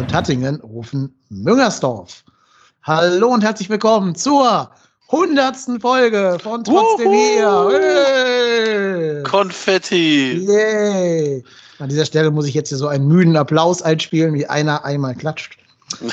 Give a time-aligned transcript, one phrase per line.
[0.00, 2.24] Und Hattingen rufen Müngersdorf.
[2.84, 4.70] Hallo und herzlich willkommen zur
[5.10, 7.68] hundertsten Folge von Trotzdem hier.
[7.70, 9.22] Hey.
[9.24, 10.38] Konfetti.
[10.48, 11.44] Yay.
[11.80, 15.14] An dieser Stelle muss ich jetzt hier so einen müden Applaus einspielen, wie einer einmal
[15.14, 15.58] klatscht.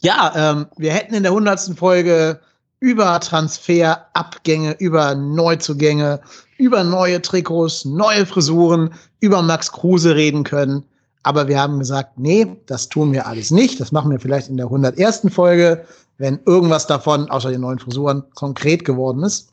[0.00, 2.40] ja, ähm, wir hätten in der hundertsten Folge
[2.80, 6.20] über Transferabgänge, über Neuzugänge,
[6.58, 10.84] über neue Trikots, neue Frisuren, über Max Kruse reden können.
[11.22, 13.80] Aber wir haben gesagt, nee, das tun wir alles nicht.
[13.80, 15.26] Das machen wir vielleicht in der 101.
[15.30, 15.84] Folge,
[16.18, 19.52] wenn irgendwas davon, außer den neuen Frisuren, konkret geworden ist.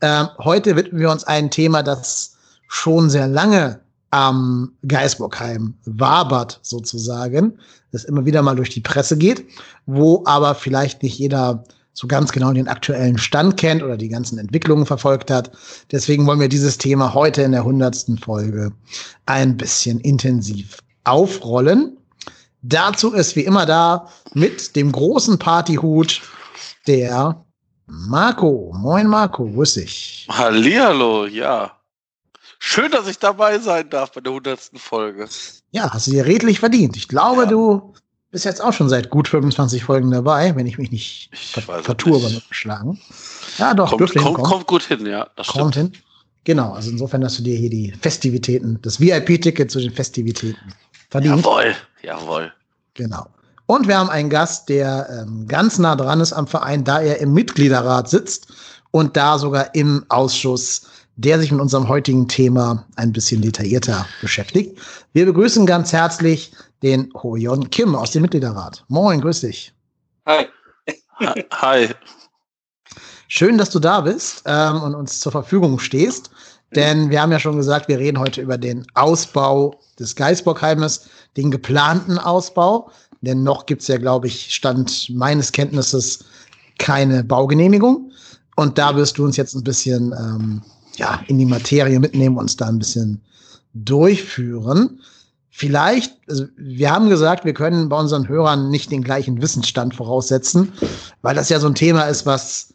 [0.00, 2.36] Ähm, heute widmen wir uns einem Thema, das
[2.68, 7.58] schon sehr lange am Geisbockheim wabert sozusagen,
[7.90, 9.44] das immer wieder mal durch die Presse geht,
[9.86, 14.38] wo aber vielleicht nicht jeder so ganz genau den aktuellen Stand kennt oder die ganzen
[14.38, 15.50] Entwicklungen verfolgt hat.
[15.90, 18.72] Deswegen wollen wir dieses Thema heute in der hundertsten Folge
[19.26, 21.96] ein bisschen intensiv aufrollen.
[22.62, 26.22] Dazu ist wie immer da mit dem großen Partyhut
[26.86, 27.44] der
[27.86, 28.72] Marco.
[28.74, 30.26] Moin Marco, grüß dich.
[30.30, 31.72] Hallihallo, ja.
[32.58, 34.70] Schön, dass ich dabei sein darf bei der 100.
[34.76, 35.28] Folge.
[35.72, 36.96] Ja, hast du dir redlich verdient.
[36.96, 37.48] Ich glaube, ja.
[37.48, 37.92] du
[38.30, 42.40] bist jetzt auch schon seit gut 25 Folgen dabei, wenn ich mich nicht vertue beim
[42.50, 42.98] Schlagen.
[43.58, 45.28] Ja, doch, kommt, kommt, kommt, gut hin, ja.
[45.46, 45.76] Kommt stimmt.
[45.76, 45.92] hin.
[46.44, 50.74] Genau, also insofern hast du dir hier die Festivitäten, das VIP-Ticket zu den Festivitäten
[51.14, 51.44] verdient.
[51.44, 52.52] Jawohl, jawohl.
[52.94, 53.26] Genau.
[53.66, 57.20] Und wir haben einen Gast, der ähm, ganz nah dran ist am Verein, da er
[57.20, 58.52] im Mitgliederrat sitzt
[58.90, 64.78] und da sogar im Ausschuss der sich mit unserem heutigen Thema ein bisschen detaillierter beschäftigt.
[65.12, 68.84] Wir begrüßen ganz herzlich den Hoyon Kim aus dem Mitgliederrat.
[68.88, 69.72] Moin, grüß dich.
[70.26, 70.48] Hi.
[71.52, 71.90] Hi.
[73.28, 76.30] Schön, dass du da bist ähm, und uns zur Verfügung stehst.
[76.76, 81.50] Denn wir haben ja schon gesagt, wir reden heute über den Ausbau des Geisbockheimes, den
[81.50, 82.90] geplanten Ausbau.
[83.22, 86.24] Denn noch gibt es ja, glaube ich, Stand meines Kenntnisses
[86.78, 88.10] keine Baugenehmigung.
[88.56, 90.62] Und da wirst du uns jetzt ein bisschen ähm,
[90.96, 93.20] ja, in die Materie mitnehmen, uns da ein bisschen
[93.72, 95.00] durchführen.
[95.50, 100.72] Vielleicht, also wir haben gesagt, wir können bei unseren Hörern nicht den gleichen Wissensstand voraussetzen,
[101.22, 102.73] weil das ja so ein Thema ist, was,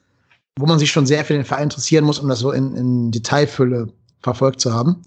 [0.58, 3.12] wo man sich schon sehr für den Verein interessieren muss, um das so in, in
[3.12, 5.02] Detailfülle verfolgt zu haben.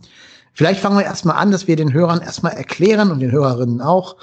[0.55, 4.17] Vielleicht fangen wir erstmal an, dass wir den Hörern erstmal erklären und den Hörerinnen auch,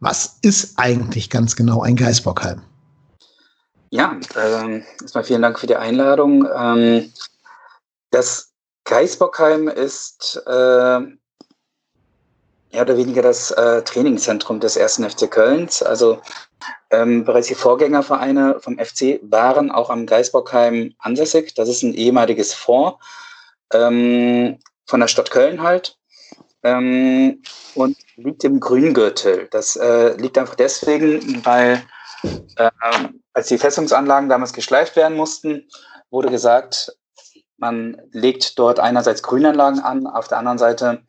[0.00, 2.62] was ist eigentlich ganz genau ein Geisbockheim?
[3.90, 6.46] Ja, äh, erstmal vielen Dank für die Einladung.
[6.54, 7.12] Ähm,
[8.10, 8.52] das
[8.84, 11.00] Geisbockheim ist äh,
[12.72, 15.82] mehr oder weniger das äh, Trainingszentrum des ersten FC Kölns.
[15.82, 16.20] Also
[16.90, 21.54] ähm, bereits die Vorgängervereine vom FC waren auch am Geisbockheim ansässig.
[21.54, 23.00] Das ist ein ehemaliges Fort
[23.72, 25.96] ähm, von der Stadt Köln halt
[26.62, 27.42] ähm,
[27.74, 29.48] und liegt im Grüngürtel.
[29.50, 31.82] Das äh, liegt einfach deswegen, weil
[32.56, 32.70] äh,
[33.32, 35.68] als die Festungsanlagen damals geschleift werden mussten,
[36.10, 36.96] wurde gesagt,
[37.56, 41.02] man legt dort einerseits Grünanlagen an, auf der anderen Seite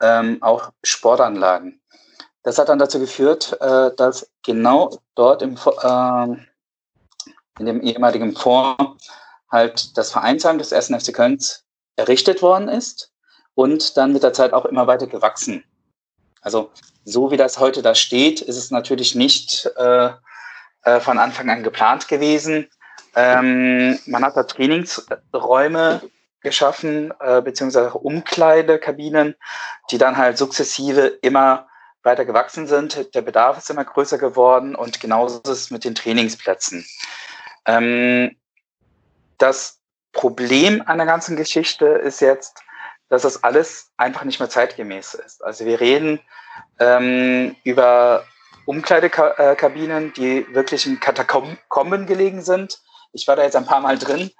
[0.00, 1.80] ähm, auch Sportanlagen.
[2.48, 6.24] Das hat dann dazu geführt, äh, dass genau dort im, äh,
[7.58, 9.06] in dem ehemaligen Fonds
[9.50, 10.94] halt das Vereinsheim des 1.
[10.98, 11.66] FC Kölns
[11.96, 13.12] errichtet worden ist
[13.54, 15.62] und dann mit der Zeit auch immer weiter gewachsen.
[16.40, 16.70] Also
[17.04, 20.08] so wie das heute da steht, ist es natürlich nicht äh,
[20.84, 22.70] äh von Anfang an geplant gewesen.
[23.14, 26.00] Ähm, man hat da Trainingsräume
[26.40, 29.34] geschaffen, äh, beziehungsweise Umkleidekabinen,
[29.90, 31.67] die dann halt sukzessive immer
[32.08, 33.14] weiter gewachsen sind.
[33.14, 36.84] Der Bedarf ist immer größer geworden und genauso ist es mit den Trainingsplätzen.
[37.66, 38.36] Ähm,
[39.38, 39.80] das
[40.12, 42.60] Problem an der ganzen Geschichte ist jetzt,
[43.08, 45.44] dass das alles einfach nicht mehr zeitgemäß ist.
[45.44, 46.20] Also wir reden
[46.80, 48.24] ähm, über
[48.66, 52.80] Umkleidekabinen, die wirklich in Katakomben gelegen sind,
[53.12, 54.30] ich war da jetzt ein paar Mal drin.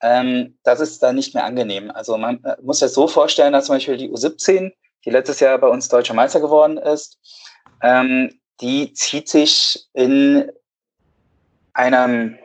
[0.00, 1.90] Ähm, das ist da nicht mehr angenehm.
[1.90, 4.72] Also man äh, muss sich so vorstellen, dass zum Beispiel die U17,
[5.04, 7.18] die letztes Jahr bei uns deutscher Meister geworden ist,
[7.82, 10.50] ähm, die zieht sich in
[11.72, 12.38] einem,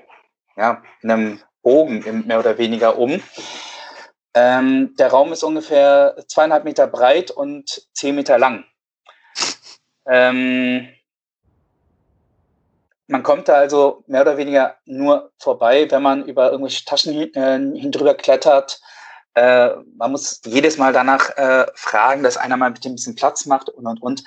[0.57, 3.21] ja, in einem Bogen mehr oder weniger um.
[4.33, 8.65] Ähm, der Raum ist ungefähr zweieinhalb Meter breit und zehn Meter lang.
[10.07, 10.87] Ähm,
[13.07, 17.79] man kommt da also mehr oder weniger nur vorbei, wenn man über irgendwelche Taschen äh,
[17.79, 18.81] hindrüber klettert.
[19.39, 23.45] Äh, man muss jedes Mal danach äh, fragen, dass einer mal mit ein bisschen Platz
[23.45, 24.23] macht und und und.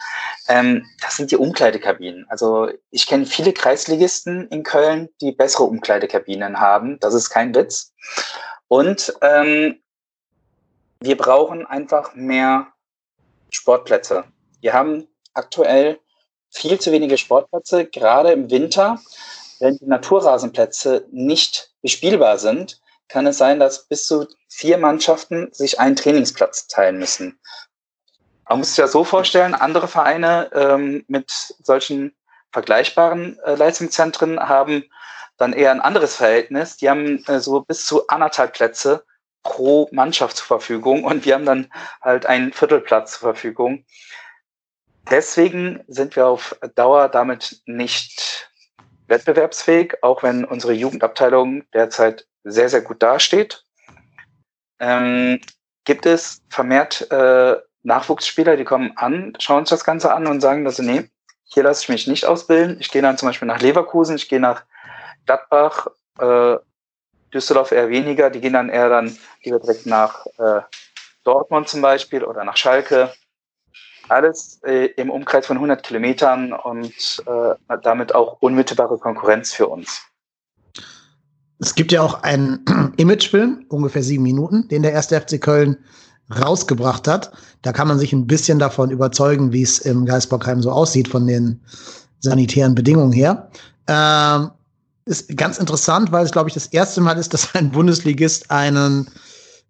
[0.48, 2.24] Ähm, das sind die Umkleidekabinen.
[2.30, 6.98] Also ich kenne viele Kreisligisten in Köln, die bessere Umkleidekabinen haben.
[7.00, 7.92] Das ist kein Witz.
[8.68, 9.82] Und ähm,
[11.00, 12.68] wir brauchen einfach mehr
[13.50, 14.24] Sportplätze.
[14.62, 15.98] Wir haben aktuell
[16.48, 18.98] viel zu wenige Sportplätze, gerade im Winter,
[19.60, 22.80] wenn die Naturrasenplätze nicht bespielbar sind,
[23.12, 27.38] kann es sein, dass bis zu vier Mannschaften sich einen Trainingsplatz teilen müssen.
[28.48, 31.30] Man muss sich ja so vorstellen, andere Vereine ähm, mit
[31.62, 32.14] solchen
[32.52, 34.84] vergleichbaren äh, Leistungszentren haben
[35.36, 36.76] dann eher ein anderes Verhältnis.
[36.76, 39.04] Die haben äh, so bis zu anderthalb Plätze
[39.42, 43.84] pro Mannschaft zur Verfügung und wir haben dann halt einen Viertelplatz zur Verfügung.
[45.10, 48.51] Deswegen sind wir auf Dauer damit nicht
[49.12, 53.64] wettbewerbsfähig, auch wenn unsere Jugendabteilung derzeit sehr, sehr gut dasteht.
[54.80, 55.40] Ähm,
[55.84, 60.64] gibt es vermehrt äh, Nachwuchsspieler, die kommen an, schauen uns das Ganze an und sagen,
[60.64, 61.08] dass sie, nee,
[61.44, 62.78] hier lasse ich mich nicht ausbilden.
[62.80, 64.64] Ich gehe dann zum Beispiel nach Leverkusen, ich gehe nach
[65.26, 65.88] Gladbach,
[66.18, 66.56] äh,
[67.34, 70.62] Düsseldorf eher weniger, die gehen dann eher dann lieber direkt nach äh,
[71.24, 73.12] Dortmund zum Beispiel oder nach Schalke.
[74.12, 80.02] Alles äh, im Umkreis von 100 Kilometern und äh, damit auch unmittelbare Konkurrenz für uns.
[81.58, 82.64] Es gibt ja auch einen
[82.96, 85.76] Imagefilm, ungefähr sieben Minuten, den der erste FC Köln
[86.30, 87.32] rausgebracht hat.
[87.62, 91.26] Da kann man sich ein bisschen davon überzeugen, wie es im Geisbockheim so aussieht von
[91.26, 91.60] den
[92.20, 93.48] sanitären Bedingungen her.
[93.86, 94.50] Ähm,
[95.04, 99.10] ist ganz interessant, weil es, glaube ich, das erste Mal ist, dass ein Bundesligist einen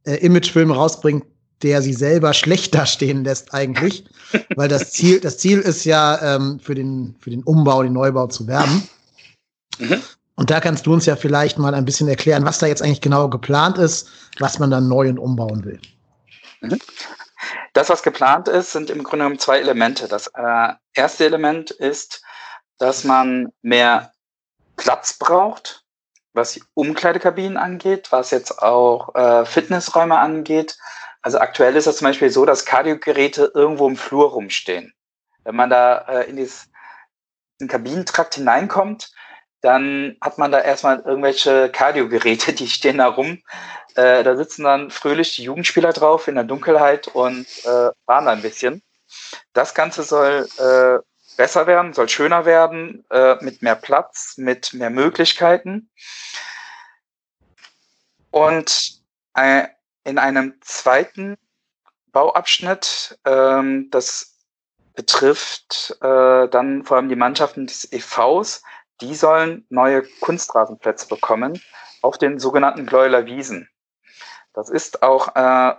[0.05, 1.25] äh, Imagefilm rausbringt,
[1.63, 4.05] der sie selber schlecht dastehen lässt eigentlich.
[4.57, 8.27] weil das Ziel, das Ziel ist ja, ähm, für, den, für den Umbau, den Neubau
[8.27, 8.89] zu werben.
[9.79, 10.03] Mhm.
[10.35, 13.01] Und da kannst du uns ja vielleicht mal ein bisschen erklären, was da jetzt eigentlich
[13.01, 15.81] genau geplant ist, was man dann neu und umbauen will.
[16.61, 16.79] Mhm.
[17.73, 20.09] Das, was geplant ist, sind im Grunde genommen zwei Elemente.
[20.09, 22.23] Das äh, erste Element ist,
[22.79, 24.13] dass man mehr
[24.77, 25.85] Platz braucht,
[26.33, 30.77] was die Umkleidekabinen angeht, was jetzt auch äh, Fitnessräume angeht.
[31.23, 34.93] Also aktuell ist es zum Beispiel so, dass Kardiogeräte irgendwo im Flur rumstehen.
[35.45, 39.13] Wenn man da äh, in diesen Kabinentrakt hineinkommt,
[39.61, 43.41] dann hat man da erstmal irgendwelche Kardiogeräte, die stehen da rum.
[43.95, 48.33] Äh, da sitzen dann fröhlich die Jugendspieler drauf in der Dunkelheit und äh, fahren da
[48.33, 48.83] ein bisschen.
[49.53, 50.99] Das Ganze soll äh,
[51.37, 55.91] besser werden, soll schöner werden, äh, mit mehr Platz, mit mehr Möglichkeiten.
[58.31, 59.01] Und
[59.35, 59.69] äh,
[60.05, 61.37] in einem zweiten
[62.13, 64.39] Bauabschnitt, ähm, das
[64.95, 68.63] betrifft äh, dann vor allem die Mannschaften des EVs,
[69.01, 71.61] die sollen neue Kunstrasenplätze bekommen
[72.03, 73.69] auf den sogenannten Gleuler Wiesen.
[74.53, 75.75] Das ist auch äh,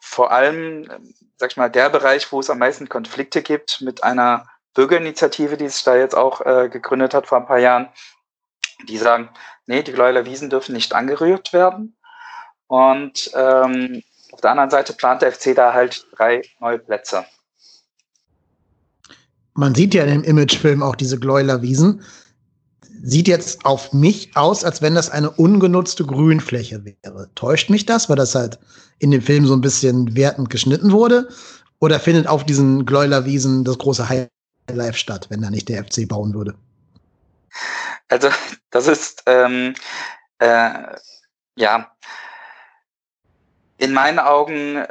[0.00, 0.88] vor allem,
[1.36, 5.68] sag ich mal, der Bereich, wo es am meisten Konflikte gibt mit einer Bürgerinitiative, die
[5.68, 7.88] sich da jetzt auch äh, gegründet hat vor ein paar Jahren.
[8.88, 9.30] Die sagen,
[9.66, 11.96] nee, die Gleuler Wiesen dürfen nicht angerührt werden.
[12.66, 14.02] Und ähm,
[14.32, 17.24] auf der anderen Seite plant der FC da halt drei neue Plätze.
[19.54, 22.02] Man sieht ja in dem Imagefilm auch diese Gleuler Wiesen
[23.04, 27.28] sieht jetzt auf mich aus, als wenn das eine ungenutzte Grünfläche wäre.
[27.34, 28.58] Täuscht mich das, weil das halt
[28.98, 31.28] in dem Film so ein bisschen wertend geschnitten wurde?
[31.80, 36.32] Oder findet auf diesen Gläulerwiesen das große Highlife statt, wenn da nicht der FC bauen
[36.32, 36.54] würde?
[38.08, 38.30] Also,
[38.70, 39.74] das ist, ähm,
[40.38, 40.70] äh,
[41.56, 41.90] ja,
[43.84, 44.86] in meinen Augen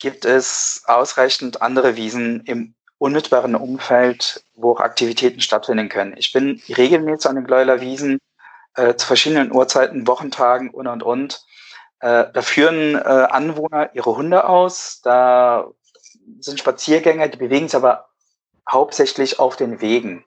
[0.00, 6.14] gibt es ausreichend andere Wiesen im unmittelbaren Umfeld, wo auch Aktivitäten stattfinden können.
[6.16, 8.18] Ich bin regelmäßig an den Gleuler Wiesen
[8.74, 11.44] äh, zu verschiedenen Uhrzeiten, Wochentagen und und und.
[12.00, 15.70] Äh, da führen äh, Anwohner ihre Hunde aus, da
[16.40, 18.08] sind Spaziergänger, die bewegen sich aber
[18.68, 20.24] hauptsächlich auf den Wegen.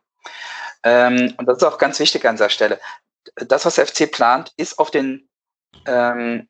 [0.84, 2.80] Ähm, und das ist auch ganz wichtig an dieser Stelle.
[3.36, 5.30] Das, was FC plant, ist auf den
[5.86, 6.48] ähm,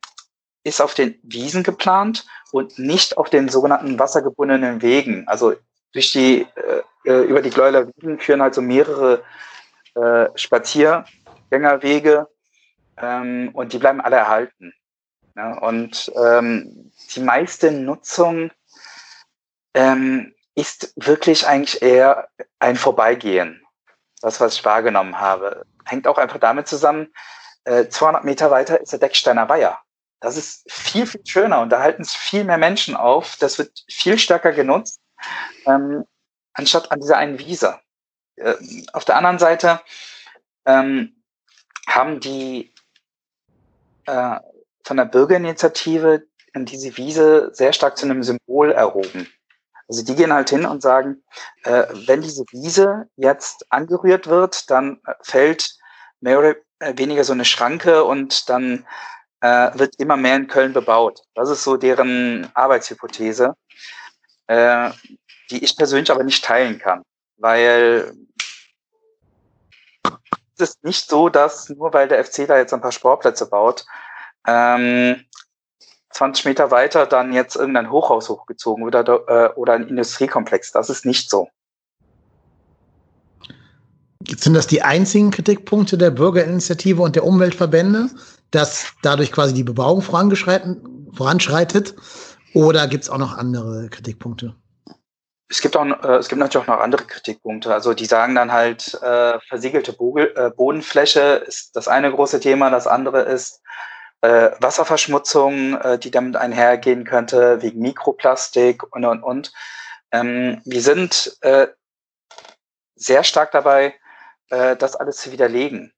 [0.62, 5.26] ist auf den Wiesen geplant und nicht auf den sogenannten wassergebundenen Wegen.
[5.26, 5.54] Also
[5.92, 9.22] durch die, äh, äh, über die Gleuler Wiesen führen halt so mehrere
[9.94, 12.28] äh, Spaziergängerwege
[12.98, 14.72] ähm, und die bleiben alle erhalten.
[15.36, 18.50] Ja, und ähm, die meiste Nutzung
[19.74, 23.64] ähm, ist wirklich eigentlich eher ein Vorbeigehen.
[24.20, 25.64] Das, was ich wahrgenommen habe.
[25.86, 27.08] Hängt auch einfach damit zusammen,
[27.64, 29.78] äh, 200 Meter weiter ist der Decksteiner Weiher.
[30.20, 33.36] Das ist viel, viel schöner und da halten es viel mehr Menschen auf.
[33.38, 35.00] Das wird viel stärker genutzt
[35.66, 36.04] ähm,
[36.52, 37.78] anstatt an dieser einen Wiese.
[38.36, 38.54] Äh,
[38.92, 39.80] auf der anderen Seite
[40.66, 41.22] ähm,
[41.86, 42.74] haben die
[44.06, 44.36] äh,
[44.84, 46.24] von der Bürgerinitiative
[46.54, 49.28] diese Wiese sehr stark zu einem Symbol erhoben.
[49.88, 51.22] Also die gehen halt hin und sagen,
[51.64, 55.76] äh, wenn diese Wiese jetzt angerührt wird, dann fällt
[56.20, 58.86] mehr oder weniger so eine Schranke und dann
[59.40, 61.22] äh, wird immer mehr in Köln bebaut.
[61.34, 63.54] Das ist so deren Arbeitshypothese.
[64.50, 64.90] äh,
[65.50, 67.02] die ich persönlich aber nicht teilen kann,
[67.36, 68.12] weil
[70.56, 73.86] es ist nicht so, dass nur weil der FC da jetzt ein paar Sportplätze baut,
[74.46, 75.24] ähm,
[76.10, 80.72] 20 Meter weiter dann jetzt irgendein Hochhaus hochgezogen oder, äh, oder ein Industriekomplex.
[80.72, 81.48] Das ist nicht so.
[84.36, 88.10] Sind das die einzigen Kritikpunkte der Bürgerinitiative und der Umweltverbände,
[88.50, 91.94] dass dadurch quasi die Bebauung voranschreitet?
[92.54, 94.54] Oder gibt es auch noch andere Kritikpunkte?
[95.48, 97.72] Es gibt auch, äh, es gibt natürlich auch noch andere Kritikpunkte.
[97.72, 102.70] Also die sagen dann halt, äh, versiegelte Bogel, äh, Bodenfläche ist das eine große Thema.
[102.70, 103.60] Das andere ist
[104.20, 109.52] äh, Wasserverschmutzung, äh, die damit einhergehen könnte, wegen Mikroplastik und, und, und.
[110.12, 111.68] Ähm, wir sind äh,
[112.94, 113.94] sehr stark dabei,
[114.50, 115.92] äh, das alles zu widerlegen.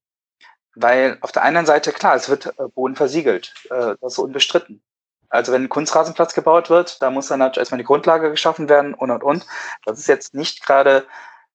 [0.75, 3.55] Weil auf der einen Seite, klar, es wird äh, Boden versiegelt.
[3.71, 4.83] Äh, das ist unbestritten.
[5.29, 8.95] Also wenn ein Kunstrasenplatz gebaut wird, da muss dann natürlich erstmal die Grundlage geschaffen werden
[8.95, 9.47] und und und.
[9.85, 11.07] Das ist jetzt nicht gerade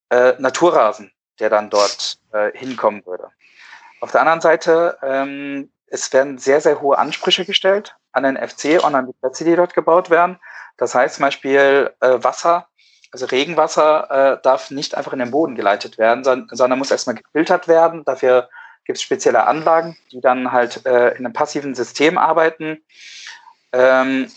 [0.09, 3.29] äh, Naturrasen, der dann dort äh, hinkommen würde.
[4.01, 8.83] Auf der anderen Seite, ähm, es werden sehr, sehr hohe Ansprüche gestellt an den FC
[8.83, 10.39] und an die Plätze, die dort gebaut werden.
[10.77, 12.67] Das heißt zum Beispiel äh, Wasser
[13.11, 17.15] also Regenwasser äh, darf nicht einfach in den Boden geleitet werden, sondern, sondern muss erstmal
[17.15, 18.03] gefiltert werden.
[18.05, 18.49] Dafür
[18.87, 22.81] gibt es spezielle Anlagen, die dann halt äh, in einem passiven System arbeiten.
[23.73, 24.31] Ähm,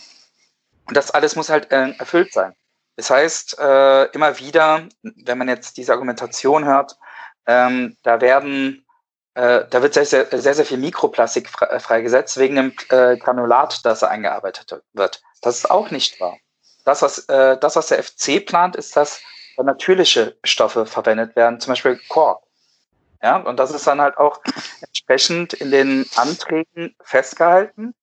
[0.87, 2.53] und das alles muss halt äh, erfüllt sein.
[2.97, 6.97] Das heißt, äh, immer wieder, wenn man jetzt diese Argumentation hört,
[7.47, 8.85] ähm, da werden,
[9.33, 13.85] äh, da wird sehr, sehr, sehr, sehr viel Mikroplastik äh, freigesetzt wegen dem äh, Granulat,
[13.85, 15.23] das eingearbeitet wird.
[15.41, 16.37] Das ist auch nicht wahr
[16.83, 19.21] das, was, das, was der FC plant, ist, dass
[19.57, 22.43] natürliche Stoffe verwendet werden, zum Beispiel Kork.
[23.21, 24.41] Ja, und das ist dann halt auch
[24.81, 27.93] entsprechend in den Anträgen festgehalten.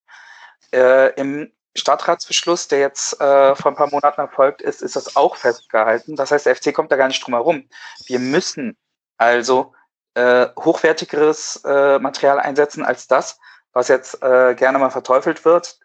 [0.73, 5.37] Äh, Im Stadtratsbeschluss, der jetzt äh, vor ein paar Monaten erfolgt ist, ist das auch
[5.37, 6.17] festgehalten.
[6.17, 7.69] Das heißt, der FC kommt da gar nicht drum herum.
[8.07, 8.77] Wir müssen
[9.17, 9.75] also
[10.15, 13.39] äh, hochwertigeres äh, Material einsetzen als das,
[13.73, 15.79] was jetzt äh, gerne mal verteufelt wird.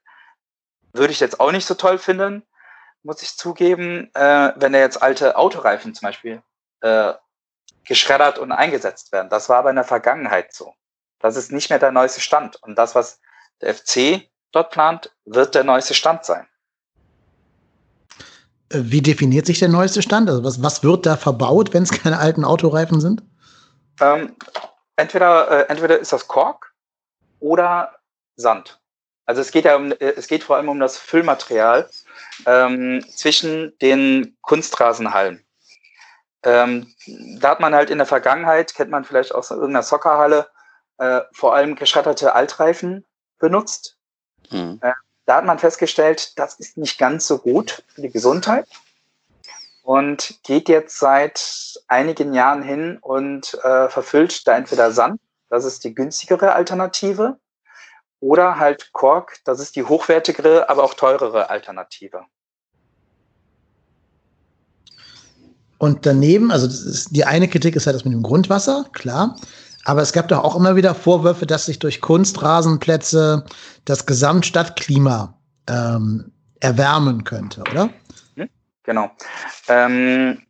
[0.93, 2.45] Würde ich jetzt auch nicht so toll finden
[3.03, 6.41] muss ich zugeben, äh, wenn da jetzt alte Autoreifen zum Beispiel
[7.85, 9.29] geschreddert und eingesetzt werden.
[9.29, 10.73] Das war aber in der Vergangenheit so.
[11.19, 12.61] Das ist nicht mehr der neueste Stand.
[12.63, 13.19] Und das, was
[13.61, 16.47] der FC dort plant, wird der neueste Stand sein.
[18.69, 20.29] Äh, wie definiert sich der neueste Stand?
[20.29, 23.23] Also was, was wird da verbaut, wenn es keine alten Autoreifen sind?
[24.01, 24.35] Ähm,
[24.95, 26.73] entweder, äh, entweder ist das Kork
[27.39, 27.95] oder
[28.35, 28.79] Sand.
[29.25, 31.89] Also es geht ja um, äh, es geht vor allem um das Füllmaterial
[32.45, 35.43] ähm, zwischen den Kunstrasenhallen.
[36.43, 36.93] Ähm,
[37.39, 40.47] da hat man halt in der Vergangenheit, kennt man vielleicht aus irgendeiner Soccerhalle,
[40.97, 43.05] äh, vor allem geschredderte Altreifen
[43.39, 43.97] benutzt.
[44.51, 44.79] Mhm.
[44.81, 44.93] Äh,
[45.25, 48.67] da hat man festgestellt, das ist nicht ganz so gut für die Gesundheit
[49.83, 55.83] und geht jetzt seit einigen Jahren hin und äh, verfüllt da entweder Sand, das ist
[55.83, 57.37] die günstigere Alternative,
[58.23, 62.25] oder halt Kork, das ist die hochwertigere, aber auch teurere Alternative.
[65.83, 69.35] Und daneben, also ist, die eine Kritik ist halt das mit dem Grundwasser, klar.
[69.83, 73.43] Aber es gab doch auch immer wieder Vorwürfe, dass sich durch Kunstrasenplätze
[73.83, 75.37] das Gesamtstadtklima
[75.67, 77.89] ähm, erwärmen könnte, oder?
[78.83, 79.11] Genau.
[79.67, 80.43] Ähm,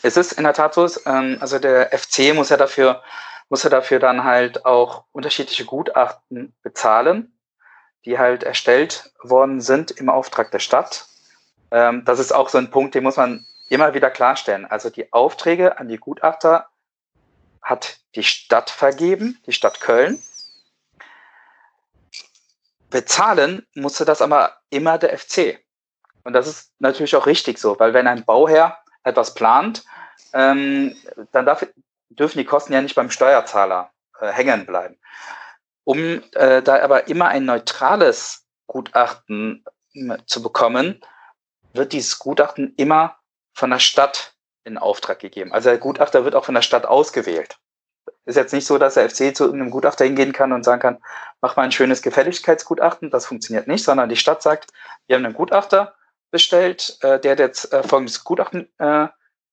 [0.00, 3.02] es ist in der Tat so, ähm, also der FC muss ja dafür
[3.50, 7.34] muss er dafür dann halt auch unterschiedliche Gutachten bezahlen,
[8.06, 11.06] die halt erstellt worden sind im Auftrag der Stadt.
[11.70, 14.66] Ähm, das ist auch so ein Punkt, den muss man immer wieder klarstellen.
[14.66, 16.68] Also die Aufträge an die Gutachter
[17.62, 20.22] hat die Stadt vergeben, die Stadt Köln.
[22.90, 25.58] Bezahlen musste das aber immer der FC.
[26.24, 29.84] Und das ist natürlich auch richtig so, weil wenn ein Bauherr etwas plant,
[30.32, 30.96] ähm,
[31.32, 31.66] dann darf,
[32.08, 34.98] dürfen die Kosten ja nicht beim Steuerzahler äh, hängen bleiben.
[35.84, 41.00] Um äh, da aber immer ein neutrales Gutachten äh, zu bekommen,
[41.72, 43.17] wird dieses Gutachten immer
[43.58, 44.34] von der Stadt
[44.64, 45.52] in Auftrag gegeben.
[45.52, 47.58] Also der Gutachter wird auch von der Stadt ausgewählt.
[48.24, 50.98] Ist jetzt nicht so, dass der FC zu irgendeinem Gutachter hingehen kann und sagen kann,
[51.40, 53.10] mach mal ein schönes Gefälligkeitsgutachten.
[53.10, 54.70] Das funktioniert nicht, sondern die Stadt sagt,
[55.06, 55.94] wir haben einen Gutachter
[56.30, 59.08] bestellt, äh, der jetzt äh, folgendes Gutachten äh,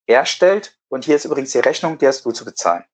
[0.08, 2.86] erstellt und hier ist übrigens die Rechnung, die hast du zu bezahlen.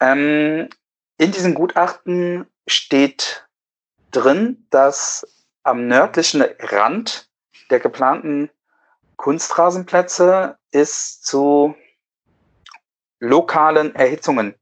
[0.00, 0.68] Ähm,
[1.16, 3.48] in diesem Gutachten steht
[4.10, 7.30] drin, dass am nördlichen Rand
[7.70, 8.50] der geplanten
[9.16, 11.74] Kunstrasenplätze es zu
[13.18, 14.54] lokalen Erhitzungen,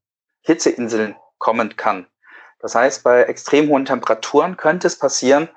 [0.43, 2.07] Hitzeinseln kommen kann.
[2.61, 5.49] Das heißt, bei extrem hohen Temperaturen könnte es passieren,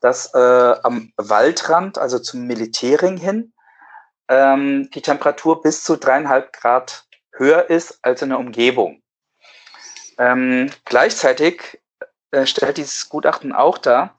[0.00, 3.52] dass äh, am Waldrand, also zum Militärring hin,
[4.28, 9.02] ähm, die Temperatur bis zu dreieinhalb Grad höher ist als in der Umgebung.
[10.18, 11.80] Ähm, gleichzeitig
[12.30, 14.15] äh, stellt dieses Gutachten auch dar,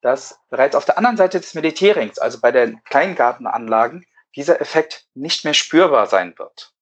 [0.00, 5.44] dass bereits auf der anderen Seite des Militärrings, also bei den Kleingartenanlagen, dieser Effekt nicht
[5.44, 6.72] mehr spürbar sein wird.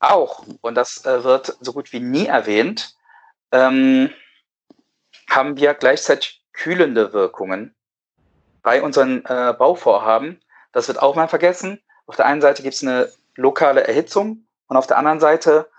[0.00, 2.96] Auch, und das äh, wird so gut wie nie erwähnt,
[3.52, 4.10] ähm,
[5.28, 7.74] haben wir gleichzeitig kühlende Wirkungen
[8.62, 10.40] bei unseren äh, Bauvorhaben.
[10.72, 11.80] Das wird auch mal vergessen.
[12.06, 15.70] Auf der einen Seite gibt es eine lokale Erhitzung und auf der anderen Seite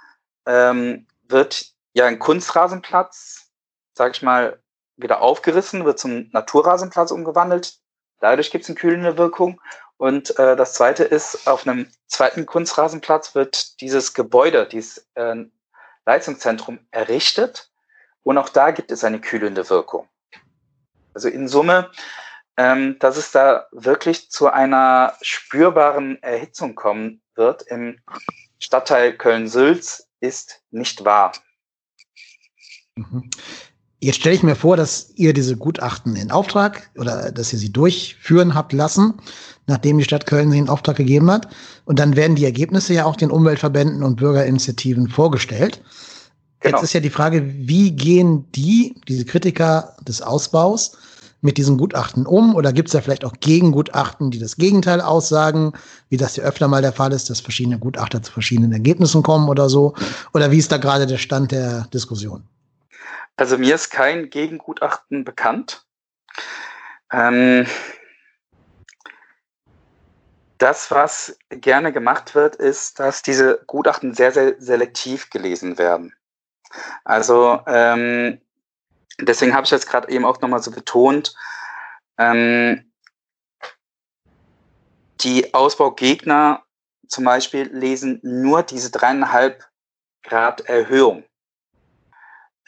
[0.46, 3.52] ähm, wird ja ein Kunstrasenplatz,
[3.94, 4.62] sag ich mal,
[5.02, 7.80] wieder aufgerissen, wird zum Naturrasenplatz umgewandelt.
[8.20, 9.62] Dadurch gibt es eine kühlende Wirkung.
[9.98, 15.36] Und äh, das zweite ist, auf einem zweiten Kunstrasenplatz wird dieses Gebäude, dieses äh,
[16.06, 17.72] Leistungszentrum errichtet.
[18.24, 20.08] Und auch da gibt es eine kühlende Wirkung.
[21.14, 21.92] Also in Summe,
[22.58, 28.00] ähm, dass es da wirklich zu einer spürbaren Erhitzung kommen wird im
[28.60, 31.32] Stadtteil Köln-Sülz, ist nicht wahr.
[34.02, 37.72] Jetzt stelle ich mir vor, dass ihr diese Gutachten in Auftrag oder dass ihr sie
[37.72, 39.16] durchführen habt lassen,
[39.68, 41.50] nachdem die Stadt Köln sie in Auftrag gegeben hat.
[41.84, 45.82] Und dann werden die Ergebnisse ja auch den Umweltverbänden und Bürgerinitiativen vorgestellt.
[46.62, 46.78] Genau.
[46.78, 50.94] Jetzt ist ja die Frage, wie gehen die, diese Kritiker des Ausbaus,
[51.42, 52.56] mit diesen Gutachten um?
[52.56, 55.74] Oder gibt es da vielleicht auch Gegengutachten, die das Gegenteil aussagen,
[56.10, 59.50] wie das ja öfter mal der Fall ist, dass verschiedene Gutachter zu verschiedenen Ergebnissen kommen
[59.50, 59.94] oder so?
[60.34, 62.44] Oder wie ist da gerade der Stand der Diskussion?
[63.40, 65.86] Also mir ist kein Gegengutachten bekannt.
[67.10, 67.66] Ähm,
[70.58, 76.14] das, was gerne gemacht wird, ist, dass diese Gutachten sehr, sehr selektiv gelesen werden.
[77.06, 78.42] Also ähm,
[79.22, 81.34] deswegen habe ich jetzt gerade eben auch nochmal so betont,
[82.18, 82.92] ähm,
[85.22, 86.66] die Ausbaugegner
[87.08, 89.66] zum Beispiel lesen nur diese dreieinhalb
[90.24, 91.24] Grad Erhöhung.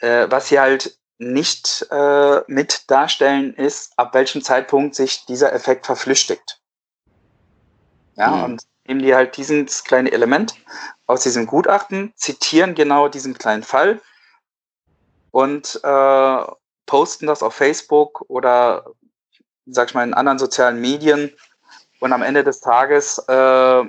[0.02, 5.86] Äh, was sie halt nicht äh, mit darstellen, ist, ab welchem Zeitpunkt sich dieser Effekt
[5.86, 6.60] verflüchtigt.
[8.16, 8.44] Ja, mhm.
[8.44, 10.54] und nehmen die halt dieses kleine Element
[11.06, 14.00] aus diesem Gutachten, zitieren genau diesen kleinen Fall
[15.30, 16.44] und äh,
[16.86, 18.84] posten das auf Facebook oder,
[19.66, 21.32] sag ich mal, in anderen sozialen Medien.
[22.00, 23.84] Und am Ende des Tages äh,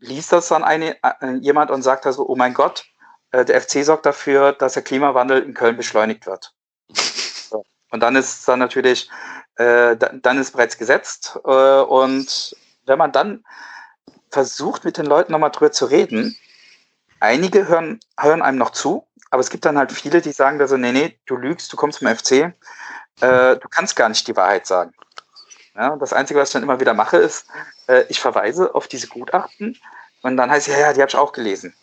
[0.00, 2.84] liest das dann eine, äh, jemand und sagt also, oh mein Gott,
[3.32, 6.52] der FC sorgt dafür, dass der Klimawandel in Köln beschleunigt wird.
[6.92, 7.64] So.
[7.90, 9.10] Und dann ist dann natürlich,
[9.56, 11.38] äh, dann ist bereits gesetzt.
[11.44, 13.44] Äh, und wenn man dann
[14.30, 16.36] versucht, mit den Leuten nochmal drüber zu reden,
[17.20, 20.66] einige hören, hören einem noch zu, aber es gibt dann halt viele, die sagen da
[20.66, 24.36] so, nee, nee, du lügst, du kommst vom FC, äh, du kannst gar nicht die
[24.36, 24.92] Wahrheit sagen.
[25.74, 27.46] Ja, das Einzige, was ich dann immer wieder mache, ist,
[27.88, 29.78] äh, ich verweise auf diese Gutachten
[30.22, 31.74] und dann heißt es, ja, ja, die habe ich auch gelesen.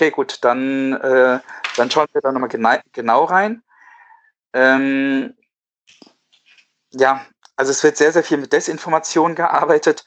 [0.00, 1.40] Okay, gut, dann, äh,
[1.76, 3.62] dann schauen wir da nochmal genau, genau rein.
[4.54, 5.34] Ähm,
[6.90, 10.06] ja, also es wird sehr, sehr viel mit Desinformation gearbeitet.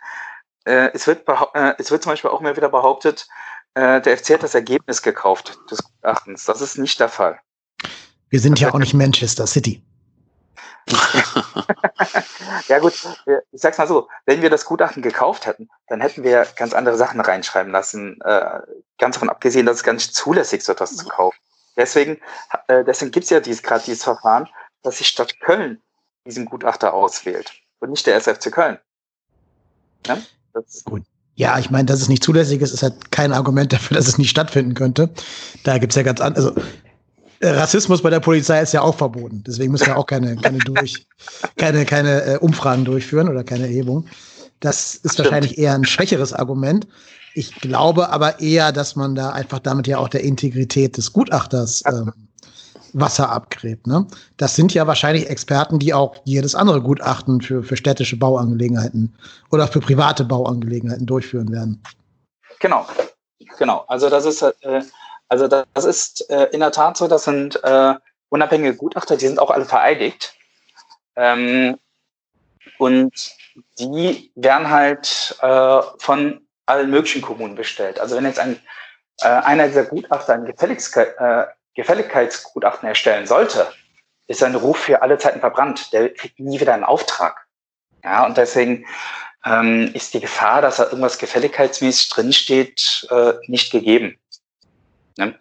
[0.65, 3.27] Äh, es, wird äh, es wird zum Beispiel auch immer wieder behauptet,
[3.75, 6.45] äh, der FC hat das Ergebnis gekauft des Gutachtens.
[6.45, 7.39] Das ist nicht der Fall.
[8.29, 9.84] Wir sind ja auch nicht Manchester City.
[12.67, 12.93] ja gut,
[13.52, 16.98] ich sag's mal so, wenn wir das Gutachten gekauft hätten, dann hätten wir ganz andere
[16.98, 18.19] Sachen reinschreiben lassen.
[18.22, 18.60] Äh,
[18.98, 21.38] ganz davon abgesehen, dass es gar nicht zulässig ist, etwas zu kaufen.
[21.76, 22.19] Deswegen,
[22.67, 24.48] äh, deswegen gibt's ja dies, gerade dieses Verfahren,
[24.84, 25.82] dass die Stadt Köln
[26.26, 28.80] diesen Gutachter auswählt und nicht der SFC Köln.
[30.06, 30.17] Ja?
[30.54, 31.04] Das Gut.
[31.36, 34.19] Ja, ich meine, dass es nicht zulässig ist, ist halt kein Argument dafür, dass es
[34.19, 35.10] nicht stattfinden könnte.
[35.63, 36.50] Da gibt's ja ganz andere.
[36.50, 36.62] Also,
[37.43, 39.43] Rassismus bei der Polizei ist ja auch verboten.
[39.45, 41.06] Deswegen müssen wir auch keine, keine, durch,
[41.58, 44.06] keine, keine äh, Umfragen durchführen oder keine Erhebung.
[44.60, 45.27] Das ist Stimmt.
[45.27, 46.88] wahrscheinlich eher ein schwächeres Argument.
[47.34, 51.84] Ich glaube aber eher, dass man da einfach damit ja auch der Integrität des Gutachters
[51.88, 52.13] ähm,
[52.93, 53.88] Wasser abgräbt.
[53.88, 54.06] Ne?
[54.38, 59.13] Das sind ja wahrscheinlich Experten, die auch jedes andere Gutachten für, für städtische Bauangelegenheiten
[59.51, 61.82] oder für private Bauangelegenheiten durchführen werden.
[62.60, 62.86] Genau,
[63.58, 63.84] genau.
[63.88, 64.82] Also das ist, äh,
[65.27, 67.95] also das ist äh, in der Tat so, das sind äh,
[68.29, 70.36] unabhängige Gutachter, die sind auch alle vereidigt.
[71.15, 71.77] Ähm,
[72.77, 73.36] und
[73.79, 77.99] die werden halt äh, von allen möglichen Kommunen bestellt.
[77.99, 78.59] Also wenn jetzt ein,
[79.21, 83.67] äh, einer dieser Gutachter ein Gefälligkeit, äh, Gefälligkeitsgutachten erstellen sollte,
[84.27, 85.91] ist sein Ruf für alle Zeiten verbrannt.
[85.91, 87.47] Der kriegt nie wieder einen Auftrag.
[88.03, 88.86] Ja, und deswegen
[89.45, 94.17] ähm, ist die Gefahr, dass da irgendwas gefälligkeitsmäßig drinsteht, äh, nicht gegeben.
[95.17, 95.38] Ne?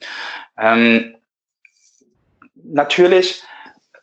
[0.59, 1.17] Ähm,
[2.55, 3.43] natürlich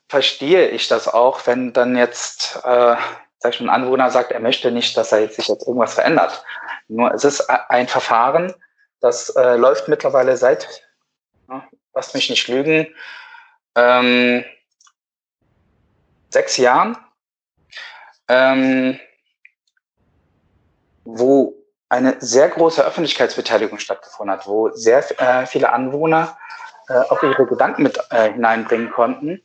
[0.08, 2.96] verstehe ich das auch, wenn dann jetzt, äh,
[3.38, 5.94] sag ich mal, ein Anwohner sagt, er möchte nicht, dass er jetzt sich jetzt irgendwas
[5.94, 6.44] verändert.
[6.88, 8.54] Nur es ist ein Verfahren,
[9.00, 10.84] das äh, läuft mittlerweile seit,
[11.48, 12.88] ja, lasst mich nicht lügen,
[13.76, 14.44] ähm,
[16.30, 16.98] sechs Jahren,
[18.28, 19.00] ähm,
[21.06, 21.59] wo
[21.90, 26.38] eine sehr große Öffentlichkeitsbeteiligung stattgefunden hat, wo sehr äh, viele Anwohner
[26.88, 29.42] äh, auch ihre Gedanken mit äh, hineinbringen konnten.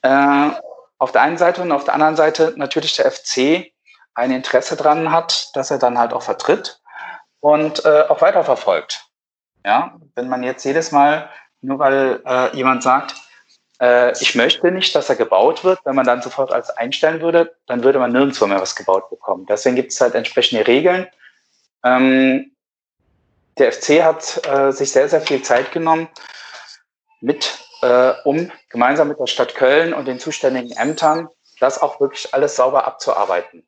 [0.00, 0.50] Äh,
[0.98, 3.72] auf der einen Seite und auf der anderen Seite natürlich der FC
[4.14, 6.80] ein Interesse dran hat, dass er dann halt auch vertritt
[7.40, 9.06] und äh, auch weiterverfolgt.
[9.64, 11.28] Ja, wenn man jetzt jedes Mal,
[11.60, 13.14] nur weil äh, jemand sagt,
[14.20, 17.82] ich möchte nicht, dass er gebaut wird, wenn man dann sofort als einstellen würde, dann
[17.82, 19.44] würde man nirgendwo mehr was gebaut bekommen.
[19.46, 21.08] Deswegen gibt es halt entsprechende Regeln.
[21.84, 22.52] Ähm,
[23.58, 26.08] der FC hat äh, sich sehr, sehr viel Zeit genommen,
[27.20, 31.28] mit, äh, um gemeinsam mit der Stadt Köln und den zuständigen Ämtern
[31.62, 33.62] das auch wirklich alles sauber abzuarbeiten.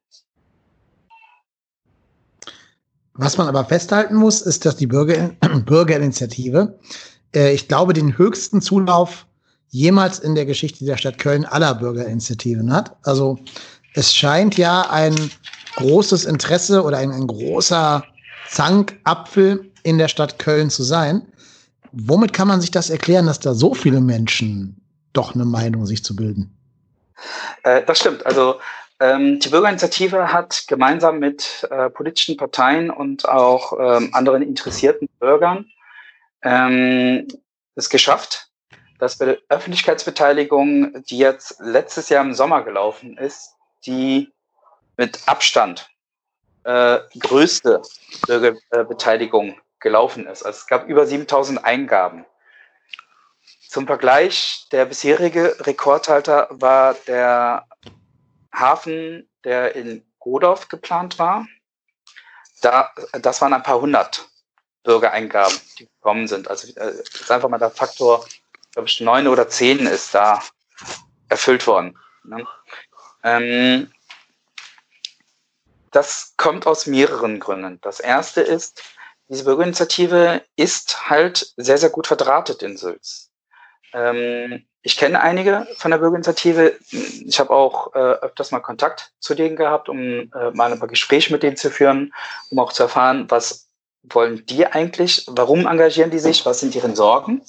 [3.13, 5.31] Was man aber festhalten muss, ist, dass die Bürger,
[5.65, 6.81] Bürgerinitiative,
[7.35, 9.27] äh, ich glaube, den höchsten Zulauf
[9.69, 12.97] jemals in der Geschichte der Stadt Köln aller Bürgerinitiativen hat.
[13.03, 13.39] Also
[13.95, 15.15] es scheint ja ein
[15.77, 18.05] großes Interesse oder ein, ein großer
[18.49, 21.23] Zankapfel in der Stadt Köln zu sein.
[21.93, 24.81] Womit kann man sich das erklären, dass da so viele Menschen
[25.13, 26.57] doch eine Meinung sich zu bilden?
[27.63, 28.27] Äh, das stimmt.
[28.27, 28.61] Also
[28.99, 35.67] ähm, die Bürgerinitiative hat gemeinsam mit äh, politischen Parteien und auch ähm, anderen interessierten Bürgern
[36.43, 37.29] ähm,
[37.77, 38.49] es geschafft,
[38.99, 43.54] dass bei der Öffentlichkeitsbeteiligung, die jetzt letztes Jahr im Sommer gelaufen ist,
[43.87, 44.33] die
[44.97, 45.89] mit Abstand
[46.65, 47.83] äh, größte
[48.27, 50.43] Bürgerbeteiligung gelaufen ist.
[50.45, 52.25] Also es gab über 7000 Eingaben.
[53.69, 57.67] Zum Vergleich, der bisherige Rekordhalter war der
[58.53, 61.47] Hafen, der in Godorf geplant war.
[62.63, 64.29] Da, das waren ein paar hundert
[64.85, 66.49] Bürgereingaben, die gekommen sind.
[66.49, 68.25] Also äh, ist einfach mal der Faktor,
[68.73, 70.41] glaube ich, neun oder zehn ist da
[71.29, 71.99] erfüllt worden.
[73.25, 73.91] Ähm,
[75.91, 77.81] das kommt aus mehreren Gründen.
[77.81, 78.83] Das erste ist,
[79.29, 83.31] diese Bürgerinitiative ist halt sehr, sehr gut verdrahtet in Sülz.
[83.93, 86.79] Ähm, ich kenne einige von der Bürgerinitiative.
[86.91, 90.89] Ich habe auch äh, öfters mal Kontakt zu denen gehabt, um äh, mal ein paar
[90.89, 92.13] Gespräche mit denen zu führen,
[92.51, 93.71] um auch zu erfahren, was
[94.03, 97.43] wollen die eigentlich, warum engagieren die sich, was sind deren Sorgen.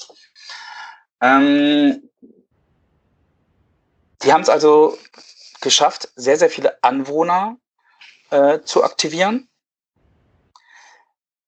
[1.19, 2.09] Ähm,
[4.23, 4.97] die haben es also
[5.65, 7.57] geschafft, sehr, sehr viele Anwohner
[8.29, 9.49] äh, zu aktivieren.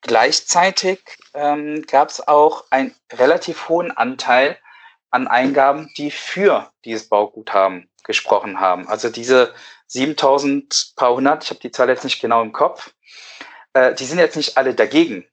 [0.02, 1.00] Gleichzeitig
[1.34, 4.58] ähm, gab es auch einen relativ hohen Anteil
[5.12, 8.88] an Eingaben, die für dieses Bauguthaben gesprochen haben.
[8.88, 9.54] Also diese
[9.88, 12.94] 7000 paar hundert, ich habe die Zahl jetzt nicht genau im Kopf,
[13.74, 15.26] äh, die sind jetzt nicht alle dagegen,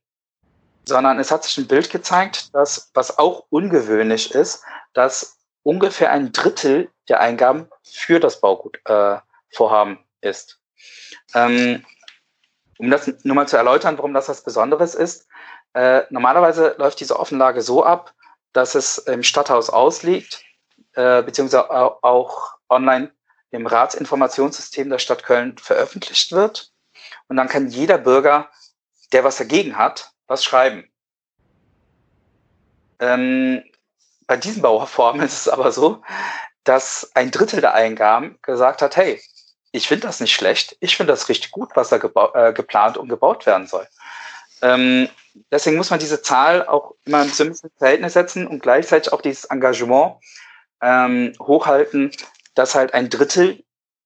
[0.85, 6.31] sondern es hat sich ein Bild gezeigt, dass, was auch ungewöhnlich ist, dass ungefähr ein
[6.31, 10.61] Drittel der Eingaben für das Baugutvorhaben äh, ist.
[11.35, 11.85] Ähm,
[12.79, 15.27] um das nur mal zu erläutern, warum das was Besonderes ist.
[15.75, 18.15] Äh, normalerweise läuft diese Offenlage so ab,
[18.53, 20.45] dass es im Stadthaus ausliegt,
[20.93, 23.11] äh, beziehungsweise auch online
[23.51, 26.73] im Ratsinformationssystem der Stadt Köln veröffentlicht wird.
[27.29, 28.51] Und dann kann jeder Bürger,
[29.13, 30.89] der was dagegen hat, was schreiben.
[32.99, 33.65] Ähm,
[34.27, 36.03] bei diesen Bauformen ist es aber so,
[36.65, 39.21] dass ein Drittel der Eingaben gesagt hat, hey,
[39.73, 43.09] ich finde das nicht schlecht, ich finde das richtig gut, was da äh, geplant und
[43.09, 43.87] gebaut werden soll.
[44.63, 45.09] Ähm,
[45.51, 49.45] deswegen muss man diese Zahl auch immer im simplen Verhältnis setzen und gleichzeitig auch dieses
[49.47, 50.17] Engagement
[50.81, 52.13] ähm, hochhalten,
[52.55, 53.65] dass halt ein Drittel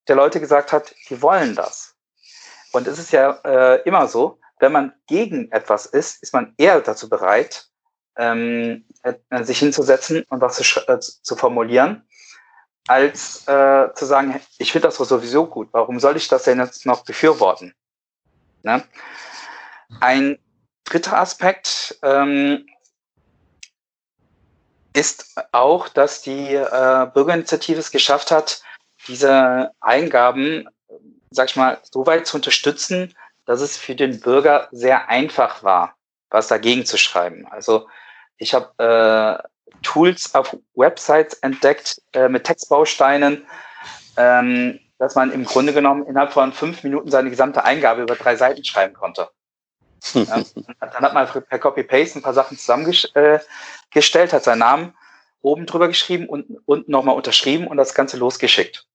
[0.09, 1.94] der Leute gesagt hat, die wollen das.
[2.72, 6.81] Und es ist ja äh, immer so, wenn man gegen etwas ist, ist man eher
[6.81, 7.67] dazu bereit,
[8.18, 12.07] ähm, äh, sich hinzusetzen und was zu, äh, zu formulieren,
[12.88, 16.85] als äh, zu sagen, ich finde das sowieso gut, warum soll ich das denn jetzt
[16.85, 17.74] noch befürworten?
[18.62, 18.83] Ne?
[20.00, 20.38] Ein
[20.85, 22.66] dritter Aspekt ähm,
[24.92, 28.62] ist auch, dass die äh, Bürgerinitiative es geschafft hat,
[29.07, 30.68] diese Eingaben,
[31.31, 35.94] sag ich mal, so weit zu unterstützen, dass es für den Bürger sehr einfach war,
[36.31, 37.46] was dagegen zu schreiben.
[37.46, 37.87] Also
[38.38, 39.48] ich habe äh,
[39.83, 43.46] Tools auf Websites entdeckt äh, mit Textbausteinen,
[44.16, 48.37] ähm, dass man im Grunde genommen innerhalb von fünf Minuten seine gesamte Eingabe über drei
[48.37, 49.29] Seiten schreiben konnte.
[50.14, 50.42] ja,
[50.81, 53.42] dann hat man per Copy-Paste ein paar Sachen zusammengestellt,
[53.94, 54.94] äh, hat seinen Namen
[55.40, 58.87] oben drüber geschrieben und unten nochmal unterschrieben und das Ganze losgeschickt.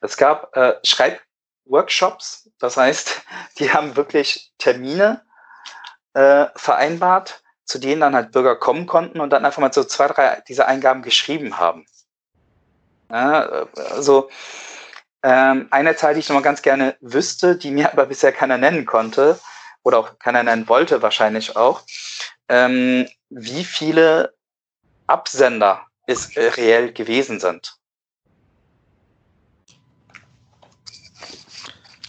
[0.00, 3.22] Es gab äh, Schreibworkshops, das heißt,
[3.58, 5.22] die haben wirklich Termine
[6.14, 10.08] äh, vereinbart, zu denen dann halt Bürger kommen konnten und dann einfach mal so zwei,
[10.08, 11.86] drei dieser Eingaben geschrieben haben.
[13.10, 14.28] Ja, also
[15.22, 18.58] ähm, eine Zahl, die ich noch mal ganz gerne wüsste, die mir aber bisher keiner
[18.58, 19.38] nennen konnte
[19.82, 21.82] oder auch keiner nennen wollte wahrscheinlich auch,
[22.48, 24.34] ähm, wie viele
[25.06, 27.76] Absender es äh, reell gewesen sind.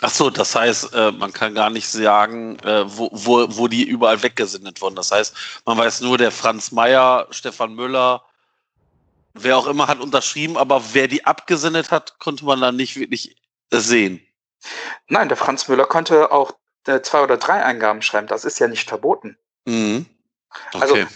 [0.05, 3.83] Ach so, das heißt, äh, man kann gar nicht sagen, äh, wo, wo, wo die
[3.83, 4.95] überall weggesendet wurden.
[4.95, 8.23] Das heißt, man weiß nur, der Franz Meyer, Stefan Müller,
[9.33, 13.35] wer auch immer hat unterschrieben, aber wer die abgesendet hat, konnte man dann nicht wirklich
[13.71, 14.21] sehen.
[15.07, 16.51] Nein, der Franz Müller konnte auch
[16.85, 18.27] äh, zwei oder drei Eingaben schreiben.
[18.27, 19.39] Das ist ja nicht verboten.
[19.65, 20.05] Mhm.
[20.73, 21.01] Also, okay.
[21.01, 21.15] Also,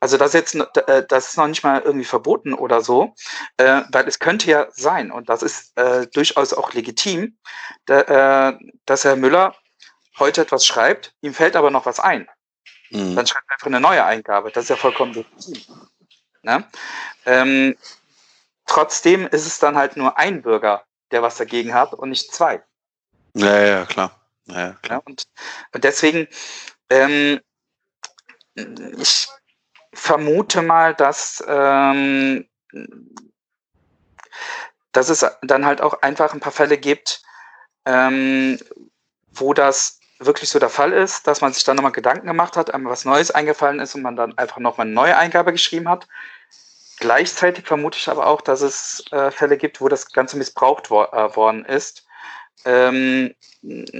[0.00, 3.14] also das jetzt, äh, das ist noch nicht mal irgendwie verboten oder so,
[3.56, 7.36] äh, weil es könnte ja sein und das ist äh, durchaus auch legitim,
[7.86, 9.54] da, äh, dass Herr Müller
[10.18, 12.28] heute etwas schreibt, ihm fällt aber noch was ein.
[12.90, 13.16] Mhm.
[13.16, 14.50] Dann schreibt er einfach eine neue Eingabe.
[14.50, 15.62] Das ist ja vollkommen legitim.
[16.42, 16.64] Ne?
[17.24, 17.76] Ähm,
[18.66, 22.62] trotzdem ist es dann halt nur ein Bürger, der was dagegen hat und nicht zwei.
[23.34, 24.20] Ja, ja, klar.
[24.46, 24.98] Ja, klar.
[24.98, 25.24] Ja, und,
[25.72, 26.28] und deswegen,
[26.88, 27.40] ähm,
[28.54, 29.28] ich
[29.96, 32.46] vermute mal, dass, ähm,
[34.92, 37.22] dass es dann halt auch einfach ein paar Fälle gibt,
[37.84, 38.58] ähm,
[39.32, 42.72] wo das wirklich so der Fall ist, dass man sich dann nochmal Gedanken gemacht hat,
[42.72, 46.06] einmal was Neues eingefallen ist und man dann einfach nochmal eine neue Eingabe geschrieben hat.
[46.98, 51.02] Gleichzeitig vermute ich aber auch, dass es äh, Fälle gibt, wo das Ganze missbraucht wo
[51.02, 52.06] äh, worden ist.
[52.64, 53.34] Ähm,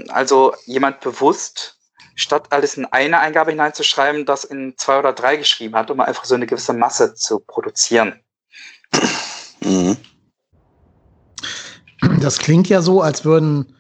[0.09, 1.78] also jemand bewusst,
[2.16, 6.24] statt alles in eine Eingabe hineinzuschreiben, das in zwei oder drei geschrieben hat, um einfach
[6.24, 8.20] so eine gewisse Masse zu produzieren.
[9.61, 9.96] Mhm.
[12.20, 13.76] Das klingt ja so, als würden,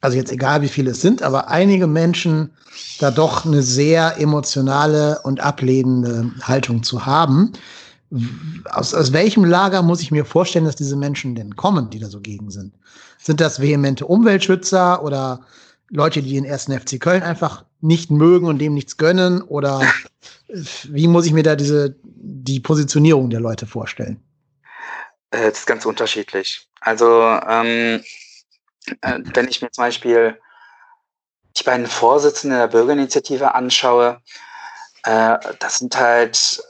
[0.00, 2.54] also jetzt egal wie viele es sind, aber einige Menschen
[3.00, 7.52] da doch eine sehr emotionale und ablehnende Haltung zu haben
[8.70, 12.08] aus, aus welchem Lager muss ich mir vorstellen, dass diese Menschen denn kommen, die da
[12.08, 12.74] so gegen sind?
[13.18, 15.40] Sind das vehemente Umweltschützer oder
[15.92, 19.42] Leute, die den ersten FC Köln einfach nicht mögen und dem nichts gönnen?
[19.42, 19.82] Oder
[20.48, 24.22] wie muss ich mir da diese, die Positionierung der Leute vorstellen?
[25.30, 26.66] Äh, das ist ganz unterschiedlich.
[26.80, 28.02] Also, ähm,
[29.02, 30.40] äh, wenn ich mir zum Beispiel
[31.58, 34.20] die beiden Vorsitzenden der Bürgerinitiative anschaue,
[35.04, 36.62] äh, das sind halt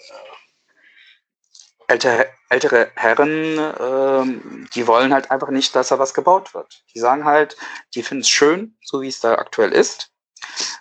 [1.92, 6.84] ältere, ältere Herren, ähm, die wollen halt einfach nicht, dass da was gebaut wird.
[6.94, 7.56] Die sagen halt,
[7.94, 10.10] die finden es schön, so wie es da aktuell ist.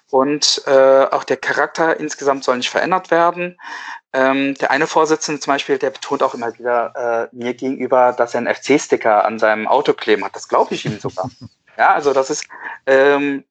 [0.09, 3.59] Und äh, auch der Charakter insgesamt soll nicht verändert werden.
[4.13, 8.33] Ähm, der eine Vorsitzende zum Beispiel, der betont auch immer wieder äh, mir gegenüber, dass
[8.33, 10.35] er einen FC-Sticker an seinem Auto kleben hat.
[10.35, 11.29] Das glaube ich ihm sogar.
[11.77, 12.45] ja, also das ist,
[12.85, 13.45] ähm,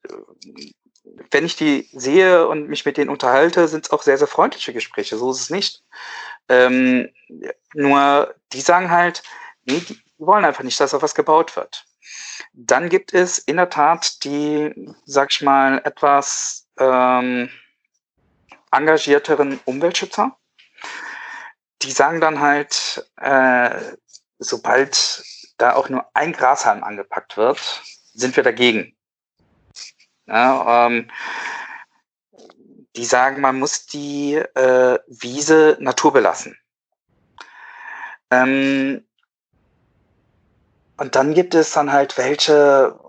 [1.31, 4.73] wenn ich die sehe und mich mit denen unterhalte, sind es auch sehr, sehr freundliche
[4.73, 5.17] Gespräche.
[5.17, 5.83] So ist es nicht.
[6.49, 7.09] Ähm,
[7.73, 9.23] nur die sagen halt,
[9.65, 11.85] nee, die wollen einfach nicht, dass auf was gebaut wird.
[12.53, 17.49] Dann gibt es in der Tat die, sag ich mal, etwas ähm,
[18.71, 20.37] engagierteren Umweltschützer.
[21.81, 23.95] Die sagen dann halt, äh,
[24.39, 25.23] sobald
[25.57, 27.81] da auch nur ein Grashalm angepackt wird,
[28.13, 28.95] sind wir dagegen.
[30.25, 31.09] Ja, ähm,
[32.95, 36.57] die sagen, man muss die äh, Wiese naturbelassen.
[38.29, 39.05] Ähm,
[40.97, 42.99] und dann gibt es dann halt welche,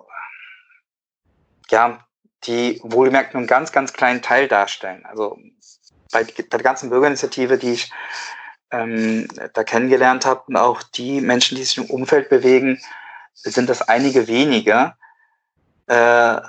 [1.70, 2.06] ja,
[2.44, 5.04] die wohlgemerkt nur einen ganz, ganz kleinen Teil darstellen.
[5.04, 5.38] Also
[6.10, 7.92] bei, bei der ganzen Bürgerinitiative, die ich
[8.70, 12.80] ähm, da kennengelernt habe und auch die Menschen, die sich im Umfeld bewegen,
[13.34, 14.94] sind das einige wenige,
[15.86, 16.40] äh,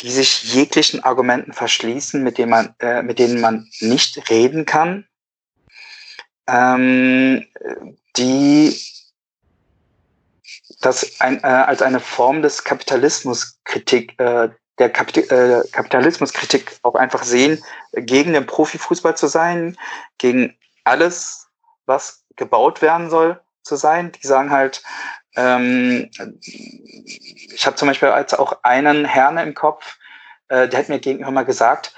[0.00, 5.06] die sich jeglichen Argumenten verschließen, mit denen man, äh, mit denen man nicht reden kann,
[6.46, 7.46] ähm,
[8.16, 8.76] die
[10.80, 17.24] das ein, äh, als eine Form des Kapitalismuskritik, äh, der Kapit äh, Kapitalismuskritik auch einfach
[17.24, 19.76] sehen, gegen den Profifußball zu sein,
[20.18, 21.48] gegen alles,
[21.86, 24.12] was gebaut werden soll, zu sein.
[24.12, 24.82] Die sagen halt,
[25.38, 26.10] ähm,
[26.44, 29.96] ich habe zum Beispiel als auch einen Herrn im Kopf,
[30.48, 31.94] äh, der hat mir gegenüber mal gesagt,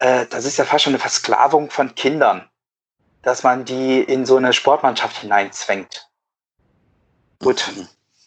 [0.00, 2.48] äh, das ist ja fast schon eine Versklavung von Kindern,
[3.22, 6.10] dass man die in so eine Sportmannschaft hineinzwängt.
[7.38, 7.70] Gut,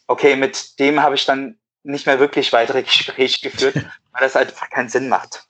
[0.08, 3.76] okay, mit dem habe ich dann nicht mehr wirklich weitere Gespräche geführt,
[4.14, 5.46] weil das halt einfach keinen Sinn macht.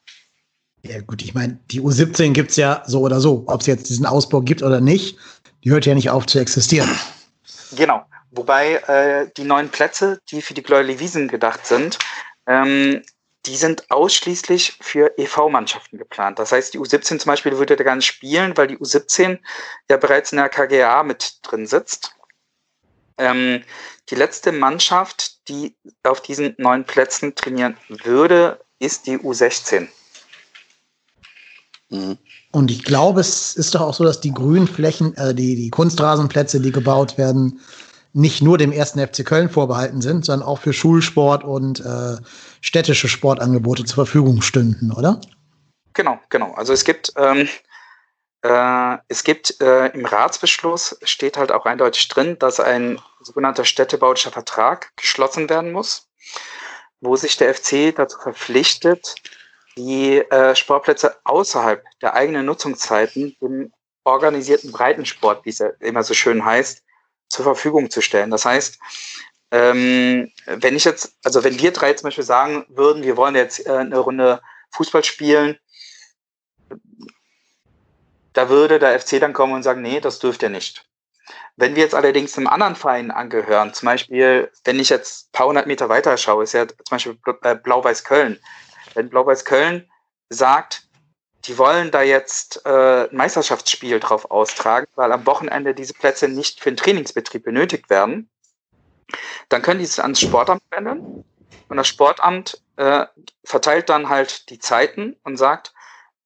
[0.81, 3.89] Ja gut, ich meine, die U17 gibt es ja so oder so, ob es jetzt
[3.89, 5.17] diesen Ausbau gibt oder nicht
[5.63, 6.89] Die hört ja nicht auf zu existieren.
[7.75, 8.03] Genau.
[8.35, 11.99] Wobei äh, die neuen Plätze, die für die Gläuli Wiesen gedacht sind,
[12.47, 13.03] ähm,
[13.45, 16.39] die sind ausschließlich für EV-Mannschaften geplant.
[16.39, 19.37] Das heißt, die U17 zum Beispiel würde da gar nicht spielen, weil die U17
[19.89, 22.15] ja bereits in der KGA mit drin sitzt.
[23.19, 23.63] Ähm,
[24.09, 29.89] die letzte Mannschaft, die auf diesen neuen Plätzen trainieren würde, ist die U16.
[31.89, 32.17] Mhm.
[32.51, 36.59] Und ich glaube, es ist doch auch so, dass die Grünflächen, äh, die, die Kunstrasenplätze,
[36.59, 37.59] die gebaut werden,
[38.13, 42.17] nicht nur dem ersten FC Köln vorbehalten sind, sondern auch für Schulsport und äh,
[42.61, 45.19] städtische Sportangebote zur Verfügung stünden, oder?
[45.93, 46.53] Genau, genau.
[46.53, 47.49] Also es gibt, ähm,
[48.43, 54.31] äh, es gibt äh, im Ratsbeschluss steht halt auch eindeutig drin, dass ein sogenannter städtebaulicher
[54.31, 56.07] Vertrag geschlossen werden muss,
[57.01, 59.15] wo sich der FC dazu verpflichtet,
[59.75, 63.73] die äh, Sportplätze außerhalb der eigenen Nutzungszeiten dem
[64.03, 66.82] organisierten Breitensport, wie es ja immer so schön heißt,
[67.33, 68.31] zur Verfügung zu stellen.
[68.31, 68.79] Das heißt,
[69.51, 73.65] ähm, wenn ich jetzt, also wenn wir drei zum Beispiel sagen würden, wir wollen jetzt
[73.65, 74.41] äh, eine Runde
[74.71, 75.57] Fußball spielen,
[78.33, 80.85] da würde der FC dann kommen und sagen, nee, das dürft ihr nicht.
[81.55, 85.47] Wenn wir jetzt allerdings einem anderen Verein angehören, zum Beispiel, wenn ich jetzt ein paar
[85.47, 88.39] hundert Meter weiter schaue, ist ja zum Beispiel äh, Blau-Weiß Köln.
[88.95, 89.87] Wenn Blau-Weiß Köln
[90.29, 90.87] sagt,
[91.45, 96.61] die wollen da jetzt äh, ein Meisterschaftsspiel drauf austragen, weil am Wochenende diese Plätze nicht
[96.61, 98.29] für den Trainingsbetrieb benötigt werden,
[99.49, 101.25] dann können die es ans Sportamt wenden
[101.67, 103.05] und das Sportamt äh,
[103.43, 105.73] verteilt dann halt die Zeiten und sagt,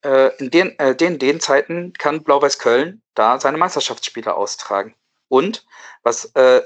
[0.04, 4.96] äh, in den, äh, den, den Zeiten kann Blau-Weiß Köln da seine Meisterschaftsspiele austragen.
[5.28, 5.66] Und
[6.04, 6.62] was äh,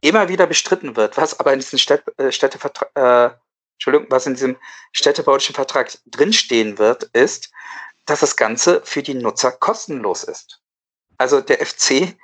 [0.00, 3.30] immer wieder bestritten wird, was aber in diesem Städt, äh, Städtevertrag, äh,
[3.82, 4.56] Entschuldigung, was in diesem
[4.92, 7.50] städtebaulichen Vertrag drinstehen wird, ist,
[8.06, 10.60] dass das Ganze für die Nutzer kostenlos ist.
[11.18, 12.16] Also der FC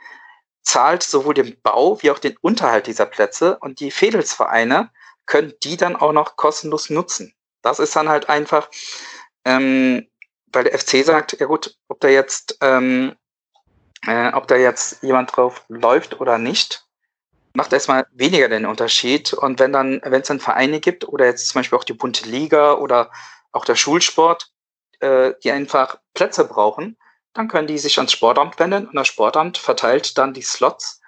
[0.63, 4.93] zahlt sowohl den Bau wie auch den Unterhalt dieser Plätze und die Fädelsvereine
[5.27, 7.35] können die dann auch noch kostenlos nutzen.
[7.63, 8.71] Das ist dann halt einfach,
[9.45, 10.09] ähm,
[10.53, 13.17] weil der FC sagt, ja gut, ob da jetzt, ähm,
[14.07, 16.88] äh, ob da jetzt jemand drauf läuft oder nicht,
[17.59, 19.35] macht erstmal weniger den Unterschied.
[19.35, 22.27] Und wenn dann, wenn es dann Vereine gibt oder jetzt zum Beispiel auch die bunte
[22.29, 23.11] Liga oder
[23.51, 24.53] auch der Schulsport,
[25.01, 26.97] äh, die einfach Plätze brauchen,
[27.35, 31.01] dann können die sich ans Sportamt wenden und das Sportamt verteilt dann die Slots,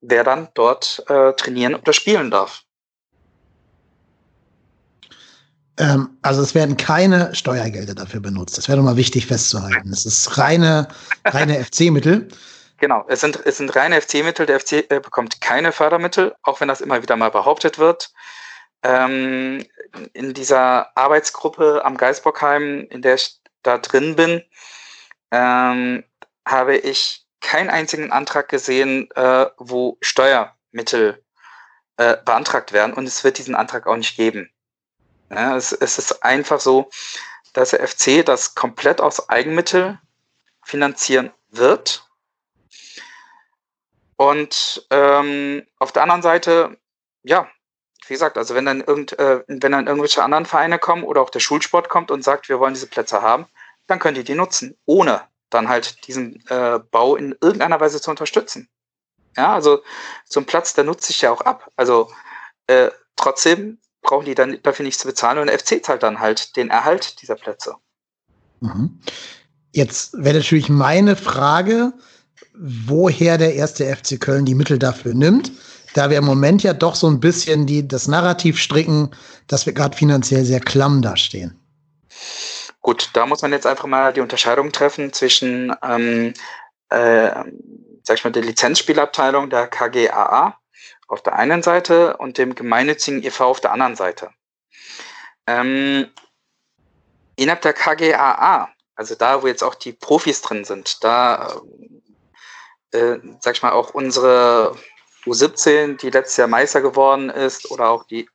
[0.00, 2.62] wer dann dort äh, trainieren oder spielen darf.
[5.78, 8.56] Ähm, also es werden keine Steuergelder dafür benutzt.
[8.56, 9.92] Das wäre doch mal wichtig festzuhalten.
[9.92, 10.86] Es ist reine,
[11.24, 12.28] reine FC-Mittel.
[12.78, 14.46] Genau, es sind, es sind reine FC-Mittel.
[14.46, 18.12] Der FC äh, bekommt keine Fördermittel, auch wenn das immer wieder mal behauptet wird.
[18.84, 19.66] Ähm,
[20.12, 24.44] in dieser Arbeitsgruppe am Geisbockheim, in der ich da drin bin,
[25.32, 26.04] ähm,
[26.46, 31.24] habe ich keinen einzigen Antrag gesehen, äh, wo Steuermittel
[31.96, 34.50] äh, beantragt werden und es wird diesen Antrag auch nicht geben.
[35.30, 36.88] Ja, es, es ist einfach so,
[37.52, 39.98] dass der FC das komplett aus Eigenmittel
[40.62, 42.07] finanzieren wird
[44.18, 46.76] und ähm, auf der anderen Seite,
[47.22, 47.48] ja,
[48.08, 51.30] wie gesagt, also wenn dann irgend, äh, wenn dann irgendwelche anderen Vereine kommen oder auch
[51.30, 53.46] der Schulsport kommt und sagt, wir wollen diese Plätze haben,
[53.86, 58.10] dann können die die nutzen, ohne dann halt diesen äh, Bau in irgendeiner Weise zu
[58.10, 58.68] unterstützen.
[59.36, 59.82] Ja, also
[60.24, 61.70] so ein Platz, der nutzt sich ja auch ab.
[61.76, 62.10] Also
[62.66, 66.56] äh, trotzdem brauchen die dann dafür nichts zu bezahlen und der FC zahlt dann halt
[66.56, 67.76] den Erhalt dieser Plätze.
[68.58, 68.98] Mhm.
[69.72, 71.92] Jetzt wäre natürlich meine Frage,
[72.58, 75.52] woher der erste FC Köln die Mittel dafür nimmt,
[75.94, 79.10] da wir im Moment ja doch so ein bisschen die, das Narrativ stricken,
[79.46, 81.58] dass wir gerade finanziell sehr klamm dastehen.
[82.80, 86.32] Gut, da muss man jetzt einfach mal die Unterscheidung treffen zwischen, ähm,
[86.90, 87.30] äh,
[88.02, 90.56] sag ich mal, der Lizenzspielabteilung der KGAA
[91.08, 93.46] auf der einen Seite und dem gemeinnützigen e.V.
[93.46, 94.30] auf der anderen Seite.
[95.46, 96.06] Ähm,
[97.36, 101.97] innerhalb der KGAA, also da, wo jetzt auch die Profis drin sind, da äh,
[102.92, 104.76] sag ich mal, auch unsere
[105.24, 108.28] U17, die letztes Jahr Meister geworden ist, oder auch die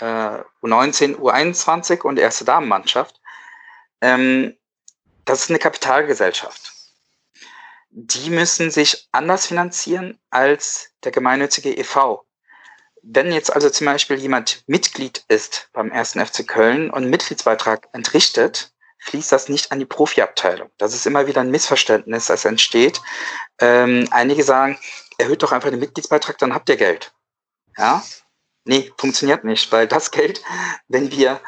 [0.00, 3.20] äh, U19, U21 und die erste Damenmannschaft,
[4.00, 4.56] ähm,
[5.24, 6.72] das ist eine Kapitalgesellschaft.
[7.90, 12.24] Die müssen sich anders finanzieren als der gemeinnützige e.V.
[13.02, 18.72] Wenn jetzt also zum Beispiel jemand Mitglied ist beim ersten FC Köln und Mitgliedsbeitrag entrichtet,
[19.00, 20.70] fließt das nicht an die Profiabteilung.
[20.78, 23.00] Das ist immer wieder ein Missverständnis, das entsteht.
[23.60, 24.78] Ähm, einige sagen,
[25.18, 27.12] erhöht doch einfach den Mitgliedsbeitrag, dann habt ihr Geld.
[27.76, 28.02] Ja?
[28.64, 30.42] Nee, funktioniert nicht, weil das Geld,
[30.88, 31.40] wenn wir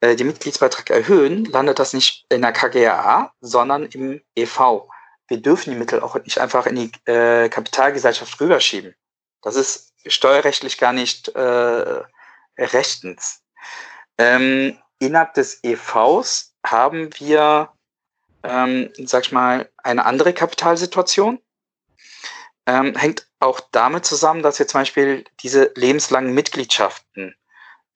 [0.00, 4.88] äh, den Mitgliedsbeitrag erhöhen, landet das nicht in der KGAA, sondern im EV.
[5.28, 8.94] wir dürfen die Mittel auch nicht einfach in die äh, Kapitalgesellschaft rüberschieben.
[9.42, 12.02] Das ist steuerrechtlich gar nicht äh,
[12.58, 13.42] rechtens.
[14.18, 17.70] Ähm, innerhalb des EVs haben wir,
[18.42, 21.40] ähm, sag ich mal, eine andere Kapitalsituation.
[22.66, 27.34] Ähm, hängt auch damit zusammen, dass wir zum Beispiel diese lebenslangen Mitgliedschaften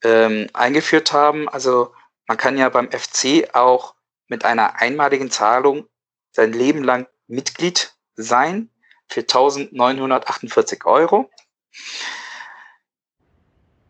[0.03, 1.49] ähm, eingeführt haben.
[1.49, 1.93] Also
[2.27, 3.95] man kann ja beim FC auch
[4.27, 5.87] mit einer einmaligen Zahlung
[6.31, 8.69] sein Leben lang Mitglied sein
[9.09, 11.29] für 1948 Euro.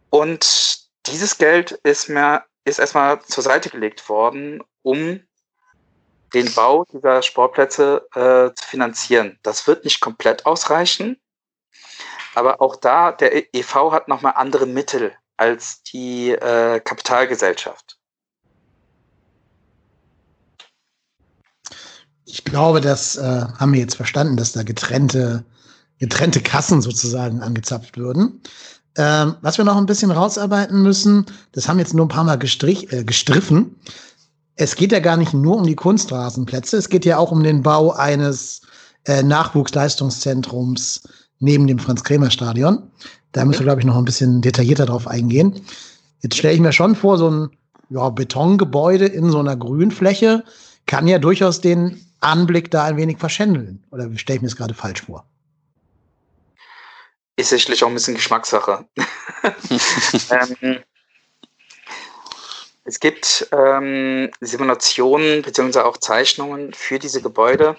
[0.09, 5.21] Und dieses Geld ist mir ist erstmal zur Seite gelegt worden, um
[6.33, 9.37] den Bau dieser Sportplätze äh, zu finanzieren.
[9.43, 11.17] Das wird nicht komplett ausreichen,
[12.35, 17.97] aber auch da, der EV hat nochmal andere Mittel als die äh, Kapitalgesellschaft.
[22.25, 25.43] Ich glaube, das äh, haben wir jetzt verstanden, dass da getrennte,
[25.99, 28.41] getrennte Kassen sozusagen angezapft würden.
[28.97, 32.37] Ähm, was wir noch ein bisschen rausarbeiten müssen, das haben jetzt nur ein paar Mal
[32.37, 33.77] gestrich, äh, gestriffen.
[34.55, 37.63] Es geht ja gar nicht nur um die Kunstrasenplätze, es geht ja auch um den
[37.63, 38.61] Bau eines
[39.05, 41.03] äh, Nachwuchsleistungszentrums
[41.39, 42.83] neben dem Franz-Kremer-Stadion.
[43.31, 45.61] Da müssen wir, glaube ich, noch ein bisschen detaillierter drauf eingehen.
[46.21, 47.49] Jetzt stelle ich mir schon vor, so ein
[47.89, 50.43] ja, Betongebäude in so einer Grünfläche
[50.85, 53.83] kann ja durchaus den Anblick da ein wenig verschändeln.
[53.91, 55.25] Oder stelle ich mir das gerade falsch vor?
[57.41, 58.85] Ist sicherlich auch ein bisschen Geschmackssache.
[60.31, 60.83] ähm,
[62.83, 67.77] es gibt ähm, Simulationen beziehungsweise auch Zeichnungen für diese Gebäude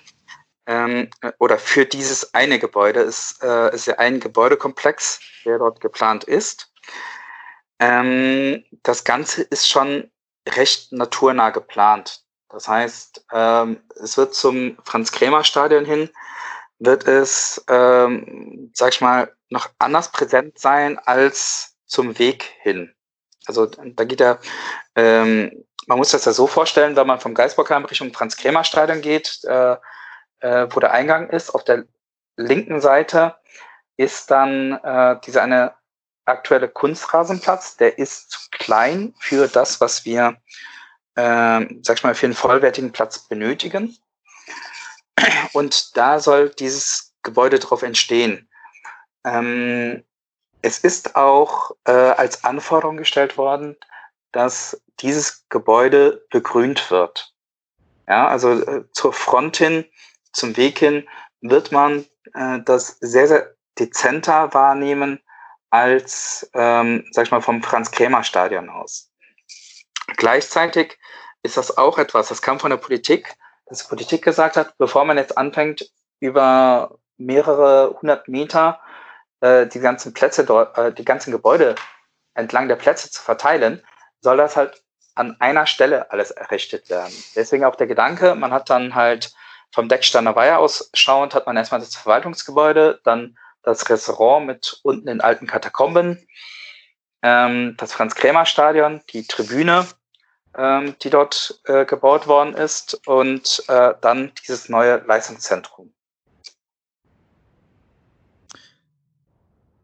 [0.67, 3.01] ähm, oder für dieses eine Gebäude.
[3.01, 6.73] Es äh, ist ja ein Gebäudekomplex, der dort geplant ist.
[7.79, 10.11] Ähm, das Ganze ist schon
[10.49, 12.23] recht naturnah geplant.
[12.49, 16.11] Das heißt, ähm, es wird zum Franz-Kremer-Stadion hin,
[16.79, 22.93] wird es, ähm, sag ich mal, noch anders präsent sein als zum Weg hin.
[23.47, 24.41] Also da geht er,
[24.97, 29.77] ähm, man muss das ja so vorstellen, wenn man vom Geisbockheim Richtung Franz-Kremer-Stadion geht, äh,
[30.41, 31.85] äh, wo der Eingang ist, auf der
[32.37, 33.37] linken Seite
[33.97, 35.75] ist dann äh, dieser eine
[36.25, 40.37] aktuelle Kunstrasenplatz, der ist zu klein für das, was wir,
[41.17, 43.97] äh, sag ich mal, für einen vollwertigen Platz benötigen.
[45.53, 48.49] Und da soll dieses Gebäude drauf entstehen.
[49.25, 50.05] Ähm,
[50.63, 53.77] es ist auch äh, als Anforderung gestellt worden,
[54.33, 57.35] dass dieses Gebäude begrünt wird.
[58.09, 59.85] Ja, also äh, zur Front hin,
[60.33, 61.09] zum Weg hin
[61.41, 65.21] wird man äh, das sehr, sehr dezenter wahrnehmen
[65.71, 69.11] als, ähm, sag ich mal, vom Franz-Krämer-Stadion aus.
[70.17, 70.99] Gleichzeitig
[71.43, 73.35] ist das auch etwas, das kam von der Politik,
[73.67, 78.81] dass die Politik gesagt hat, bevor man jetzt anfängt, über mehrere hundert Meter
[79.43, 81.75] äh, die ganzen Plätze dort, äh, die ganzen Gebäude
[82.35, 83.83] entlang der Plätze zu verteilen,
[84.21, 84.83] soll das halt
[85.15, 87.13] an einer Stelle alles errichtet werden.
[87.37, 89.35] Deswegen auch der Gedanke, man hat dann halt
[89.71, 95.09] vom Decksteiner Weiher aus schauend, hat man erstmal das Verwaltungsgebäude, dann das Restaurant mit unten
[95.09, 96.27] in alten Katakomben,
[97.23, 99.87] ähm, das Franz-Krämer-Stadion, die Tribüne,
[100.57, 105.93] ähm, die dort äh, gebaut worden ist und äh, dann dieses neue Leistungszentrum.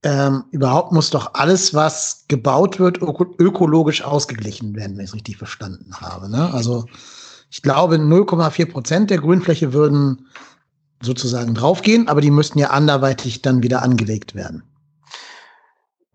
[0.08, 5.14] Ähm, überhaupt muss doch alles, was gebaut wird, öko ökologisch ausgeglichen werden, wenn ich es
[5.14, 6.30] richtig verstanden habe.
[6.30, 6.50] Ne?
[6.54, 6.86] Also
[7.50, 10.26] ich glaube, 0,4 Prozent der Grünfläche würden
[11.02, 14.62] sozusagen draufgehen, aber die müssten ja anderweitig dann wieder angelegt werden.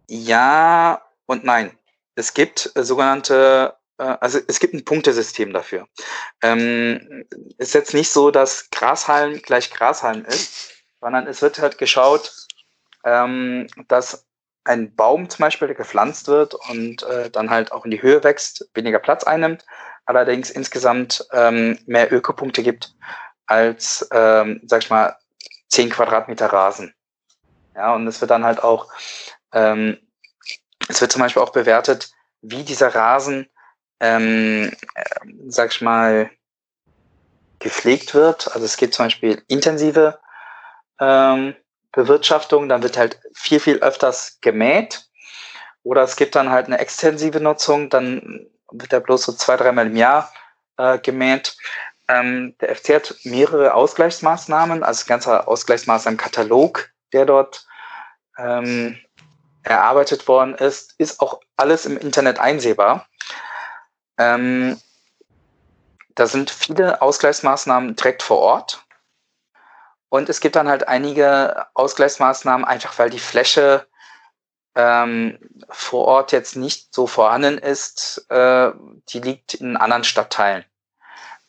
[0.08, 1.72] Ja und nein.
[2.16, 5.88] Es gibt äh, sogenannte, äh, also es gibt ein Punktesystem dafür.
[6.42, 7.26] Ähm,
[7.60, 12.32] ist jetzt nicht so, dass Grashalm gleich Grashalm ist, sondern es wird halt geschaut,
[13.04, 14.26] ähm, dass
[14.66, 18.24] ein Baum zum Beispiel, der gepflanzt wird und äh, dann halt auch in die Höhe
[18.24, 19.66] wächst, weniger Platz einnimmt,
[20.06, 22.96] allerdings insgesamt ähm, mehr Ökopunkte gibt
[23.46, 25.18] als, ähm, sag ich mal,
[25.70, 26.94] 10 Quadratmeter Rasen.
[27.76, 28.92] Ja, und es wird dann halt auch,
[29.52, 29.98] ähm,
[30.88, 33.50] es wird zum Beispiel auch bewertet, wie dieser Rasen,
[34.00, 35.04] ähm, äh,
[35.48, 36.30] sag ich mal,
[37.60, 38.54] gepflegt wird.
[38.54, 40.20] Also es gibt zum Beispiel intensive
[41.00, 41.56] ähm,
[41.94, 45.06] Bewirtschaftung, dann wird halt viel, viel öfters gemäht.
[45.84, 49.88] Oder es gibt dann halt eine extensive Nutzung, dann wird er bloß so zwei, dreimal
[49.88, 50.32] im Jahr
[50.78, 51.56] äh, gemäht.
[52.08, 57.66] Ähm, der FC hat mehrere Ausgleichsmaßnahmen, also ganzer Ausgleichsmaßnahmen-Katalog, der dort
[58.38, 59.00] ähm,
[59.64, 63.08] erarbeitet worden ist, ist auch alles im Internet einsehbar.
[64.18, 64.80] Ähm,
[66.16, 68.83] da sind viele Ausgleichsmaßnahmen direkt vor Ort.
[70.14, 73.88] Und es gibt dann halt einige Ausgleichsmaßnahmen, einfach weil die Fläche
[74.76, 75.40] ähm,
[75.70, 78.24] vor Ort jetzt nicht so vorhanden ist.
[78.30, 78.74] Äh,
[79.10, 80.66] die liegt in anderen Stadtteilen.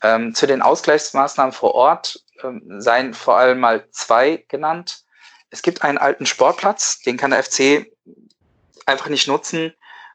[0.03, 5.05] Ähm, zu den Ausgleichsmaßnahmen vor Ort ähm, seien vor allem mal zwei genannt.
[5.51, 7.93] Es gibt einen alten Sportplatz, den kann der FC
[8.87, 9.75] einfach nicht nutzen,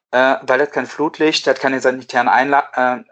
[0.10, 3.04] äh, weil er hat kein Flutlicht, der hat keine sanitären, Einla äh,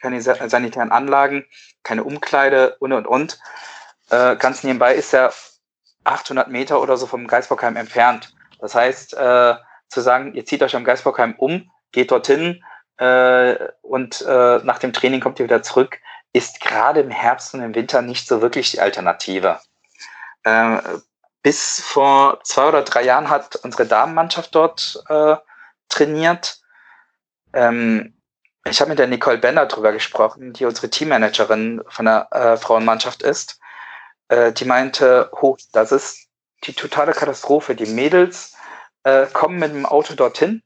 [0.00, 1.46] keine sanitären Anlagen,
[1.82, 3.40] keine Umkleide und und und.
[4.10, 5.32] Äh, ganz nebenbei ist er
[6.04, 8.34] 800 Meter oder so vom Geisbockheim entfernt.
[8.60, 9.54] Das heißt, äh,
[9.88, 12.62] zu sagen, ihr zieht euch am Geisbockheim um, geht dorthin
[12.98, 16.00] äh, und äh, nach dem Training kommt ihr wieder zurück,
[16.32, 19.60] ist gerade im Herbst und im Winter nicht so wirklich die Alternative.
[20.42, 20.78] Äh,
[21.42, 25.36] bis vor zwei oder drei Jahren hat unsere Damenmannschaft dort äh,
[25.88, 26.60] trainiert.
[27.52, 28.14] Ähm,
[28.66, 33.22] ich habe mit der Nicole Bender drüber gesprochen, die unsere Teammanagerin von der äh, Frauenmannschaft
[33.22, 33.60] ist.
[34.28, 36.28] Äh, die meinte, hoch, das ist
[36.64, 37.74] die totale Katastrophe.
[37.74, 38.54] Die Mädels
[39.02, 40.62] äh, kommen mit dem Auto dorthin,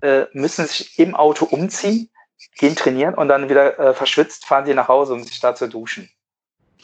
[0.00, 2.10] äh, müssen sich im Auto umziehen,
[2.56, 5.68] gehen trainieren und dann wieder äh, verschwitzt fahren sie nach Hause, um sich da zu
[5.68, 6.10] duschen.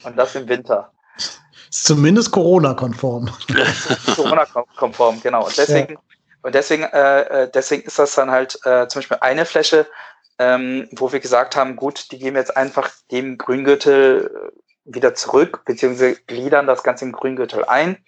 [0.05, 0.93] Und das im Winter.
[1.17, 3.31] Ist zumindest Corona-konform.
[4.17, 5.47] Corona-konform, genau.
[5.47, 6.01] Und deswegen, ja.
[6.43, 9.87] und deswegen, äh, äh, deswegen ist das dann halt zum Beispiel eine Fläche,
[10.39, 14.53] ähm, wo wir gesagt haben, gut, die geben jetzt einfach dem Grüngürtel
[14.85, 18.05] wieder zurück, beziehungsweise gliedern das Ganze im Grüngürtel ein.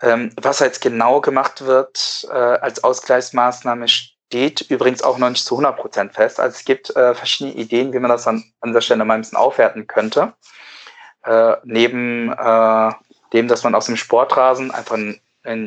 [0.00, 3.86] Ähm, was jetzt genau gemacht wird äh, als Ausgleichsmaßnahme
[4.32, 6.40] steht übrigens auch noch nicht zu 100 Prozent fest.
[6.40, 9.20] Also es gibt äh, verschiedene Ideen, wie man das an, an der Stelle mal ein
[9.20, 10.34] bisschen aufwerten könnte.
[11.24, 12.92] Äh, neben äh,
[13.32, 15.20] dem, dass man aus dem Sportrasen einfach einen,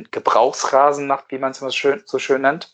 [0.10, 2.72] Gebrauchsrasen macht, wie man es so schön, so schön nennt.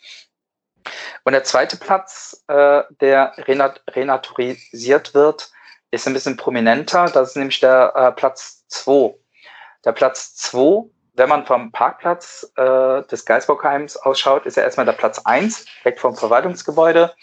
[1.23, 5.51] Und der zweite Platz, äh, der renat renaturisiert wird,
[5.91, 7.05] ist ein bisschen prominenter.
[7.05, 9.13] Das ist nämlich der äh, Platz 2.
[9.85, 14.93] Der Platz 2, wenn man vom Parkplatz äh, des Geisbockheims ausschaut, ist ja erstmal der
[14.93, 17.13] Platz 1, weg vom Verwaltungsgebäude.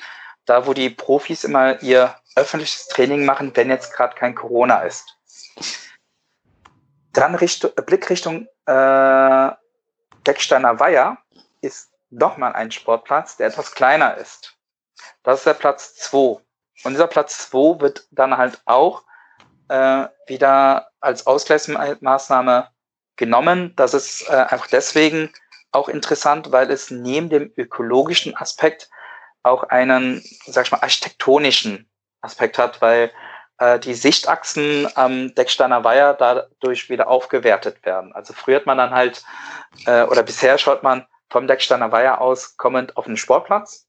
[0.44, 5.04] Da, wo die Profis immer ihr öffentliches Training machen, wenn jetzt gerade kein Corona ist.
[7.12, 9.50] Dann Richtung, Blickrichtung äh,
[10.26, 11.18] Decksteiner Weiher
[11.60, 14.56] ist nochmal ein Sportplatz, der etwas kleiner ist.
[15.22, 16.40] Das ist der Platz 2.
[16.84, 19.02] Und dieser Platz 2 wird dann halt auch
[19.68, 22.68] äh, wieder als Ausgleichsmaßnahme
[23.16, 23.74] genommen.
[23.76, 25.30] Das ist äh, einfach deswegen
[25.72, 28.88] auch interessant, weil es neben dem ökologischen Aspekt
[29.42, 31.88] auch einen, sag ich mal, architektonischen
[32.20, 33.10] Aspekt hat, weil
[33.58, 38.12] äh, die Sichtachsen am Decksteiner Weiher dadurch wieder aufgewertet werden.
[38.12, 39.24] Also früher hat man dann halt,
[39.86, 43.87] äh, oder bisher schaut man vom Decksteiner Weiher aus kommend auf den Sportplatz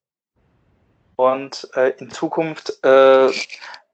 [1.20, 3.28] und äh, in Zukunft äh,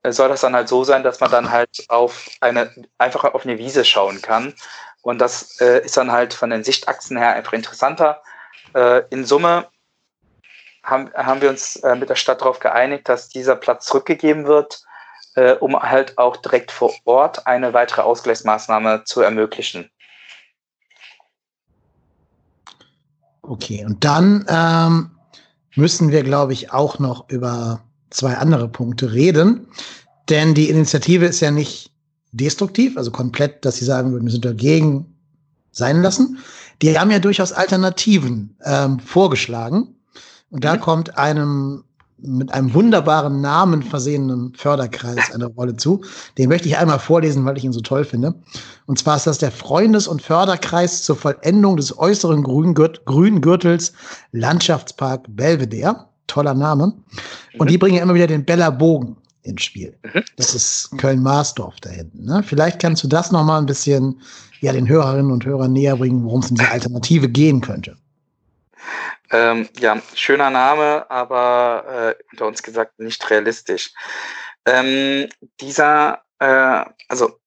[0.08, 3.58] soll das dann halt so sein, dass man dann halt auf eine, einfach auf eine
[3.58, 4.54] Wiese schauen kann.
[5.02, 8.22] Und das äh, ist dann halt von den Sichtachsen her einfach interessanter.
[8.76, 9.68] Äh, in Summe
[10.84, 14.84] haben, haben wir uns äh, mit der Stadt darauf geeinigt, dass dieser Platz zurückgegeben wird,
[15.34, 19.90] äh, um halt auch direkt vor Ort eine weitere Ausgleichsmaßnahme zu ermöglichen.
[23.42, 25.15] Okay, und dann ähm,
[25.76, 29.68] müssen wir, glaube ich, auch noch über zwei andere Punkte reden.
[30.30, 31.92] Denn die Initiative ist ja nicht
[32.32, 35.06] destruktiv, also komplett, dass sie sagen würden, wir sind dagegen
[35.72, 36.40] sein lassen.
[36.82, 39.96] Die haben ja durchaus Alternativen ähm, vorgeschlagen.
[40.50, 40.80] Und da mhm.
[40.80, 41.84] kommt einem
[42.18, 46.04] mit einem wunderbaren Namen versehenen Förderkreis eine Rolle zu.
[46.38, 48.36] Den möchte ich einmal vorlesen, weil ich ihn so toll finde.
[48.86, 53.94] Und zwar ist das der Freundes- und Förderkreis zur Vollendung des äußeren Grüngürtels
[54.32, 56.08] Landschaftspark Belvedere.
[56.28, 56.94] Toller Name.
[57.60, 59.96] Und die bringen ja immer wieder den Bella Bogen ins Spiel.
[60.04, 60.24] Mhm.
[60.38, 62.26] Das ist Köln-Marsdorf da hinten.
[62.26, 62.42] Ne?
[62.44, 64.20] Vielleicht kannst du das noch mal ein bisschen
[64.62, 67.96] ja, den Hörerinnen und Hörern näher bringen, worum es in dieser Alternative gehen könnte.
[69.36, 73.92] Ähm, ja, schöner Name, aber äh, unter uns gesagt nicht realistisch.
[74.66, 75.28] Ähm,
[75.60, 77.38] dieser, äh, also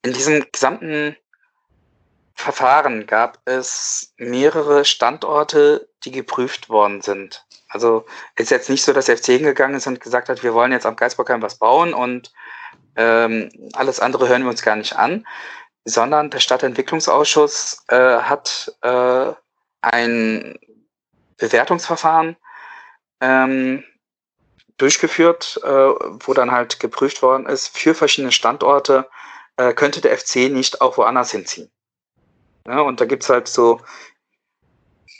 [0.00, 1.14] in diesem gesamten
[2.32, 7.44] Verfahren gab es mehrere Standorte, die geprüft worden sind.
[7.68, 10.86] Also ist jetzt nicht so, dass FC hingegangen ist und gesagt hat, wir wollen jetzt
[10.86, 12.32] am Geisbockheim was bauen und
[12.96, 15.26] ähm, alles andere hören wir uns gar nicht an,
[15.84, 19.32] sondern der Stadtentwicklungsausschuss äh, hat äh,
[19.92, 20.58] ein
[21.36, 22.36] Bewertungsverfahren
[23.20, 23.84] ähm,
[24.76, 29.08] durchgeführt, äh, wo dann halt geprüft worden ist, für verschiedene Standorte
[29.56, 31.70] äh, könnte der FC nicht auch woanders hinziehen.
[32.66, 33.80] Ja, und da gibt es halt so,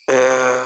[0.09, 0.64] äh,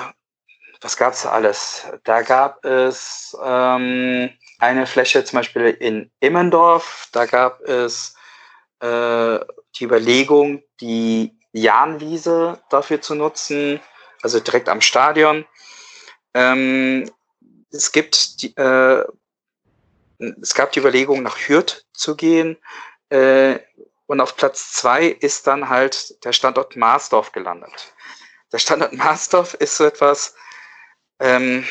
[0.80, 1.86] was gab es alles?
[2.04, 8.14] Da gab es ähm, eine Fläche zum Beispiel in Immendorf, da gab es
[8.80, 9.38] äh,
[9.76, 13.80] die Überlegung, die Jahnwiese dafür zu nutzen,
[14.22, 15.46] also direkt am Stadion.
[16.34, 17.10] Ähm,
[17.70, 19.04] es gibt die, äh,
[20.40, 22.56] es gab die Überlegung, nach Hürth zu gehen.
[23.08, 23.58] Äh,
[24.06, 27.94] und auf Platz zwei ist dann halt der Standort Marsdorf gelandet.
[28.52, 30.34] Der Standort Marsdorf ist so etwas,
[31.20, 31.64] ähm,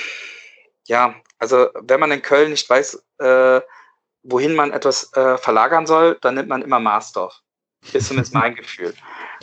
[0.88, 3.62] ja, also wenn man in Köln nicht weiß, äh,
[4.24, 7.41] wohin man etwas äh, verlagern soll, dann nimmt man immer Marsdorf.
[7.94, 8.94] Ist zumindest mein Gefühl.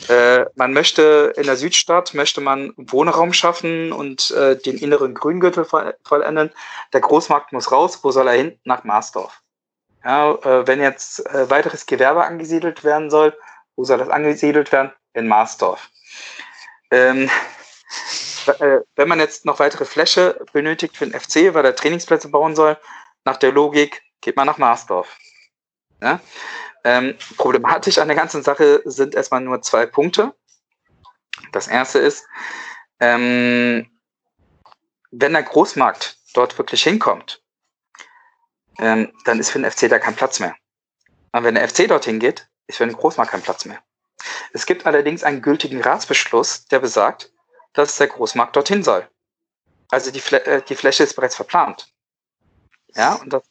[0.09, 5.64] Äh, man möchte in der Südstadt möchte man Wohnraum schaffen und äh, den inneren Grüngürtel
[5.64, 6.51] vollenden.
[6.93, 8.01] Der Großmarkt muss raus.
[8.03, 8.59] Wo soll er hin?
[8.64, 9.41] Nach Marsdorf.
[10.05, 13.37] Ja, äh, wenn jetzt äh, weiteres Gewerbe angesiedelt werden soll,
[13.74, 14.93] wo soll das angesiedelt werden?
[15.14, 15.89] In Marsdorf.
[16.91, 17.30] Ähm,
[18.61, 22.55] äh, wenn man jetzt noch weitere Fläche benötigt für den FC, weil er Trainingsplätze bauen
[22.55, 22.76] soll,
[23.24, 25.16] nach der Logik geht man nach Marsdorf.
[26.01, 26.20] Ja?
[26.84, 30.34] Ähm, problematisch an der ganzen Sache sind erstmal nur zwei Punkte.
[31.53, 32.26] Das erste ist,
[33.01, 33.90] ähm,
[35.11, 37.42] wenn der Großmarkt dort wirklich hinkommt,
[38.78, 40.55] ähm, dann ist für den FC da kein Platz mehr.
[41.32, 43.82] Und wenn der FC dorthin geht, ist für den Großmarkt kein Platz mehr.
[44.53, 47.32] Es gibt allerdings einen gültigen Ratsbeschluss, der besagt,
[47.72, 49.09] dass der Großmarkt dorthin soll.
[49.90, 51.92] Also die, Flä äh, die Fläche ist bereits verplant.
[52.94, 53.42] Ja, und das,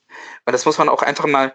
[0.46, 1.54] und das muss man auch einfach mal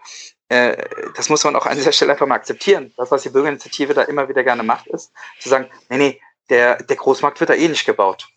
[0.50, 0.76] äh,
[1.14, 2.92] das muss man auch an dieser Stelle einfach mal akzeptieren.
[2.96, 6.82] Das, was die Bürgerinitiative da immer wieder gerne macht, ist zu sagen, nee, nee, der,
[6.82, 8.28] der Großmarkt wird da eh nicht gebaut.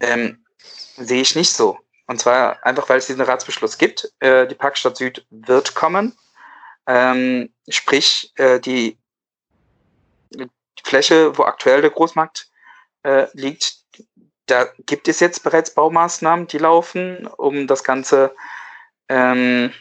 [0.00, 0.42] Ähm,
[0.96, 1.78] sehe ich nicht so.
[2.06, 4.10] Und zwar einfach, weil es diesen Ratsbeschluss gibt.
[4.20, 6.16] Äh, die Parkstadt Süd wird kommen.
[6.86, 8.98] Ähm, sprich, äh, die,
[10.30, 10.48] die,
[10.82, 12.48] Fläche, wo aktuell der Großmarkt
[13.02, 13.76] äh, liegt,
[14.46, 18.34] da gibt es jetzt bereits Baumaßnahmen, die laufen, um das Ganze
[19.10, 19.72] ähm,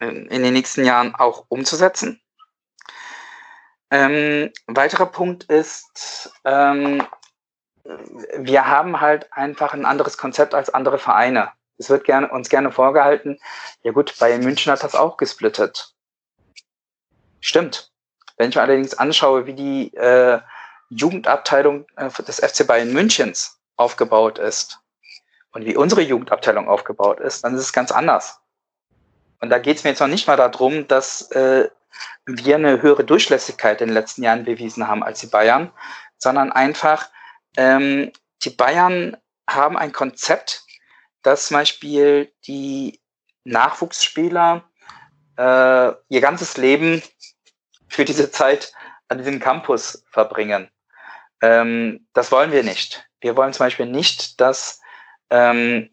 [0.00, 2.20] in den nächsten Jahren auch umzusetzen.
[3.90, 7.02] Ähm, weiterer Punkt ist, ähm,
[8.36, 11.52] wir haben halt einfach ein anderes Konzept als andere Vereine.
[11.78, 13.38] Es wird gerne, uns gerne vorgehalten,
[13.82, 15.94] ja gut, Bayern München hat das auch gesplittet.
[17.40, 17.92] Stimmt.
[18.36, 20.40] Wenn ich mir allerdings anschaue, wie die äh,
[20.90, 24.80] Jugendabteilung äh, des FC Bayern Münchens aufgebaut ist
[25.52, 28.40] und wie unsere Jugendabteilung aufgebaut ist, dann ist es ganz anders.
[29.40, 31.68] Und da geht es mir jetzt noch nicht mal darum, dass äh,
[32.26, 35.72] wir eine höhere Durchlässigkeit in den letzten Jahren bewiesen haben als die Bayern,
[36.18, 37.08] sondern einfach,
[37.56, 38.12] ähm,
[38.42, 39.16] die Bayern
[39.48, 40.64] haben ein Konzept,
[41.22, 43.00] dass zum Beispiel die
[43.44, 44.64] Nachwuchsspieler
[45.36, 47.02] äh, ihr ganzes Leben
[47.88, 48.72] für diese Zeit
[49.08, 50.70] an diesem Campus verbringen.
[51.40, 53.08] Ähm, das wollen wir nicht.
[53.20, 54.80] Wir wollen zum Beispiel nicht, dass
[55.30, 55.90] ähm,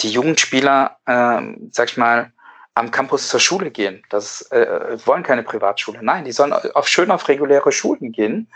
[0.00, 2.32] die Jugendspieler, ähm, sag ich mal,
[2.78, 4.02] am Campus zur Schule gehen.
[4.08, 5.98] Das äh, wollen keine Privatschule.
[6.02, 8.50] Nein, die sollen auf schön auf reguläre Schulen gehen.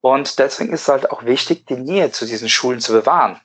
[0.00, 3.40] Und deswegen ist es halt auch wichtig, die Nähe zu diesen Schulen zu bewahren.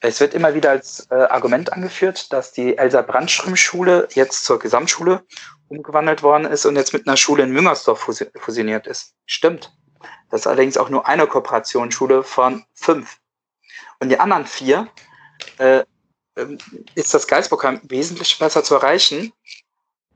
[0.00, 4.58] Es wird immer wieder als äh, Argument angeführt, dass die Elsa Brandström Schule jetzt zur
[4.58, 5.22] Gesamtschule
[5.68, 9.14] umgewandelt worden ist und jetzt mit einer Schule in Müngersdorf fusioniert ist.
[9.26, 9.72] Stimmt.
[10.30, 13.18] Das ist allerdings auch nur eine Kooperationsschule von fünf.
[14.00, 14.88] Und die anderen vier
[15.58, 15.84] äh,
[16.36, 16.58] ähm,
[16.94, 19.32] ist das Geisbockheim wesentlich besser zu erreichen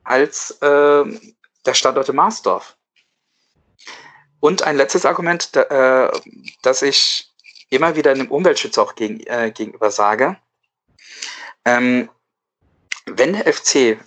[0.03, 1.03] als äh,
[1.65, 2.77] der Standort in Marsdorf.
[4.39, 6.21] Und ein letztes Argument, da, äh,
[6.61, 7.33] das ich
[7.69, 10.37] immer wieder einem Umweltschützer auch gegen, äh, gegenüber sage.
[11.65, 12.09] Ähm,
[13.05, 13.99] wenn der FC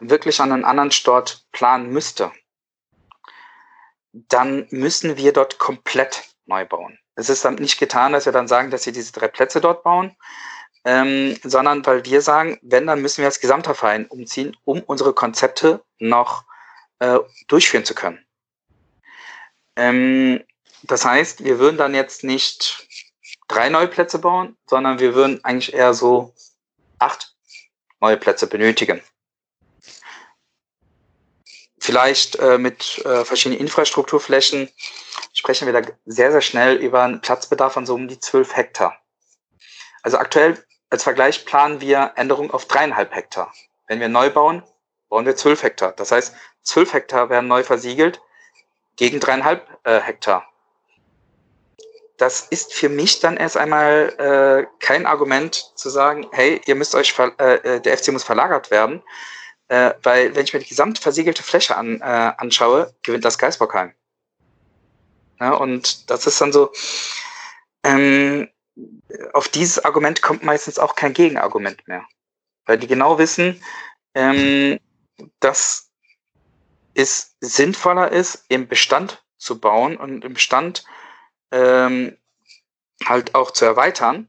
[0.00, 2.32] wirklich an einen anderen Stort planen müsste,
[4.12, 6.98] dann müssen wir dort komplett neu bauen.
[7.14, 9.82] Es ist dann nicht getan, dass wir dann sagen, dass wir diese drei Plätze dort
[9.82, 10.16] bauen,
[10.86, 15.12] ähm, sondern weil wir sagen, wenn, dann müssen wir als gesamter Verein umziehen, um unsere
[15.12, 16.44] Konzepte noch
[17.00, 17.18] äh,
[17.48, 18.24] durchführen zu können.
[19.74, 20.44] Ähm,
[20.84, 22.86] das heißt, wir würden dann jetzt nicht
[23.48, 26.32] drei neue Plätze bauen, sondern wir würden eigentlich eher so
[27.00, 27.34] acht
[28.00, 29.02] neue Plätze benötigen.
[31.80, 34.68] Vielleicht äh, mit äh, verschiedenen Infrastrukturflächen
[35.32, 38.96] sprechen wir da sehr, sehr schnell über einen Platzbedarf von so um die zwölf Hektar.
[40.02, 40.64] Also aktuell
[40.96, 43.52] als Vergleich planen wir Änderungen auf dreieinhalb Hektar.
[43.86, 44.62] Wenn wir neu bauen,
[45.10, 45.92] bauen wir zwölf Hektar.
[45.92, 48.22] Das heißt, zwölf Hektar werden neu versiegelt
[48.96, 50.48] gegen dreieinhalb äh, Hektar.
[52.16, 56.94] Das ist für mich dann erst einmal äh, kein Argument zu sagen, hey, ihr müsst
[56.94, 59.02] euch, äh, äh, der FC muss verlagert werden,
[59.68, 63.92] äh, weil wenn ich mir die gesamt versiegelte Fläche an, äh, anschaue, gewinnt das Geisbockheim.
[65.40, 66.72] Ja, und das ist dann so,
[67.84, 68.48] ähm,
[69.32, 72.06] auf dieses Argument kommt meistens auch kein Gegenargument mehr.
[72.64, 73.62] Weil die genau wissen,
[74.14, 74.78] ähm,
[75.40, 75.90] dass
[76.94, 80.84] es sinnvoller ist, im Bestand zu bauen und im Bestand
[81.52, 82.16] ähm,
[83.04, 84.28] halt auch zu erweitern,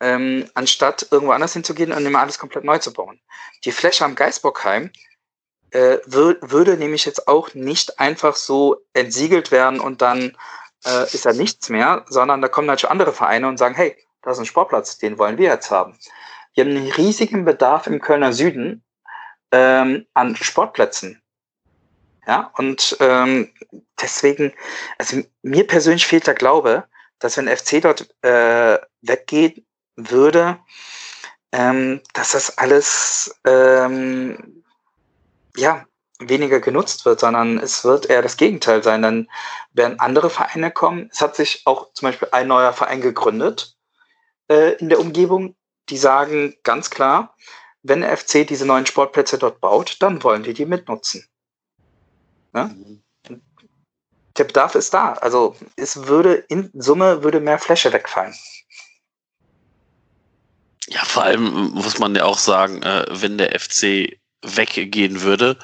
[0.00, 3.20] ähm, anstatt irgendwo anders hinzugehen und immer alles komplett neu zu bauen.
[3.64, 4.90] Die Fläche am Geisbockheim
[5.72, 10.36] äh, wür würde nämlich jetzt auch nicht einfach so entsiegelt werden und dann
[10.86, 13.96] äh, ist da nichts mehr, sondern da kommen halt schon andere Vereine und sagen, hey,
[14.22, 15.98] da ist ein Sportplatz, den wollen wir jetzt haben.
[16.54, 18.82] Wir haben einen riesigen Bedarf im Kölner Süden
[19.52, 21.22] ähm, an Sportplätzen.
[22.26, 23.50] Ja, und ähm,
[24.00, 24.52] deswegen,
[24.98, 26.84] also mir persönlich fehlt der Glaube,
[27.18, 29.64] dass wenn FC dort äh, weggeht
[29.96, 30.58] würde,
[31.52, 34.62] ähm, dass das alles ähm,
[35.56, 35.84] ja
[36.20, 39.02] weniger genutzt wird, sondern es wird eher das Gegenteil sein.
[39.02, 39.28] Dann
[39.72, 41.08] werden andere Vereine kommen.
[41.12, 43.76] Es hat sich auch zum Beispiel ein neuer Verein gegründet
[44.48, 45.56] äh, in der Umgebung,
[45.88, 47.34] die sagen ganz klar,
[47.82, 51.26] wenn der FC diese neuen Sportplätze dort baut, dann wollen die die mitnutzen.
[52.54, 52.70] Ja?
[54.36, 55.14] Der Bedarf ist da.
[55.14, 58.34] Also es würde in Summe würde mehr Fläche wegfallen.
[60.88, 65.56] Ja, vor allem muss man ja auch sagen, äh, wenn der FC weggehen würde,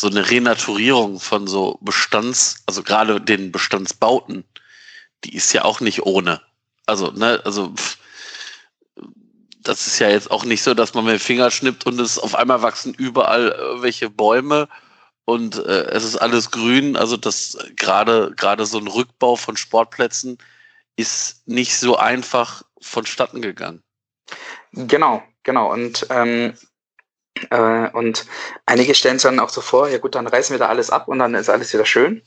[0.00, 4.44] so eine Renaturierung von so Bestands, also gerade den Bestandsbauten,
[5.24, 6.40] die ist ja auch nicht ohne.
[6.86, 7.98] Also, ne, also pff,
[9.60, 12.18] das ist ja jetzt auch nicht so, dass man mit dem Finger schnippt und es
[12.18, 14.68] auf einmal wachsen überall welche Bäume
[15.26, 16.96] und äh, es ist alles grün.
[16.96, 20.38] Also das gerade gerade so ein Rückbau von Sportplätzen
[20.96, 23.82] ist nicht so einfach vonstatten gegangen.
[24.72, 25.70] Genau, genau.
[25.70, 26.54] Und ähm,
[27.50, 28.26] äh, und
[28.66, 31.08] einige stellen es dann auch so vor, ja gut, dann reißen wir da alles ab
[31.08, 32.22] und dann ist alles wieder schön.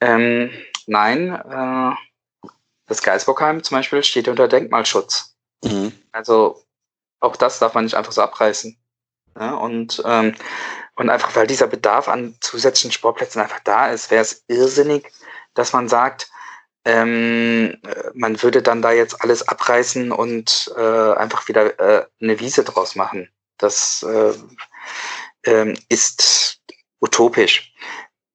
[0.00, 0.50] Ähm,
[0.86, 2.48] nein, äh,
[2.86, 5.36] das Geisbockheim zum Beispiel steht unter Denkmalschutz.
[5.64, 5.92] Mhm.
[6.12, 6.62] Also
[7.20, 8.76] auch das darf man nicht einfach so abreißen.
[9.38, 10.34] Ja, und, ähm,
[10.96, 15.12] und einfach, weil dieser Bedarf an zusätzlichen Sportplätzen einfach da ist, wäre es irrsinnig,
[15.54, 16.30] dass man sagt,
[16.84, 17.76] ähm,
[18.14, 22.96] man würde dann da jetzt alles abreißen und äh, einfach wieder äh, eine Wiese draus
[22.96, 23.28] machen.
[23.58, 24.34] Das äh,
[25.42, 26.60] äh, ist
[27.00, 27.72] utopisch.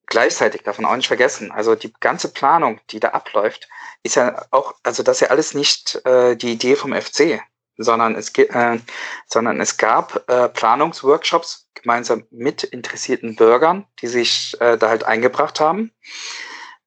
[0.06, 3.68] Gleichzeitig darf man auch nicht vergessen, also die ganze Planung, die da abläuft,
[4.04, 7.42] ist ja auch, also das ist ja alles nicht äh, die Idee vom FC,
[7.78, 8.80] sondern es, äh,
[9.26, 15.60] sondern es gab äh, Planungsworkshops gemeinsam mit interessierten Bürgern, die sich äh, da halt eingebracht
[15.60, 15.92] haben,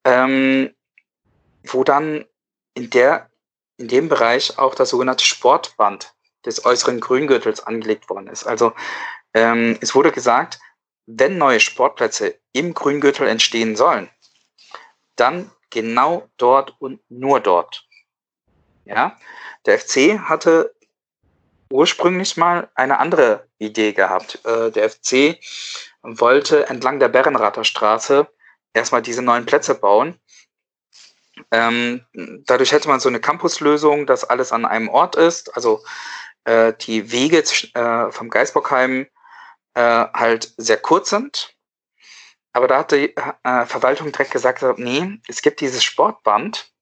[0.04, 0.74] ähm,
[1.64, 2.24] wo dann
[2.74, 3.30] in der
[3.78, 6.14] in dem Bereich auch das sogenannte Sportband
[6.46, 8.44] des äußeren Grüngürtels angelegt worden ist.
[8.44, 8.72] Also
[9.34, 10.58] ähm, es wurde gesagt,
[11.06, 14.08] wenn neue Sportplätze im Grüngürtel entstehen sollen,
[15.16, 17.86] dann genau dort und nur dort.
[18.84, 19.16] Ja,
[19.66, 20.74] der FC hatte
[21.70, 24.40] ursprünglich mal eine andere Idee gehabt.
[24.44, 25.38] Äh, der FC
[26.02, 28.28] wollte entlang der Berrenrather Straße
[28.72, 30.20] erstmal diese neuen Plätze bauen.
[31.50, 32.04] Ähm,
[32.46, 35.54] dadurch hätte man so eine Campuslösung, dass alles an einem Ort ist.
[35.56, 35.82] Also
[36.46, 37.38] äh, die Wege
[37.74, 39.06] äh, vom Geisbockheim
[39.74, 39.80] äh,
[40.14, 41.54] halt sehr kurz sind.
[42.52, 46.72] Aber da hat die äh, Verwaltung direkt gesagt, nee, es gibt dieses Sportband.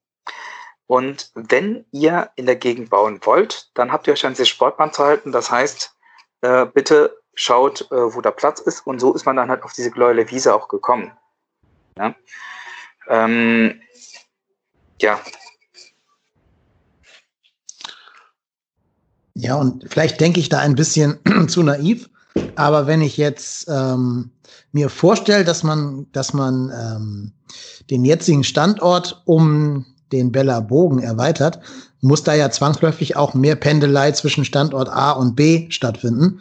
[0.87, 4.93] Und wenn ihr in der Gegend bauen wollt, dann habt ihr euch an dieses Sportband
[4.93, 5.31] zu halten.
[5.31, 5.95] Das heißt,
[6.41, 8.85] äh, bitte schaut, äh, wo der Platz ist.
[8.85, 11.11] Und so ist man dann halt auf diese Gläule Wiese auch gekommen.
[11.97, 12.15] Ja.
[13.09, 13.81] Ähm,
[15.01, 15.19] ja,
[19.35, 21.17] Ja, und vielleicht denke ich da ein bisschen
[21.47, 22.09] zu naiv,
[22.55, 24.31] aber wenn ich jetzt ähm,
[24.71, 27.31] mir vorstelle, dass man, dass man ähm,
[27.89, 31.59] den jetzigen Standort um den Bella Bogen erweitert,
[32.01, 36.39] muss da ja zwangsläufig auch mehr Pendelei zwischen Standort A und B stattfinden,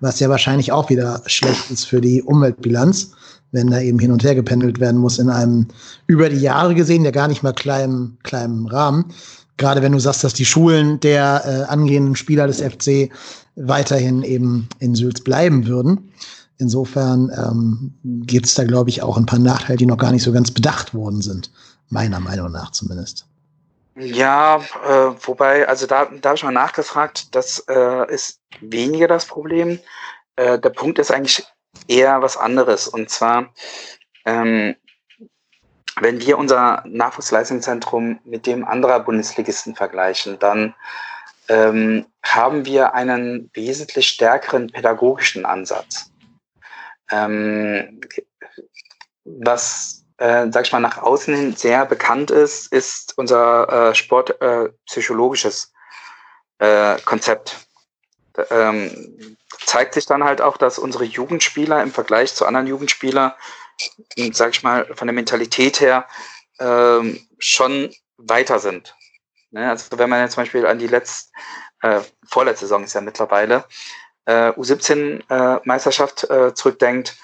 [0.00, 3.12] was ja wahrscheinlich auch wieder schlecht ist für die Umweltbilanz,
[3.52, 5.68] wenn da eben hin und her gependelt werden muss in einem
[6.06, 9.06] über die Jahre gesehen ja gar nicht mal kleinen, kleinen Rahmen.
[9.56, 13.10] Gerade wenn du sagst, dass die Schulen der äh, angehenden Spieler des FC
[13.56, 16.12] weiterhin eben in Sülz bleiben würden.
[16.58, 17.94] Insofern ähm,
[18.26, 20.50] gibt es da, glaube ich, auch ein paar Nachteile, die noch gar nicht so ganz
[20.50, 21.50] bedacht worden sind.
[21.88, 23.26] Meiner Meinung nach zumindest.
[23.98, 29.24] Ja, äh, wobei, also da, da habe ich mal nachgefragt, das äh, ist weniger das
[29.24, 29.78] Problem.
[30.36, 31.46] Äh, der Punkt ist eigentlich
[31.88, 32.88] eher was anderes.
[32.88, 33.50] Und zwar,
[34.26, 34.76] ähm,
[36.00, 40.74] wenn wir unser Nachwuchsleistungszentrum mit dem anderer Bundesligisten vergleichen, dann
[41.48, 46.10] ähm, haben wir einen wesentlich stärkeren pädagogischen Ansatz.
[47.10, 48.00] Ähm,
[49.24, 55.72] was, äh, sag ich mal, nach außen hin sehr bekannt ist, ist unser äh, sportpsychologisches
[56.60, 57.66] äh, äh, Konzept.
[58.50, 63.32] Ähm, zeigt sich dann halt auch, dass unsere Jugendspieler im Vergleich zu anderen Jugendspielern,
[64.32, 66.06] sag ich mal, von der Mentalität her
[66.58, 68.96] ähm, schon weiter sind.
[69.50, 69.68] Ne?
[69.68, 71.32] Also wenn man jetzt zum Beispiel an die letzte,
[71.82, 73.64] äh, vorletzte Saison ist ja mittlerweile,
[74.26, 77.16] äh, U17-Meisterschaft äh, äh, zurückdenkt,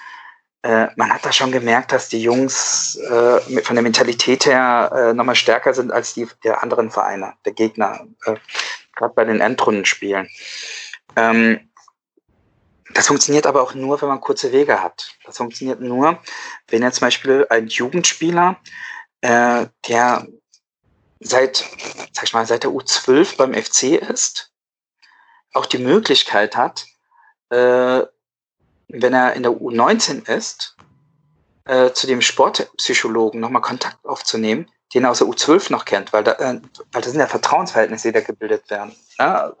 [0.61, 5.35] äh, man hat da schon gemerkt, dass die Jungs äh, von der Mentalität her nochmal
[5.35, 8.07] stärker sind als die der anderen Vereine, der Gegner,
[8.95, 10.29] gerade bei den Endrundenspielen.
[11.15, 11.69] Ähm,
[12.93, 15.15] das funktioniert aber auch nur, wenn man kurze Wege hat.
[15.25, 16.19] Das funktioniert nur,
[16.67, 18.57] wenn jetzt zum Beispiel ein Jugendspieler,
[19.21, 20.27] äh, der
[21.19, 21.63] seit,
[22.11, 24.51] sag ich mal, seit der U12 beim FC ist,
[25.53, 26.85] auch die Möglichkeit hat,
[27.49, 28.01] äh,
[28.89, 30.75] wenn er in der U19 ist,
[31.65, 36.23] äh, zu dem Sportpsychologen nochmal Kontakt aufzunehmen, den er aus der U12 noch kennt, weil
[36.23, 36.59] da, äh,
[36.91, 38.95] weil das sind ja Vertrauensverhältnisse, die da gebildet werden.
[39.17, 39.53] Ja?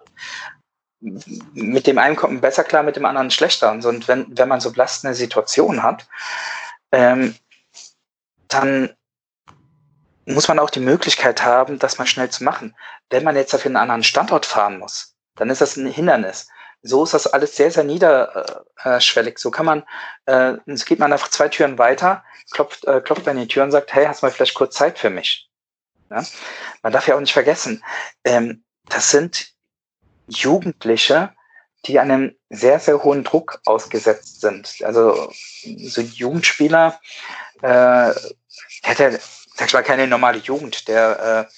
[1.53, 3.71] Mit dem einen kommt man besser klar, mit dem anderen schlechter.
[3.71, 6.07] Und, wenn, wenn man so belastende Situationen hat,
[6.91, 7.35] ähm,
[8.47, 8.93] dann
[10.25, 12.75] muss man auch die Möglichkeit haben, das mal schnell zu machen.
[13.09, 16.47] Wenn man jetzt dafür einen anderen Standort fahren muss, dann ist das ein Hindernis
[16.83, 19.39] so ist das alles sehr, sehr niederschwellig.
[19.39, 19.83] So kann man,
[20.25, 23.71] äh, so geht man einfach zwei Türen weiter, klopft, äh, klopft an die Tür und
[23.71, 25.49] sagt, hey, hast du mal vielleicht kurz Zeit für mich?
[26.11, 26.23] Ja?
[26.83, 27.83] Man darf ja auch nicht vergessen,
[28.25, 29.52] ähm, das sind
[30.27, 31.31] Jugendliche,
[31.85, 34.77] die einem sehr, sehr hohen Druck ausgesetzt sind.
[34.83, 35.31] Also
[35.63, 36.99] so Jugendspieler,
[37.61, 38.13] äh,
[38.83, 39.11] hat ja,
[39.55, 40.87] sag ich mal, keine normale Jugend.
[40.87, 41.49] Der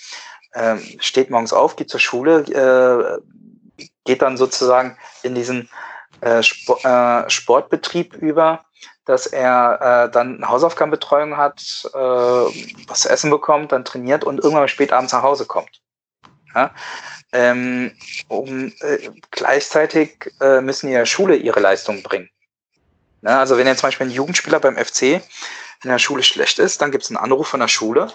[0.53, 5.69] äh, äh, steht morgens auf, geht zur Schule, äh, geht dann sozusagen in diesen
[6.21, 8.65] äh, Sport, äh, Sportbetrieb über,
[9.05, 11.61] dass er äh, dann Hausaufgabenbetreuung hat,
[11.93, 11.97] äh,
[12.87, 15.81] was zu essen bekommt, dann trainiert und irgendwann spät abends nach Hause kommt.
[16.55, 16.73] Ja?
[17.31, 17.91] Ähm,
[18.27, 22.29] um, äh, gleichzeitig äh, müssen der Schule ihre Leistung bringen.
[23.21, 25.01] Ja, also wenn jetzt zum Beispiel ein Jugendspieler beim FC
[25.83, 28.11] in der Schule schlecht ist, dann gibt es einen Anruf von der Schule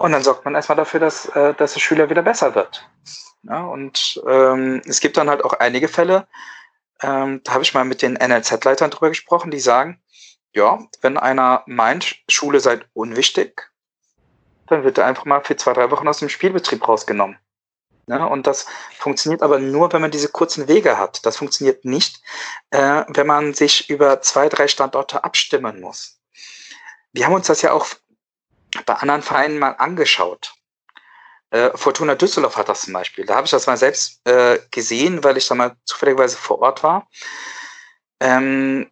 [0.00, 2.88] und dann sorgt man erstmal dafür, dass, äh, dass der Schüler wieder besser wird.
[3.42, 6.26] Ja, und ähm, es gibt dann halt auch einige Fälle,
[7.02, 10.00] ähm, da habe ich mal mit den NLZ-Leitern drüber gesprochen, die sagen,
[10.54, 13.69] ja, wenn einer meint, Schule sei unwichtig,
[14.70, 17.38] dann wird er einfach mal für zwei, drei Wochen aus dem Spielbetrieb rausgenommen.
[18.06, 18.66] Ja, und das
[18.98, 21.24] funktioniert aber nur, wenn man diese kurzen Wege hat.
[21.24, 22.20] Das funktioniert nicht,
[22.70, 26.18] äh, wenn man sich über zwei, drei Standorte abstimmen muss.
[27.12, 27.86] Wir haben uns das ja auch
[28.86, 30.54] bei anderen Vereinen mal angeschaut.
[31.50, 33.26] Äh, Fortuna Düsseldorf hat das zum Beispiel.
[33.26, 36.82] Da habe ich das mal selbst äh, gesehen, weil ich da mal zufälligerweise vor Ort
[36.82, 37.08] war.
[38.20, 38.90] Ähm,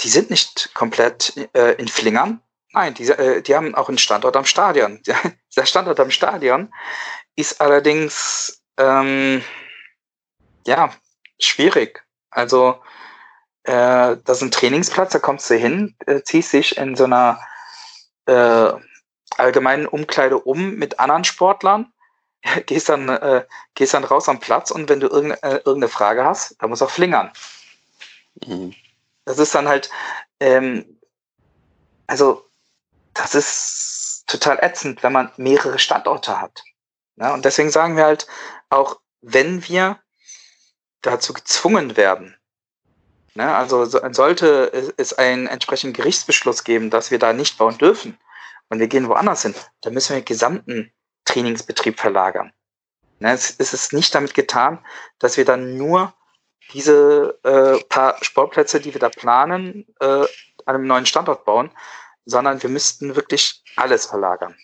[0.00, 2.40] die sind nicht komplett äh, in Flingern.
[2.74, 5.00] Nein, die, äh, die haben auch einen Standort am Stadion.
[5.56, 6.74] Der Standort am Stadion
[7.36, 9.44] ist allerdings ähm,
[10.66, 10.90] ja
[11.38, 12.04] schwierig.
[12.30, 12.82] Also
[13.62, 17.38] äh, das ist ein Trainingsplatz, da kommst du hin, äh, ziehst dich in so einer
[18.26, 18.72] äh,
[19.36, 21.92] allgemeinen Umkleide um mit anderen Sportlern,
[22.66, 26.24] gehst dann, äh, gehst dann raus am Platz und wenn du irgende, äh, irgendeine Frage
[26.24, 27.30] hast, da muss auch flingern.
[28.44, 28.74] Mhm.
[29.26, 29.90] Das ist dann halt,
[30.40, 30.98] ähm,
[32.08, 32.44] also
[33.14, 36.62] das ist total ätzend, wenn man mehrere Standorte hat.
[37.16, 38.26] Ja, und deswegen sagen wir halt,
[38.70, 40.00] auch wenn wir
[41.02, 42.36] dazu gezwungen werden,
[43.34, 48.18] ne, also so, sollte es einen entsprechenden Gerichtsbeschluss geben, dass wir da nicht bauen dürfen,
[48.68, 50.92] und wir gehen woanders hin, dann müssen wir den gesamten
[51.24, 52.52] Trainingsbetrieb verlagern.
[53.20, 54.84] Ne, es, ist nicht damit getan,
[55.18, 56.12] dass wir dann nur
[56.72, 60.06] diese äh, paar Sportplätze, die wir da planen, äh,
[60.66, 61.70] an einem neuen Standort bauen,
[62.26, 64.54] sondern wir müssten wirklich alles verlagern.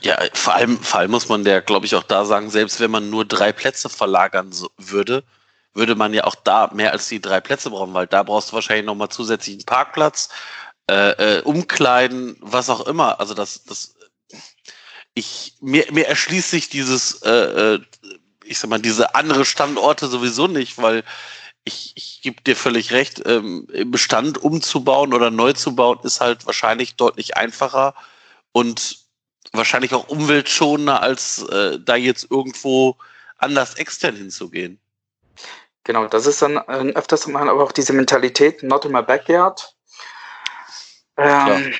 [0.00, 2.90] Ja, vor allem, vor allem muss man der, glaube ich, auch da sagen, selbst wenn
[2.90, 5.22] man nur drei Plätze verlagern würde,
[5.74, 8.54] würde man ja auch da mehr als die drei Plätze brauchen, weil da brauchst du
[8.54, 10.28] wahrscheinlich nochmal zusätzlichen Parkplatz,
[10.90, 13.20] äh, äh, Umkleiden, was auch immer.
[13.20, 13.94] Also das, das,
[15.14, 17.80] ich, mir, mir erschließt sich dieses, äh, äh,
[18.44, 21.04] ich sag mal, diese andere Standorte sowieso nicht, weil
[21.64, 26.46] ich, ich gebe dir völlig recht, ähm, Bestand umzubauen oder neu zu bauen ist halt
[26.46, 27.94] wahrscheinlich deutlich einfacher
[28.52, 28.98] und
[29.52, 32.96] wahrscheinlich auch umweltschonender, als äh, da jetzt irgendwo
[33.38, 34.80] anders extern hinzugehen.
[35.84, 39.74] Genau, das ist dann äh, öfters mal aber auch diese Mentalität, not in my backyard,
[41.16, 41.74] ähm,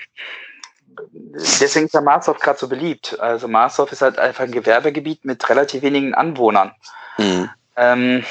[1.13, 3.19] deswegen ist der Marsdorf gerade so beliebt.
[3.21, 6.73] Also Marsdorf ist halt einfach ein Gewerbegebiet mit relativ wenigen Anwohnern.
[7.19, 7.51] Mhm.
[7.77, 8.25] Ähm,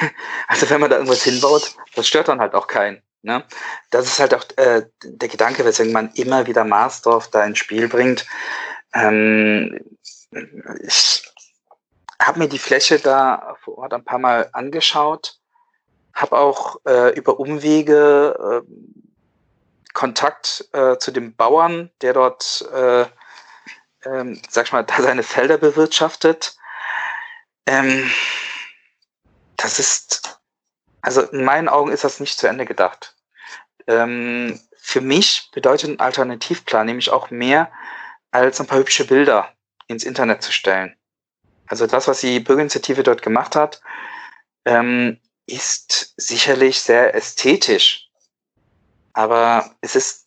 [0.48, 3.02] also wenn man da irgendwas hinbaut, das stört dann halt auch keinen.
[3.22, 3.44] Ne?
[3.90, 7.88] Das ist halt auch äh, der Gedanke, weswegen man immer wieder Marsdorf da ins Spiel
[7.88, 8.26] bringt.
[8.94, 9.80] Ähm,
[10.80, 11.22] ich
[12.22, 15.38] habe mir die Fläche da vor Ort ein paar Mal angeschaut,
[16.14, 18.72] habe auch äh, über Umwege äh,
[19.92, 20.68] Kontakt
[20.98, 23.06] zu dem Bauern, der dort, äh,
[24.04, 26.54] ähm, sag ich mal, da seine Felder bewirtschaftet.
[27.64, 28.10] Ähm,
[29.56, 30.40] das ist,
[31.00, 33.16] also in meinen Augen ist das nicht zu Ende gedacht.
[33.86, 37.70] Ähm, für mich bedeutet ein Alternativplan nämlich auch mehr
[38.30, 39.52] als ein paar hübsche Bilder
[39.86, 40.96] ins Internet zu stellen.
[41.66, 43.80] Also das, was die Bürgerinitiative dort gemacht hat,
[44.64, 48.08] ähm, ist sicherlich sehr ästhetisch.
[49.12, 50.26] Aber es ist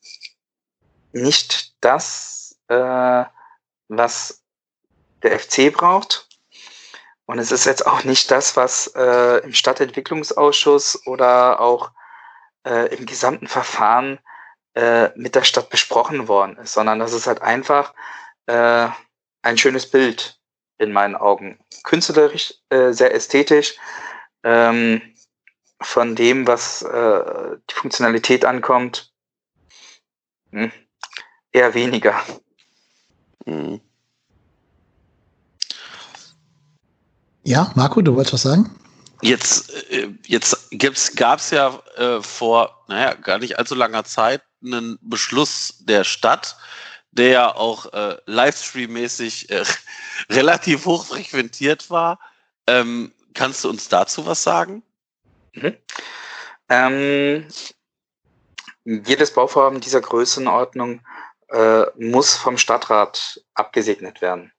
[1.11, 3.25] nicht das, äh,
[3.87, 4.43] was
[5.21, 6.28] der FC braucht.
[7.29, 11.91] Und es ist jetzt auch nicht das, was äh, im Stadtentwicklungsausschuss oder auch
[12.65, 14.17] äh, im gesamten Verfahren
[14.73, 17.93] äh, mit der Stadt besprochen worden ist, sondern das ist halt einfach
[18.47, 18.87] äh,
[19.43, 20.39] ein schönes Bild
[20.79, 21.59] in meinen Augen.
[21.83, 23.77] Künstlerisch, äh, sehr ästhetisch,
[24.43, 24.99] ähm,
[25.79, 29.13] von dem, was äh, die Funktionalität ankommt,
[30.49, 30.71] hm,
[31.51, 32.19] eher weniger.
[33.45, 33.81] Mhm.
[37.49, 38.69] Ja, Marco, du wolltest was sagen?
[39.23, 40.69] Jetzt, äh, jetzt
[41.17, 46.57] gab es ja äh, vor, naja, gar nicht allzu langer Zeit einen Beschluss der Stadt,
[47.09, 49.63] der ja auch äh, Livestream-mäßig äh,
[50.29, 52.19] relativ hoch frequentiert war.
[52.67, 54.83] Ähm, kannst du uns dazu was sagen?
[55.53, 55.75] Mhm.
[56.69, 57.47] Ähm,
[58.85, 61.01] jedes Bauvorhaben dieser Größenordnung
[61.47, 64.51] äh, muss vom Stadtrat abgesegnet werden.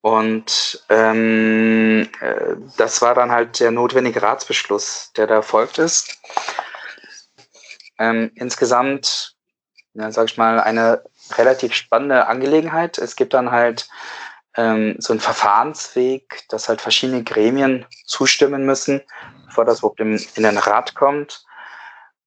[0.00, 6.18] Und ähm, äh, das war dann halt der notwendige Ratsbeschluss, der da erfolgt ist.
[7.98, 9.34] Ähm, insgesamt,
[9.94, 11.02] ja, sag ich mal, eine
[11.36, 12.98] relativ spannende Angelegenheit.
[12.98, 13.88] Es gibt dann halt
[14.56, 19.02] ähm, so einen Verfahrensweg, dass halt verschiedene Gremien zustimmen müssen,
[19.46, 21.44] bevor das überhaupt in, in den Rat kommt.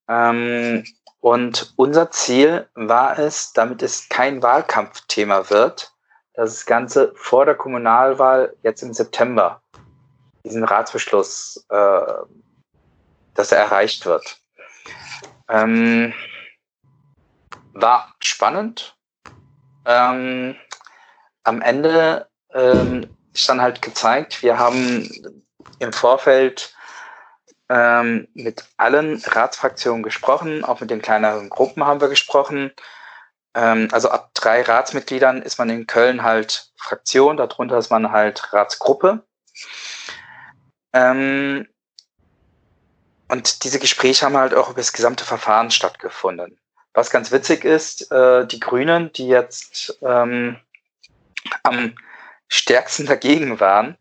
[0.08, 0.84] Ähm,
[1.20, 5.91] und unser Ziel war es, damit es kein Wahlkampfthema wird,
[6.34, 9.60] das Ganze vor der Kommunalwahl jetzt im September
[10.44, 12.00] diesen Ratsbeschluss, äh,
[13.34, 14.38] dass er erreicht wird.
[15.48, 16.12] Ähm,
[17.74, 18.96] war spannend.
[19.84, 20.56] Ähm,
[21.44, 25.08] am Ende ähm, ist dann halt gezeigt, wir haben
[25.78, 26.74] im Vorfeld
[27.68, 32.72] ähm, mit allen Ratsfraktionen gesprochen, auch mit den kleineren Gruppen haben wir gesprochen.
[33.54, 38.52] Ähm, also ab drei Ratsmitgliedern ist man in Köln halt Fraktion, darunter ist man halt
[38.52, 39.24] Ratsgruppe.
[40.92, 41.66] Ähm,
[43.28, 46.58] und diese Gespräche haben halt auch über das gesamte Verfahren stattgefunden.
[46.94, 50.58] Was ganz witzig ist, äh, die Grünen, die jetzt ähm,
[51.62, 51.94] am
[52.48, 53.96] stärksten dagegen waren,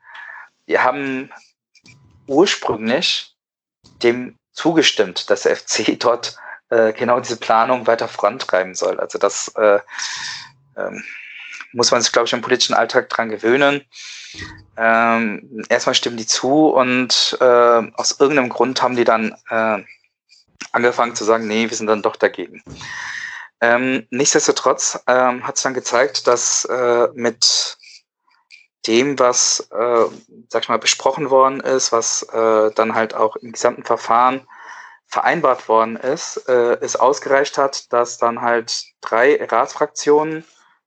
[0.68, 1.32] die haben
[2.28, 3.36] ursprünglich
[4.04, 6.38] dem zugestimmt, dass der FC dort
[6.72, 9.00] äh, genau diese Planung weiter vorantreiben soll.
[9.00, 9.80] Also das äh,
[10.78, 11.04] ähm,
[11.74, 13.86] muss man sich, glaube ich, im politischen Alltag dran gewöhnen.
[14.78, 19.84] Ähm, erstmal stimmen die zu und äh, aus irgendeinem Grund haben die dann äh,
[20.72, 22.64] angefangen zu sagen, nee, wir sind dann doch dagegen.
[23.60, 27.78] Ähm, nichtsdestotrotz ähm, hat es dann gezeigt, dass äh, mit
[28.88, 30.06] dem, was, äh,
[30.50, 34.48] sag ich mal, besprochen worden ist, was äh, dann halt auch im gesamten Verfahren
[35.12, 40.46] vereinbart worden ist, äh, es ausgereicht hat, dass dann halt drei Ratsfraktionen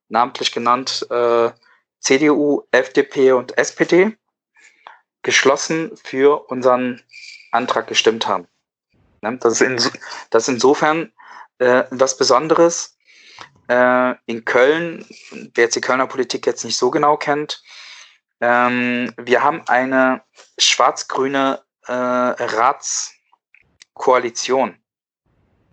[0.09, 1.51] namentlich genannt äh,
[1.99, 4.17] CDU, FDP und SPD,
[5.21, 7.03] geschlossen für unseren
[7.51, 8.47] Antrag gestimmt haben.
[9.21, 9.37] Ne?
[9.37, 9.75] Das, ist in,
[10.31, 11.11] das ist insofern
[11.59, 12.97] äh, was Besonderes.
[13.67, 15.05] Äh, in Köln,
[15.53, 17.63] wer jetzt die Kölner Politik jetzt nicht so genau kennt,
[18.41, 20.21] ähm, wir haben eine
[20.59, 21.91] schwarz-grüne äh,
[23.95, 24.77] Ratskoalition.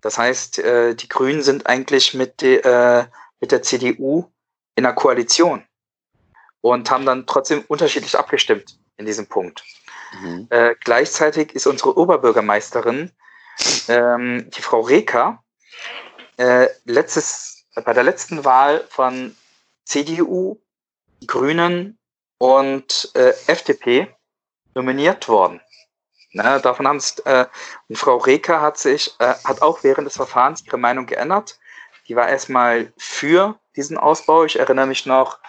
[0.01, 3.05] Das heißt, äh, die Grünen sind eigentlich mit, de, äh,
[3.39, 4.25] mit der CDU
[4.75, 5.63] in einer Koalition
[6.61, 9.63] und haben dann trotzdem unterschiedlich abgestimmt in diesem Punkt.
[10.19, 10.47] Mhm.
[10.49, 13.11] Äh, gleichzeitig ist unsere Oberbürgermeisterin,
[13.87, 15.43] ähm, die Frau Reker,
[16.37, 19.35] äh, letztes, bei der letzten Wahl von
[19.85, 20.59] CDU,
[21.25, 21.97] Grünen
[22.39, 24.13] und äh, FDP
[24.75, 25.61] nominiert worden.
[26.33, 27.45] Na, davon haben es, äh,
[27.87, 31.59] und Frau Reker hat sich, äh, hat auch während des Verfahrens ihre Meinung geändert.
[32.07, 34.43] Die war erstmal für diesen Ausbau.
[34.43, 35.39] Ich erinnere mich noch,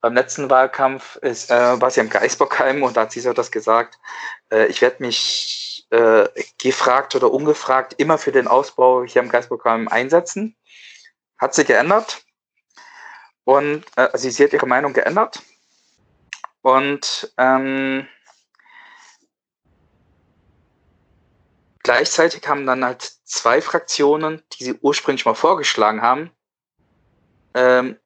[0.00, 3.50] beim letzten Wahlkampf ist, äh, war sie am Geisbockheim und da hat sie so das
[3.50, 3.98] gesagt,
[4.52, 6.28] äh, ich werde mich äh,
[6.58, 10.56] gefragt oder ungefragt immer für den Ausbau hier am Geisbockheim einsetzen.
[11.38, 12.22] Hat sie geändert
[13.44, 15.40] und äh, also sie hat ihre Meinung geändert.
[16.60, 18.06] Und ähm,
[21.84, 26.30] gleichzeitig haben dann halt zwei Fraktionen, die sie ursprünglich mal vorgeschlagen haben,
[27.54, 27.96] ähm,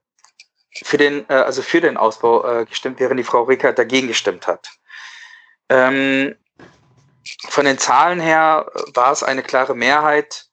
[0.85, 4.47] für den, äh, also für den Ausbau äh, gestimmt, während die Frau Rickert dagegen gestimmt
[4.47, 4.69] hat.
[5.71, 6.37] Ähm,
[7.49, 10.47] von den Zahlen her war es eine klare Mehrheit,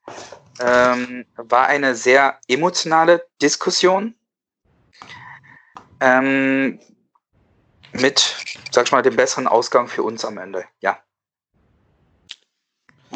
[0.59, 4.15] ähm, war eine sehr emotionale Diskussion
[5.99, 6.79] ähm,
[7.91, 8.35] mit,
[8.71, 10.65] sag ich mal, dem besseren Ausgang für uns am Ende.
[10.79, 10.99] Ja.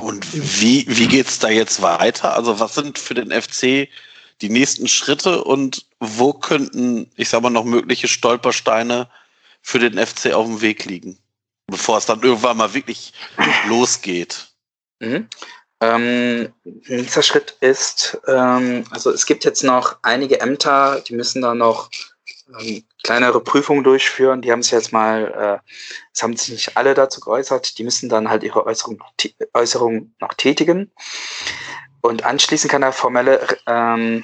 [0.02, 2.34] Und wie, wie geht es da jetzt weiter?
[2.34, 3.89] Also was sind für den FC
[4.41, 9.10] die nächsten Schritte und wo könnten, ich sag mal, noch mögliche Stolpersteine
[9.62, 11.18] für den FC auf dem Weg liegen,
[11.68, 13.14] bevor es dann irgendwann mal wirklich
[13.68, 14.47] losgeht?
[15.00, 15.28] Mhm.
[15.82, 21.56] Ähm, nächster Schritt ist, ähm, also es gibt jetzt noch einige Ämter, die müssen da
[21.56, 21.89] noch
[22.58, 24.41] ähm, kleinere Prüfungen durchführen.
[24.41, 25.72] Die haben sich jetzt mal, äh,
[26.14, 29.02] es haben sich nicht alle dazu geäußert, die müssen dann halt ihre Äußerung,
[29.54, 30.91] Äußerung noch tätigen.
[32.02, 34.24] Und anschließend kann der formelle, ähm,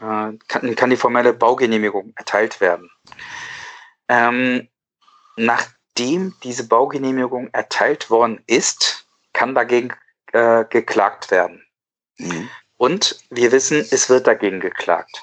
[0.00, 2.90] äh, kann, kann die formelle Baugenehmigung erteilt werden.
[4.08, 4.68] Ähm,
[5.36, 9.92] nachdem diese Baugenehmigung erteilt worden ist, kann dagegen
[10.32, 11.64] äh, geklagt werden.
[12.18, 12.48] Mhm.
[12.76, 15.22] Und wir wissen, es wird dagegen geklagt.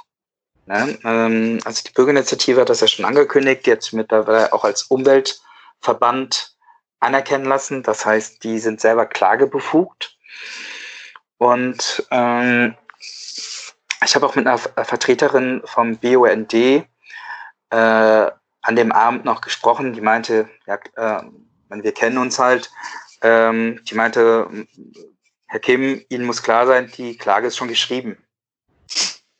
[0.69, 0.99] Ne?
[1.03, 6.55] Ähm, also die Bürgerinitiative hat das ja schon angekündigt, jetzt mittlerweile auch als Umweltverband
[6.99, 7.81] anerkennen lassen.
[7.81, 10.15] Das heißt, die sind selber klagebefugt.
[11.39, 12.75] Und ähm,
[14.05, 16.85] ich habe auch mit einer Vertreterin vom BUND äh,
[17.71, 21.23] an dem Abend noch gesprochen, die meinte, ja, äh,
[21.69, 22.69] wir kennen uns halt,
[23.23, 24.67] ähm, die meinte,
[25.47, 28.23] Herr Kim, Ihnen muss klar sein, die Klage ist schon geschrieben.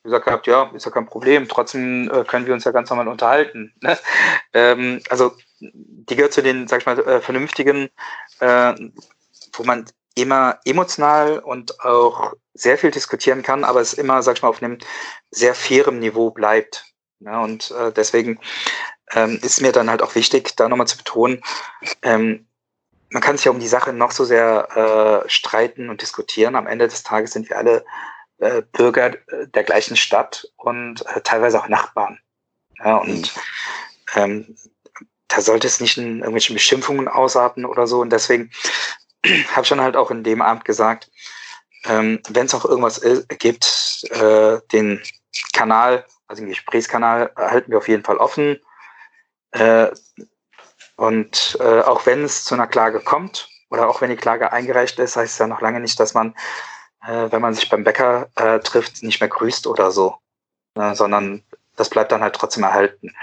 [0.10, 3.08] Gesagt gehabt, ja, ist ja kein Problem, trotzdem äh, können wir uns ja ganz normal
[3.08, 3.74] unterhalten.
[3.82, 3.98] Ne?
[4.52, 7.90] Ähm, also die gehört zu den, sag ich mal, äh, vernünftigen,
[8.40, 8.74] äh,
[9.54, 9.86] wo man
[10.16, 14.64] immer emotional und auch sehr viel diskutieren kann, aber es immer, sag ich mal, auf
[14.64, 14.80] einem
[15.30, 16.86] sehr fairen Niveau bleibt.
[17.20, 18.40] Ja, und äh, deswegen
[19.14, 21.42] ähm, ist mir dann halt auch wichtig, da nochmal zu betonen,
[22.02, 22.48] ähm,
[23.12, 26.56] man kann sich ja um die Sache noch so sehr äh, streiten und diskutieren.
[26.56, 27.86] Am Ende des Tages sind wir alle
[28.40, 29.16] äh, Bürger
[29.54, 32.20] der gleichen Stadt und äh, teilweise auch Nachbarn.
[32.84, 33.34] Ja, und
[34.16, 34.56] ähm,
[35.28, 38.02] da sollte es nicht in irgendwelchen Beschimpfungen ausarten oder so.
[38.02, 38.52] Und deswegen
[39.52, 41.12] habe ich dann halt auch in dem Abend gesagt,
[41.86, 43.02] ähm, wenn es auch irgendwas
[43.38, 45.02] gibt, äh, den
[45.54, 48.60] Kanal, also den Gesprächskanal, halten wir auf jeden Fall offen.
[49.52, 49.88] Äh,
[50.96, 55.00] und äh, auch wenn es zu einer Klage kommt oder auch wenn die Klage eingereicht
[55.00, 56.36] ist, heißt es ja noch lange nicht, dass man,
[57.10, 60.16] äh, wenn man sich beim Bäcker äh, trifft, nicht mehr grüßt oder so,
[60.76, 61.44] ne, sondern
[61.76, 63.14] das bleibt dann halt trotzdem erhalten.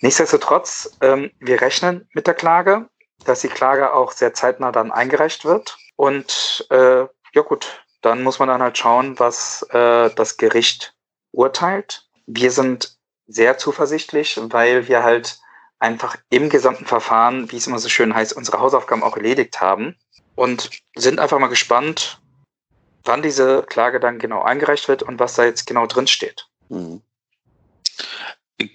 [0.00, 2.88] Nichtsdestotrotz, ähm, wir rechnen mit der Klage
[3.24, 5.76] dass die Klage auch sehr zeitnah dann eingereicht wird.
[5.96, 10.94] Und äh, ja gut, dann muss man dann halt schauen, was äh, das Gericht
[11.32, 12.08] urteilt.
[12.26, 15.38] Wir sind sehr zuversichtlich, weil wir halt
[15.78, 19.96] einfach im gesamten Verfahren, wie es immer so schön heißt, unsere Hausaufgaben auch erledigt haben
[20.34, 22.20] und sind einfach mal gespannt,
[23.04, 26.46] wann diese Klage dann genau eingereicht wird und was da jetzt genau drin steht.
[26.68, 27.02] Mhm.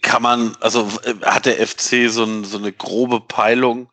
[0.02, 3.90] Kann man, also äh, hat der FC so, ein, so eine grobe Peilung,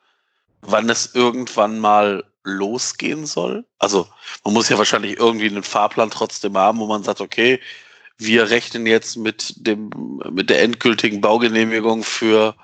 [0.62, 3.64] wann es irgendwann mal losgehen soll?
[3.78, 4.08] Also
[4.44, 7.60] man muss ja wahrscheinlich irgendwie einen Fahrplan trotzdem haben, wo man sagt, okay,
[8.18, 9.90] wir rechnen jetzt mit dem
[10.30, 12.54] mit der endgültigen Baugenehmigung für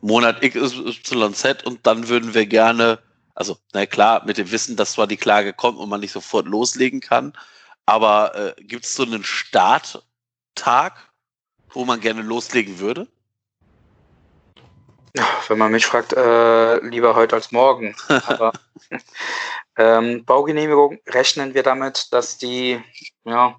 [0.00, 2.98] Monat XYZ und dann würden wir gerne,
[3.38, 6.46] also na klar, mit dem Wissen, dass zwar die Klage kommt und man nicht sofort
[6.46, 7.32] loslegen kann,
[7.86, 11.12] aber äh, gibt es so einen Starttag,
[11.70, 13.06] wo man gerne loslegen würde?
[15.46, 17.96] Wenn man mich fragt, äh, lieber heute als morgen.
[18.26, 18.52] Aber
[19.76, 22.80] ähm, Baugenehmigung rechnen wir damit, dass die,
[23.24, 23.56] ja,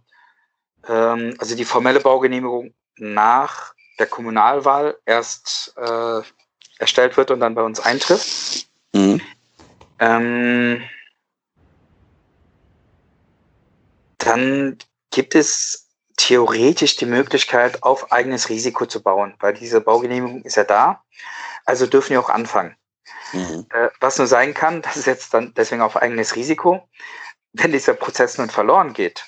[0.88, 6.22] ähm, also die formelle Baugenehmigung nach der Kommunalwahl erst äh,
[6.78, 8.70] erstellt wird und dann bei uns eintrifft.
[8.94, 9.20] Mhm.
[10.00, 10.82] Ähm,
[14.18, 14.78] dann
[15.12, 20.64] gibt es theoretisch die Möglichkeit, auf eigenes Risiko zu bauen, weil diese Baugenehmigung ist ja
[20.64, 21.04] da.
[21.66, 22.76] Also dürfen wir auch anfangen.
[23.34, 23.66] Mhm.
[23.70, 26.88] Äh, was nur sein kann, das ist jetzt dann deswegen auf eigenes Risiko,
[27.54, 29.26] wenn dieser Prozess nun verloren geht,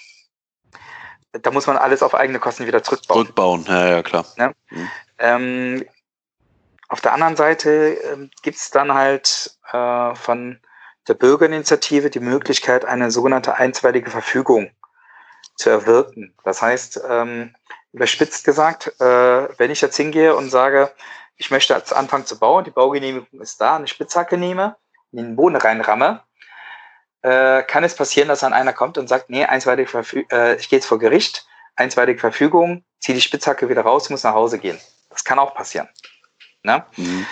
[1.32, 3.22] da muss man alles auf eigene Kosten wieder zurückbauen.
[3.22, 4.26] Zurückbauen, ja, ja, klar.
[4.38, 4.54] Ne?
[4.70, 4.90] Mhm.
[5.18, 5.86] Ähm,
[6.92, 10.60] auf der anderen Seite äh, gibt es dann halt äh, von
[11.08, 14.72] der Bürgerinitiative die Möglichkeit, eine sogenannte einstweilige Verfügung
[15.56, 16.36] zu erwirken.
[16.44, 17.56] Das heißt, ähm,
[17.94, 20.92] überspitzt gesagt, äh, wenn ich jetzt hingehe und sage,
[21.38, 24.76] ich möchte jetzt anfangen zu bauen, die Baugenehmigung ist da, eine Spitzhacke nehme,
[25.14, 26.22] in den Boden reinramme,
[27.22, 30.68] äh, kann es passieren, dass dann einer kommt und sagt, nee, einsweitige Verfügung, äh, ich
[30.68, 31.48] gehe jetzt vor Gericht,
[31.78, 34.80] einsweitige Verfügung, ziehe die Spitzhacke wieder raus, muss nach Hause gehen.
[35.10, 35.88] Das kann auch passieren.
[36.64, 36.86] Ne?
[36.98, 37.26] Mhm.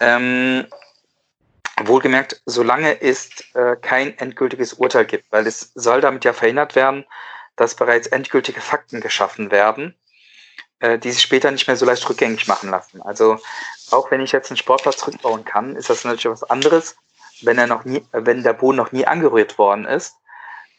[0.00, 0.66] Ähm,
[1.84, 7.04] wohlgemerkt, solange es äh, kein endgültiges Urteil gibt, weil es soll damit ja verhindert werden,
[7.56, 9.94] dass bereits endgültige Fakten geschaffen werden,
[10.80, 13.02] äh, die sich später nicht mehr so leicht rückgängig machen lassen.
[13.02, 13.38] Also
[13.90, 16.96] auch wenn ich jetzt einen Sportplatz rückbauen kann, ist das natürlich was anderes,
[17.42, 20.16] wenn er noch nie, wenn der Boden noch nie angerührt worden ist,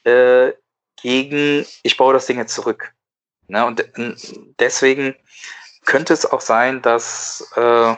[0.03, 0.53] äh,
[1.01, 2.93] gegen ich baue das Ding jetzt zurück.
[3.47, 3.65] Ne?
[3.65, 3.87] Und
[4.59, 5.15] deswegen
[5.87, 7.97] könnte es auch sein, dass äh, eine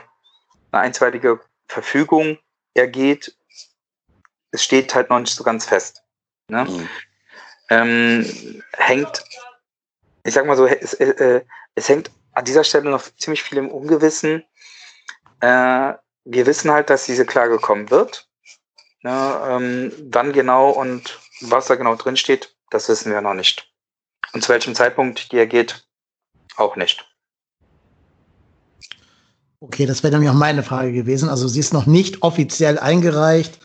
[0.72, 2.38] einstweilige Verfügung
[2.76, 3.36] ergeht.
[4.52, 6.04] Es steht halt noch nicht so ganz fest.
[6.48, 6.64] Ne?
[6.66, 6.90] Mhm.
[7.72, 9.24] Ähm, hängt,
[10.24, 11.44] ich sag mal so, es, äh,
[11.76, 14.46] es hängt an dieser Stelle noch ziemlich viel im Ungewissen.
[15.42, 15.94] Äh,
[16.26, 18.28] wir wissen halt, dass diese Klage kommen wird.
[19.02, 23.74] Ne, ähm, wann genau und was da genau drin steht, das wissen wir noch nicht.
[24.34, 25.88] Und zu welchem Zeitpunkt die ergeht,
[26.58, 27.09] auch nicht.
[29.62, 31.30] Okay, das wäre nämlich auch meine Frage gewesen.
[31.30, 33.60] Also sie ist noch nicht offiziell eingereicht.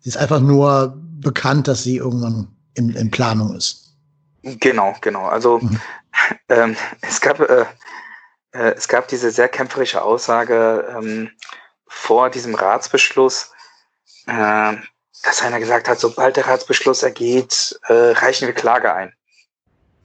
[0.00, 3.96] Sie ist einfach nur bekannt, dass sie irgendwann in, in Planung ist.
[4.42, 5.24] Genau, genau.
[5.26, 5.80] Also mhm.
[6.48, 7.64] ähm, es gab äh,
[8.52, 11.30] äh, es gab diese sehr kämpferische Aussage ähm,
[11.86, 13.52] vor diesem Ratsbeschluss,
[14.26, 14.74] äh,
[15.22, 19.12] dass einer gesagt hat, sobald der Ratsbeschluss ergeht, äh, reichen wir Klage ein.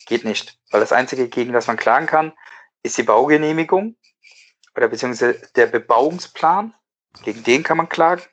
[0.05, 2.33] Geht nicht, weil das Einzige, gegen das man klagen kann,
[2.83, 3.95] ist die Baugenehmigung
[4.75, 6.73] oder beziehungsweise der Bebauungsplan.
[7.23, 8.23] Gegen den kann man klagen.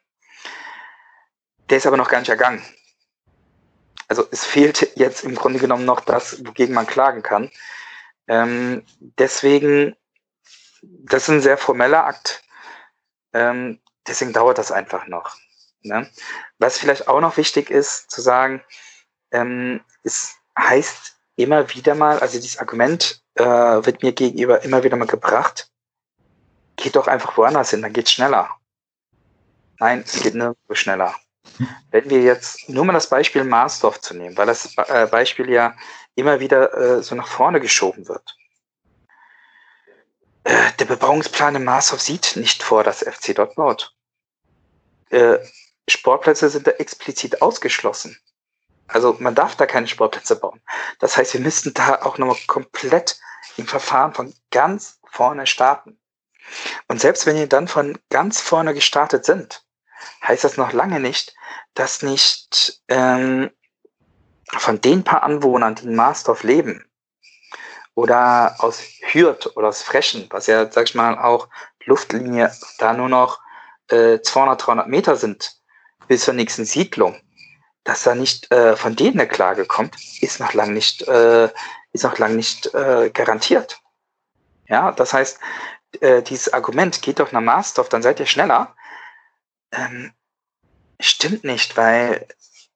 [1.69, 2.65] Der ist aber noch gar nicht ergangen.
[4.09, 7.51] Also es fehlt jetzt im Grunde genommen noch das, wogegen man klagen kann.
[8.27, 8.85] Ähm,
[9.19, 9.95] deswegen,
[10.83, 12.43] das ist ein sehr formeller Akt.
[13.33, 15.37] Ähm, deswegen dauert das einfach noch.
[15.83, 16.11] Ne?
[16.59, 18.63] Was vielleicht auch noch wichtig ist zu sagen,
[19.31, 24.97] ähm, es heißt immer wieder mal, also dieses Argument äh, wird mir gegenüber immer wieder
[24.97, 25.70] mal gebracht,
[26.81, 28.51] geht doch einfach woanders hin, dann geht's schneller.
[29.79, 31.15] Nein, es geht nirgendwo schneller.
[31.91, 35.75] Wenn wir jetzt nur mal das Beispiel Marsdorf zu nehmen, weil das äh, Beispiel ja
[36.15, 38.37] immer wieder äh, so nach vorne geschoben wird.
[40.45, 43.95] Äh, der Bebauungsplan in Marsdorf sieht nicht vor, dass FC dort baut.
[45.89, 48.17] Sportplätze sind da explizit ausgeschlossen.
[48.87, 50.61] Also man darf da keine Sportplätze bauen.
[50.99, 53.19] Das heißt, wir müssten da auch nochmal komplett
[53.57, 56.00] im Verfahren von ganz vorne starten.
[56.89, 59.65] Und selbst wenn ihr dann von ganz vorne gestartet sind,
[60.27, 61.35] heißt das noch lange nicht,
[61.75, 63.51] dass nicht ähm,
[64.53, 66.85] von den paar Anwohnern, die in Marsdorf leben,
[67.95, 68.83] oder aus
[69.13, 71.49] Hürth oder aus Frechen, was ja, sag ich mal, auch
[71.85, 73.41] Luftlinie da nur noch
[73.89, 75.57] äh, 200, 300 Meter sind,
[76.09, 77.21] bis zur nächsten Siedlung,
[77.85, 81.51] dass da nicht äh, von denen eine Klage kommt, ist noch lang nicht, äh,
[81.93, 83.81] ist noch lang nicht äh, garantiert.
[84.69, 85.39] Ja, das heißt,
[86.01, 88.75] äh, dieses Argument, geht doch nach Marsdorf, dann seid ihr schneller,
[89.73, 90.13] ähm,
[91.01, 92.27] stimmt nicht, weil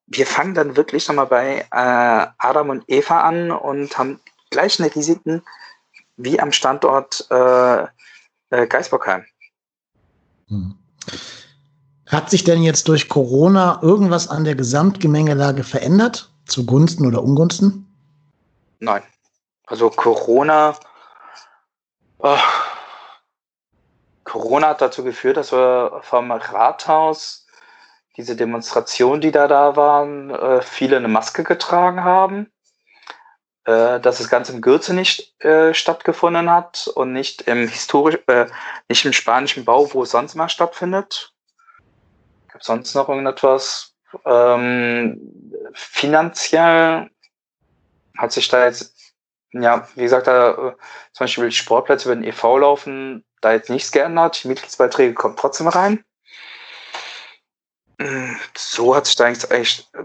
[0.07, 4.21] wir fangen dann wirklich nochmal bei äh, Adam und Eva an und haben
[4.51, 5.43] gleichen Risiken
[6.17, 7.83] wie am Standort äh,
[8.51, 9.25] äh, Geisbockheim.
[10.49, 10.79] Hm.
[12.07, 16.31] Hat sich denn jetzt durch Corona irgendwas an der Gesamtgemengelage verändert?
[16.47, 17.87] Zugunsten oder Ungunsten?
[18.79, 19.03] Nein.
[19.67, 20.77] Also Corona,
[22.19, 22.37] oh,
[24.41, 27.47] Corona hat dazu geführt, dass wir vom Rathaus
[28.17, 32.51] diese Demonstration, die da da waren, äh, viele eine Maske getragen haben.
[33.65, 38.19] Äh, dass das Ganze im Gürze nicht äh, stattgefunden hat und nicht im historisch,
[38.89, 41.33] nicht im spanischen Bau, wo es sonst mal stattfindet.
[42.53, 43.95] Gibt sonst noch irgendetwas?
[44.27, 45.19] Ähm,
[45.73, 47.09] finanziell
[48.19, 48.94] hat sich da jetzt,
[49.63, 50.73] ja, wie gesagt, da, äh,
[51.13, 54.43] zum Beispiel Sportplätze über den EV laufen, da jetzt nichts geändert.
[54.43, 56.05] Die Mitgliedsbeiträge kommen trotzdem rein.
[58.01, 60.03] Hm, so hat sich da eigentlich äh,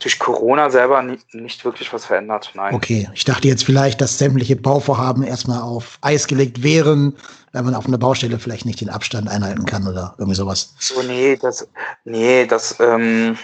[0.00, 2.52] durch Corona selber nicht, nicht, wirklich was verändert.
[2.54, 2.74] Nein.
[2.74, 7.16] Okay, ich dachte jetzt vielleicht, dass sämtliche Bauvorhaben erstmal auf Eis gelegt wären,
[7.52, 10.74] wenn man auf einer Baustelle vielleicht nicht den Abstand einhalten kann oder irgendwie sowas.
[10.78, 11.68] So, nee, das,
[12.04, 13.36] nee, das, ähm,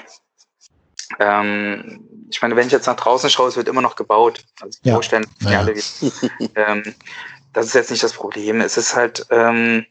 [1.19, 4.45] ähm, ich meine, wenn ich jetzt nach draußen schaue, es wird immer noch gebaut.
[4.61, 4.95] Also ja.
[4.95, 5.61] Baustellen, ja.
[5.61, 5.73] alle
[6.55, 6.95] ähm,
[7.53, 8.61] das ist jetzt nicht das Problem.
[8.61, 9.87] Es ist halt, ähm,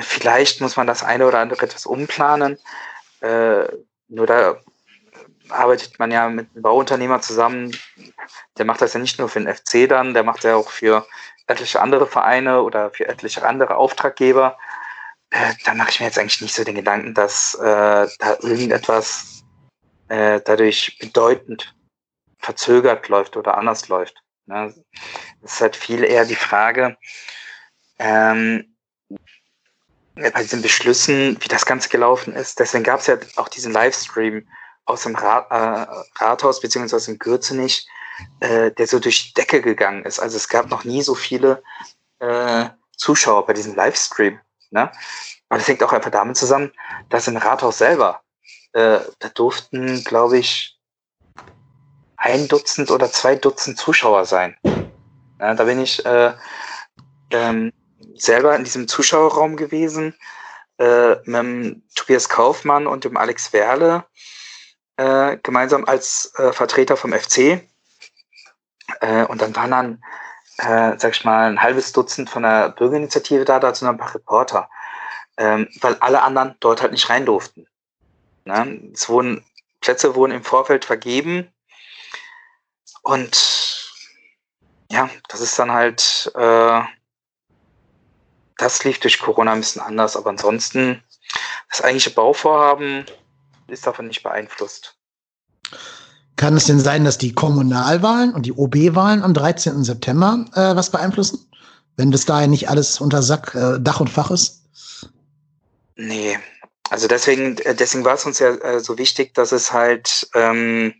[0.00, 2.58] vielleicht muss man das eine oder andere etwas umplanen.
[3.20, 3.64] Äh,
[4.08, 4.56] nur da
[5.48, 7.76] arbeitet man ja mit einem Bauunternehmer zusammen.
[8.58, 11.06] Der macht das ja nicht nur für den FC dann, der macht ja auch für
[11.46, 14.56] etliche andere Vereine oder für etliche andere Auftraggeber.
[15.30, 19.35] Äh, da mache ich mir jetzt eigentlich nicht so den Gedanken, dass äh, da irgendetwas
[20.08, 21.74] äh, dadurch bedeutend
[22.38, 24.22] verzögert läuft oder anders läuft.
[24.46, 24.74] Ne?
[25.42, 26.96] Das ist halt viel eher die Frage,
[27.98, 28.76] ähm,
[30.14, 32.58] bei diesen Beschlüssen, wie das Ganze gelaufen ist.
[32.58, 34.48] Deswegen gab es ja auch diesen Livestream
[34.86, 35.86] aus dem Rat, äh,
[36.22, 37.86] Rathaus beziehungsweise dem Gürzenich,
[38.40, 40.18] äh, der so durch die Decke gegangen ist.
[40.18, 41.62] Also es gab noch nie so viele
[42.20, 42.66] äh,
[42.96, 44.40] Zuschauer bei diesem Livestream.
[44.70, 44.90] Ne?
[45.48, 46.72] Aber das hängt auch einfach damit zusammen,
[47.10, 48.22] dass im Rathaus selber,
[48.76, 50.78] äh, da durften, glaube ich,
[52.18, 54.54] ein Dutzend oder zwei Dutzend Zuschauer sein.
[55.40, 56.34] Ja, da bin ich äh,
[57.30, 57.72] ähm,
[58.16, 60.14] selber in diesem Zuschauerraum gewesen,
[60.78, 64.04] äh, mit dem Tobias Kaufmann und dem Alex Werle,
[64.98, 67.62] äh, gemeinsam als äh, Vertreter vom FC.
[69.00, 70.04] Äh, und dann waren dann,
[70.58, 74.14] äh, sag ich mal, ein halbes Dutzend von der Bürgerinitiative da, dazu noch ein paar
[74.14, 74.68] Reporter,
[75.38, 77.66] ähm, weil alle anderen dort halt nicht rein durften.
[78.46, 78.90] Ne?
[78.94, 79.44] Es wurden,
[79.80, 81.48] Plätze wurden im Vorfeld vergeben
[83.02, 83.82] und
[84.90, 86.80] ja, das ist dann halt, äh,
[88.56, 91.02] das lief durch Corona ein bisschen anders, aber ansonsten,
[91.70, 93.04] das eigentliche Bauvorhaben
[93.66, 94.96] ist davon nicht beeinflusst.
[96.36, 99.82] Kann es denn sein, dass die Kommunalwahlen und die OB-Wahlen am 13.
[99.82, 101.50] September äh, was beeinflussen?
[101.96, 104.62] Wenn bis dahin nicht alles unter Sack, äh, Dach und Fach ist?
[105.96, 106.38] Nee.
[106.90, 110.94] Also deswegen, äh, deswegen war es uns ja äh, so wichtig, dass es halt, ähm,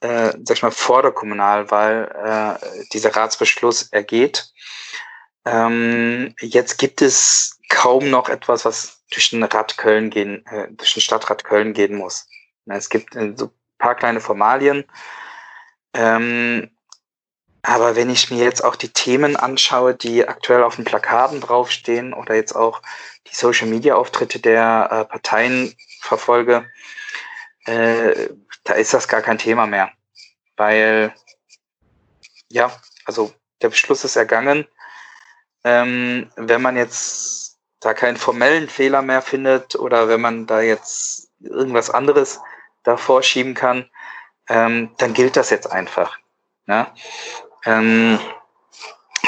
[0.00, 4.52] äh, sag ich mal, vor der Kommunalwahl äh, dieser Ratsbeschluss ergeht.
[5.44, 10.94] Ähm, jetzt gibt es kaum noch etwas, was durch den Rad Köln gehen, äh, durch
[10.94, 12.28] den Stadtrat Köln gehen muss.
[12.66, 14.84] Es gibt äh, so paar kleine Formalien.
[15.94, 16.70] Ähm,
[17.62, 22.12] aber wenn ich mir jetzt auch die Themen anschaue, die aktuell auf den Plakaten draufstehen
[22.12, 22.82] oder jetzt auch
[23.26, 26.68] die Social Media Auftritte der äh, Parteien verfolge,
[27.64, 28.28] äh,
[28.64, 29.90] da ist das gar kein Thema mehr.
[30.56, 31.14] Weil,
[32.48, 32.70] ja,
[33.04, 33.32] also
[33.62, 34.66] der Beschluss ist ergangen.
[35.64, 41.30] Ähm, wenn man jetzt da keinen formellen Fehler mehr findet oder wenn man da jetzt
[41.40, 42.40] irgendwas anderes
[42.84, 43.88] davor schieben kann,
[44.48, 46.18] ähm, dann gilt das jetzt einfach.
[46.66, 46.86] Ne?
[47.64, 48.18] Ähm,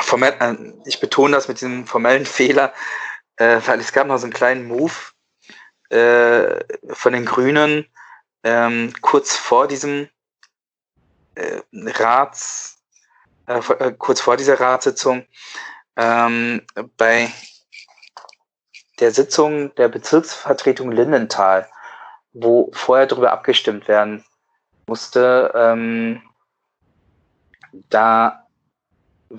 [0.03, 2.73] formell, äh, ich betone das mit diesem formellen Fehler,
[3.37, 4.93] äh, weil es gab noch so einen kleinen Move
[5.91, 6.61] äh,
[6.93, 7.87] von den Grünen
[8.43, 10.09] ähm, kurz vor diesem
[11.35, 12.79] äh, Rats,
[13.47, 15.27] äh, äh, kurz vor dieser Ratssitzung,
[15.97, 16.63] ähm,
[16.97, 17.33] bei
[19.01, 21.69] der Sitzung der Bezirksvertretung Lindenthal,
[22.33, 24.25] wo vorher darüber abgestimmt werden
[24.87, 26.23] musste, ähm,
[27.89, 28.44] da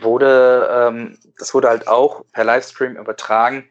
[0.01, 3.69] wurde, ähm, das wurde halt auch per Livestream übertragen.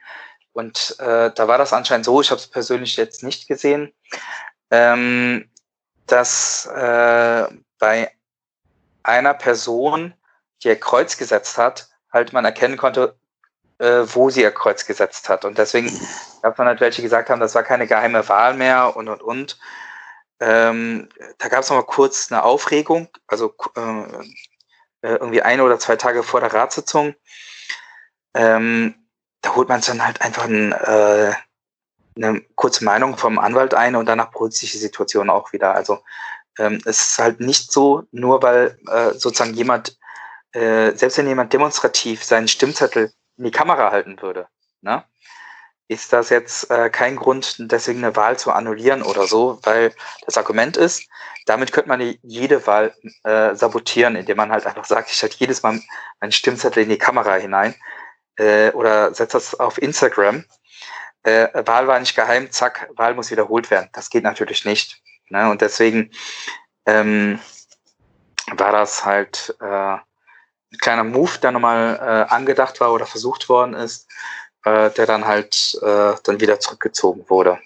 [0.52, 3.92] Und äh, da war das anscheinend so, ich habe es persönlich jetzt nicht gesehen,
[4.70, 5.50] ähm,
[6.06, 7.46] dass äh,
[7.78, 8.10] bei
[9.02, 10.14] einer Person,
[10.62, 13.16] die ihr Kreuz gesetzt hat, halt man erkennen konnte,
[13.78, 15.44] äh, wo sie ihr Kreuz gesetzt hat.
[15.44, 15.90] Und deswegen
[16.42, 19.58] gab man halt welche gesagt haben, das war keine geheime Wahl mehr und und und.
[20.40, 24.24] Ähm, da gab es noch mal kurz eine Aufregung, also äh,
[25.04, 27.14] äh, irgendwie ein oder zwei Tage vor der Ratssitzung.
[28.34, 28.94] Ähm,
[29.42, 31.34] da holt man dann halt einfach ein, äh,
[32.16, 35.74] eine kurze Meinung vom Anwalt ein und danach beruhigt sich die Situation auch wieder.
[35.74, 36.02] Also
[36.58, 39.98] ähm, es ist halt nicht so, nur weil äh, sozusagen jemand,
[40.52, 44.48] äh, selbst wenn jemand demonstrativ seinen Stimmzettel in die Kamera halten würde,
[44.80, 45.04] ne,
[45.88, 49.94] ist das jetzt äh, kein Grund, deswegen eine Wahl zu annullieren oder so, weil
[50.24, 51.06] das Argument ist,
[51.46, 52.94] damit könnte man jede Wahl
[53.24, 55.80] äh, sabotieren, indem man halt einfach sagt, ich halte jedes Mal
[56.20, 57.74] meinen Stimmzettel in die Kamera hinein
[58.36, 60.44] äh, oder setze das auf Instagram.
[61.22, 63.90] Äh, Wahl war nicht geheim, zack, Wahl muss wiederholt werden.
[63.92, 65.02] Das geht natürlich nicht.
[65.28, 65.50] Ne?
[65.50, 66.10] Und deswegen
[66.86, 67.38] ähm,
[68.52, 69.64] war das halt äh,
[70.74, 74.08] ein kleiner Move, der nochmal äh, angedacht war oder versucht worden ist,
[74.64, 77.58] äh, der dann halt äh, dann wieder zurückgezogen wurde.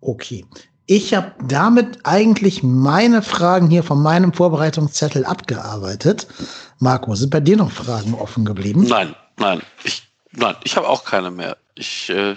[0.00, 0.44] Okay.
[0.90, 6.26] Ich habe damit eigentlich meine Fragen hier von meinem Vorbereitungszettel abgearbeitet.
[6.78, 8.84] Marco, sind bei dir noch Fragen offen geblieben?
[8.84, 9.60] Nein, nein.
[9.84, 11.58] Ich, nein, ich habe auch keine mehr.
[11.74, 12.36] Ich äh,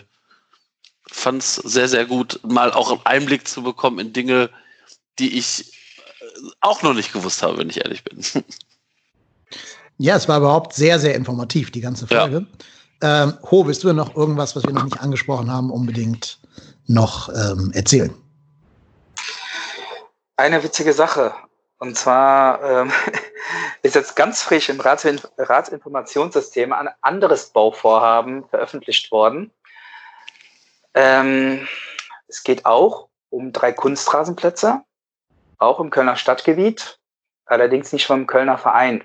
[1.07, 4.49] fand es sehr, sehr gut, mal auch einen Einblick zu bekommen in Dinge,
[5.17, 5.71] die ich
[6.19, 8.21] äh, auch noch nicht gewusst habe, wenn ich ehrlich bin.
[10.01, 12.47] Ja, es war überhaupt sehr, sehr informativ, die ganze Folge.
[13.03, 13.23] Ja.
[13.23, 16.39] Ähm, Ho, bist du noch irgendwas, was wir noch nicht angesprochen haben, unbedingt
[16.87, 18.11] noch ähm, erzählen?
[20.37, 21.35] Eine witzige Sache.
[21.77, 22.91] Und zwar ähm,
[23.83, 25.05] ist jetzt ganz frisch im Rats
[25.37, 29.51] Ratsinformationssystem ein anderes Bauvorhaben veröffentlicht worden.
[30.95, 31.67] Ähm,
[32.27, 34.81] es geht auch um drei Kunstrasenplätze,
[35.59, 36.99] auch im Kölner Stadtgebiet,
[37.45, 39.03] allerdings nicht vom Kölner Verein.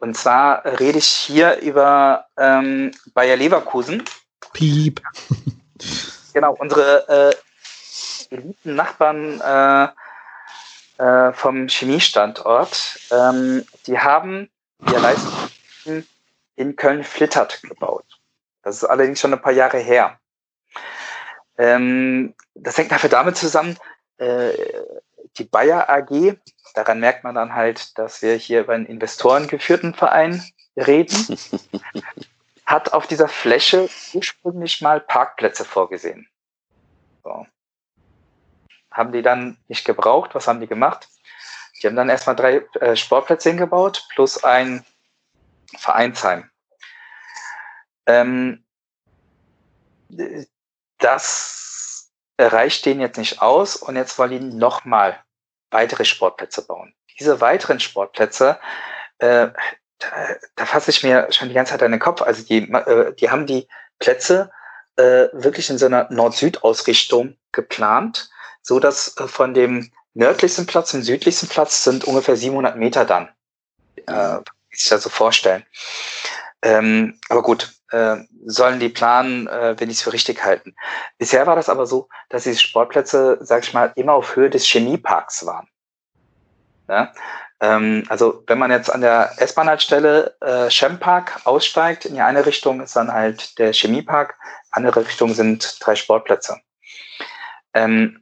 [0.00, 4.02] Und zwar rede ich hier über ähm, Bayer Leverkusen.
[4.52, 5.00] Piep.
[6.32, 7.34] Genau, unsere äh,
[8.28, 9.88] geliebten Nachbarn äh,
[11.02, 14.48] äh, vom Chemiestandort, ähm, die haben
[14.86, 15.50] ihr Leistung
[16.54, 18.04] in Köln-Flittert gebaut.
[18.62, 20.20] Das ist allerdings schon ein paar Jahre her.
[21.58, 23.76] Ähm, das hängt dafür damit zusammen,
[24.18, 24.52] äh,
[25.38, 26.36] die Bayer AG,
[26.74, 30.44] daran merkt man dann halt, dass wir hier über einen investorengeführten Verein
[30.76, 31.38] reden,
[32.66, 36.28] hat auf dieser Fläche ursprünglich mal Parkplätze vorgesehen.
[37.24, 37.46] So
[38.90, 40.34] haben die dann nicht gebraucht.
[40.34, 41.08] Was haben die gemacht?
[41.80, 44.84] Die haben dann erstmal drei äh, Sportplätze hingebaut plus ein
[45.78, 46.50] Vereinsheim.
[48.06, 48.64] Ähm,
[50.98, 55.22] das reicht denen jetzt nicht aus und jetzt wollen die nochmal
[55.70, 56.94] weitere Sportplätze bauen.
[57.18, 58.58] Diese weiteren Sportplätze,
[59.18, 59.48] äh,
[59.98, 60.08] da,
[60.56, 62.22] da fasse ich mir schon die ganze Zeit an den Kopf.
[62.22, 63.68] Also die, äh, die haben die
[63.98, 64.50] Plätze
[64.96, 68.30] äh, wirklich in so einer Nord-Süd-Ausrichtung geplant
[68.62, 73.28] so dass äh, von dem nördlichsten Platz zum südlichsten Platz sind ungefähr 700 Meter dann.
[74.06, 74.38] Äh,
[74.70, 75.64] sich das so vorstellen.
[76.62, 80.74] Ähm, aber gut, äh, sollen die planen, äh, wenn ich es für richtig halten.
[81.18, 84.64] Bisher war das aber so, dass diese Sportplätze, sag ich mal, immer auf Höhe des
[84.64, 85.68] Chemieparks waren.
[86.88, 87.12] Ja?
[87.60, 92.80] Ähm, also wenn man jetzt an der S-Bahn-Haltestelle äh, Chempark aussteigt, in die eine Richtung
[92.80, 94.36] ist dann halt der Chemiepark,
[94.70, 96.58] andere Richtung sind drei Sportplätze.
[97.74, 98.20] Ähm,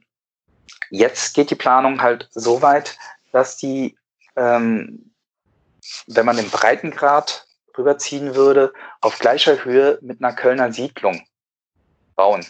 [0.89, 2.97] Jetzt geht die Planung halt so weit,
[3.31, 3.97] dass die,
[4.35, 5.13] ähm,
[6.07, 7.45] wenn man den Breitengrad
[7.77, 11.25] rüberziehen würde, auf gleicher Höhe mit einer Kölner Siedlung
[12.15, 12.45] bauen.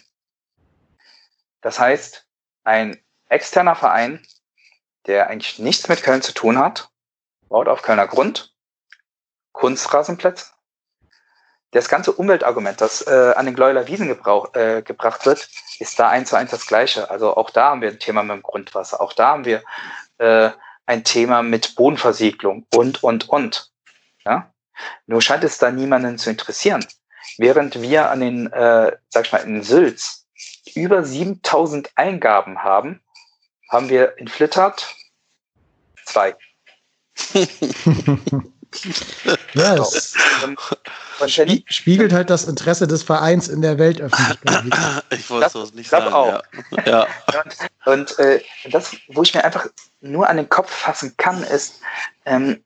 [1.62, 2.26] Das heißt,
[2.64, 4.26] ein externer Verein,
[5.06, 6.90] der eigentlich nichts mit Köln zu tun hat,
[7.48, 8.54] baut auf Kölner Grund
[9.52, 10.46] Kunstrasenplätze,
[11.72, 16.10] das ganze Umweltargument, das äh, an den Gläuler Wiesen gebrauch, äh, gebracht wird, ist da
[16.10, 17.10] eins zu eins das gleiche.
[17.10, 19.64] Also auch da haben wir ein Thema mit dem Grundwasser, auch da haben wir
[20.18, 20.52] äh,
[20.86, 23.72] ein Thema mit Bodenversiegelung und, und, und.
[24.26, 24.52] Ja?
[25.07, 26.85] Nur scheint es da niemanden zu interessieren.
[27.38, 30.26] Während wir an den, äh, sag ich mal, in Sülz
[30.76, 33.01] über 7000 Eingaben haben,
[33.69, 34.95] haben wir in Flittert
[36.06, 36.35] zwei.
[39.53, 40.15] ja, es
[41.27, 45.03] spie spiegelt halt das Interesse des Vereins in der Weltöffentlichkeit.
[45.11, 46.14] ich wollte es nicht sagen.
[46.14, 46.41] Auch.
[46.85, 47.07] Ja.
[47.34, 47.43] ja.
[47.85, 48.41] Und, und äh,
[48.72, 49.68] das, wo ich mir einfach
[50.01, 51.81] nur an den Kopf fassen kann, ist,
[52.26, 52.64] ähm,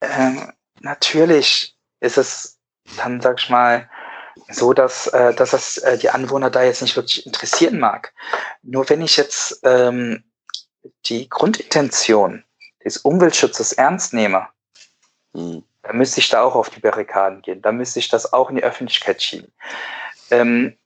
[0.00, 2.58] ähm, natürlich ist es
[2.96, 3.88] dann, sag ich mal,
[4.48, 8.12] so, dass, äh, dass das äh, die Anwohner da jetzt nicht wirklich interessieren mag.
[8.62, 10.24] Nur wenn ich jetzt ähm,
[11.06, 12.44] die Grundintention
[12.84, 14.48] des Umweltschutzes ernst nehme,
[15.34, 15.62] hm.
[15.82, 17.62] dann müsste ich da auch auf die Barrikaden gehen.
[17.62, 19.52] Dann müsste ich das auch in die Öffentlichkeit schieben.
[20.30, 20.76] Ähm,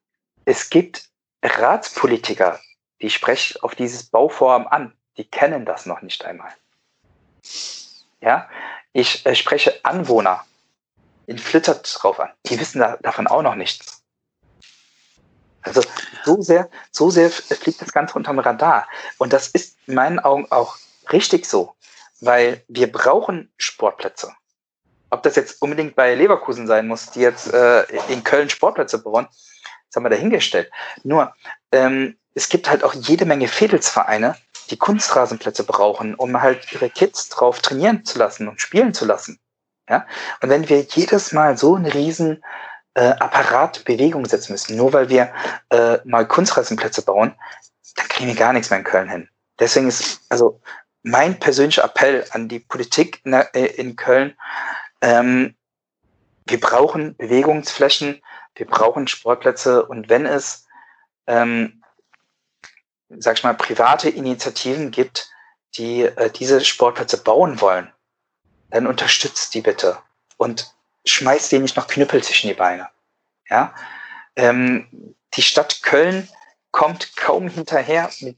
[0.44, 1.08] es gibt
[1.42, 2.58] Ratspolitiker,
[3.00, 4.92] die sprechen auf dieses Bauvorhaben an.
[5.16, 6.52] Die kennen das noch nicht einmal.
[8.20, 8.48] Ja,
[8.94, 10.46] ich äh, spreche Anwohner
[11.26, 12.30] in Flittert drauf an.
[12.46, 14.02] Die wissen da, davon auch noch nichts.
[15.60, 15.82] Also
[16.24, 18.88] so sehr, so sehr fliegt das Ganze unterm Radar.
[19.18, 20.78] Und das ist in meinen Augen auch
[21.12, 21.74] richtig so
[22.24, 24.32] weil wir brauchen Sportplätze.
[25.10, 29.26] Ob das jetzt unbedingt bei Leverkusen sein muss, die jetzt äh, in Köln Sportplätze bauen,
[29.30, 30.70] das haben wir dahingestellt.
[31.04, 31.34] Nur,
[31.70, 34.36] ähm, es gibt halt auch jede Menge Fädelsvereine,
[34.70, 39.38] die Kunstrasenplätze brauchen, um halt ihre Kids drauf trainieren zu lassen und spielen zu lassen.
[39.88, 40.06] Ja?
[40.40, 42.42] Und wenn wir jedes Mal so einen riesen
[42.94, 45.32] äh, Apparat Bewegung setzen müssen, nur weil wir
[45.70, 47.34] äh, neue Kunstrasenplätze bauen,
[47.96, 49.28] dann kriegen wir gar nichts mehr in Köln hin.
[49.58, 50.60] Deswegen ist, also
[51.02, 54.36] mein persönlicher Appell an die Politik in, äh, in Köln,
[55.00, 55.54] ähm,
[56.46, 58.22] wir brauchen Bewegungsflächen,
[58.54, 60.66] wir brauchen Sportplätze und wenn es,
[61.26, 61.82] ähm,
[63.18, 65.28] sag ich mal, private Initiativen gibt,
[65.76, 67.92] die äh, diese Sportplätze bauen wollen,
[68.70, 69.98] dann unterstützt die bitte
[70.36, 70.74] und
[71.04, 72.88] schmeißt denen nicht noch Knüppel zwischen die Beine.
[73.48, 73.74] Ja,
[74.36, 76.28] ähm, die Stadt Köln
[76.70, 78.36] kommt kaum hinterher mit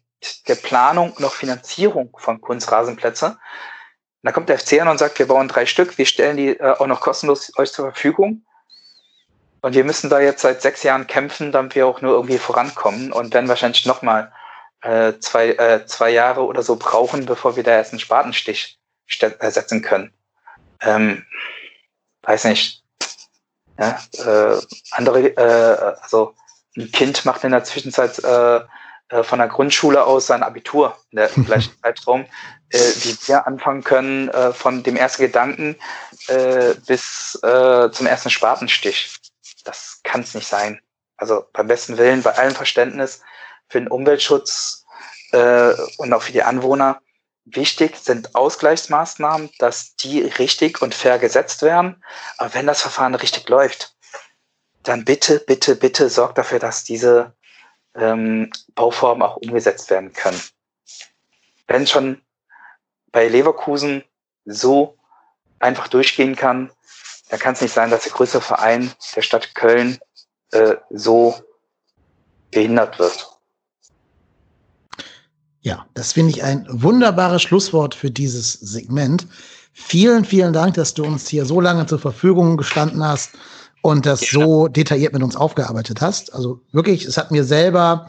[0.48, 3.38] der Planung und auch Finanzierung von Kunstrasenplätze.
[4.22, 6.76] da kommt der FC an und sagt, wir bauen drei Stück, wir stellen die äh,
[6.78, 8.44] auch noch kostenlos euch zur Verfügung.
[9.60, 13.12] Und wir müssen da jetzt seit sechs Jahren kämpfen, damit wir auch nur irgendwie vorankommen
[13.12, 14.32] und werden wahrscheinlich nochmal
[14.82, 18.78] äh, zwei, äh, zwei Jahre oder so brauchen, bevor wir da erst einen Spatenstich
[19.08, 20.12] setzen können.
[20.80, 21.24] Ähm,
[22.22, 22.82] weiß nicht.
[23.78, 24.60] Ja, äh,
[24.92, 26.34] andere, äh, also
[26.76, 28.60] ein Kind macht in der Zwischenzeit äh,
[29.08, 32.26] äh, von der Grundschule aus sein Abitur in der gleichen Zeitraum,
[32.70, 35.76] äh, wie wir anfangen können, äh, von dem ersten Gedanken
[36.28, 39.18] äh, bis äh, zum ersten Spatenstich.
[39.64, 40.80] Das kann es nicht sein.
[41.16, 43.22] Also beim besten Willen, bei allem Verständnis
[43.68, 44.84] für den Umweltschutz
[45.32, 47.00] äh, und auch für die Anwohner,
[47.44, 52.02] wichtig sind Ausgleichsmaßnahmen, dass die richtig und fair gesetzt werden.
[52.38, 53.96] Aber wenn das Verfahren richtig läuft,
[54.82, 57.34] dann bitte, bitte, bitte sorgt dafür, dass diese
[57.94, 60.40] ähm, Bauformen auch umgesetzt werden können.
[61.66, 62.22] Wenn schon
[63.10, 64.04] bei Leverkusen
[64.44, 64.96] so
[65.58, 66.70] einfach durchgehen kann,
[67.28, 69.98] dann kann es nicht sein, dass der größte Verein der Stadt Köln
[70.52, 71.34] äh, so
[72.50, 73.35] behindert wird.
[75.66, 79.26] Ja, das finde ich ein wunderbares Schlusswort für dieses Segment.
[79.72, 83.32] Vielen, vielen Dank, dass du uns hier so lange zur Verfügung gestanden hast
[83.82, 84.38] und das ja.
[84.38, 86.32] so detailliert mit uns aufgearbeitet hast.
[86.32, 88.08] Also wirklich, es hat mir selber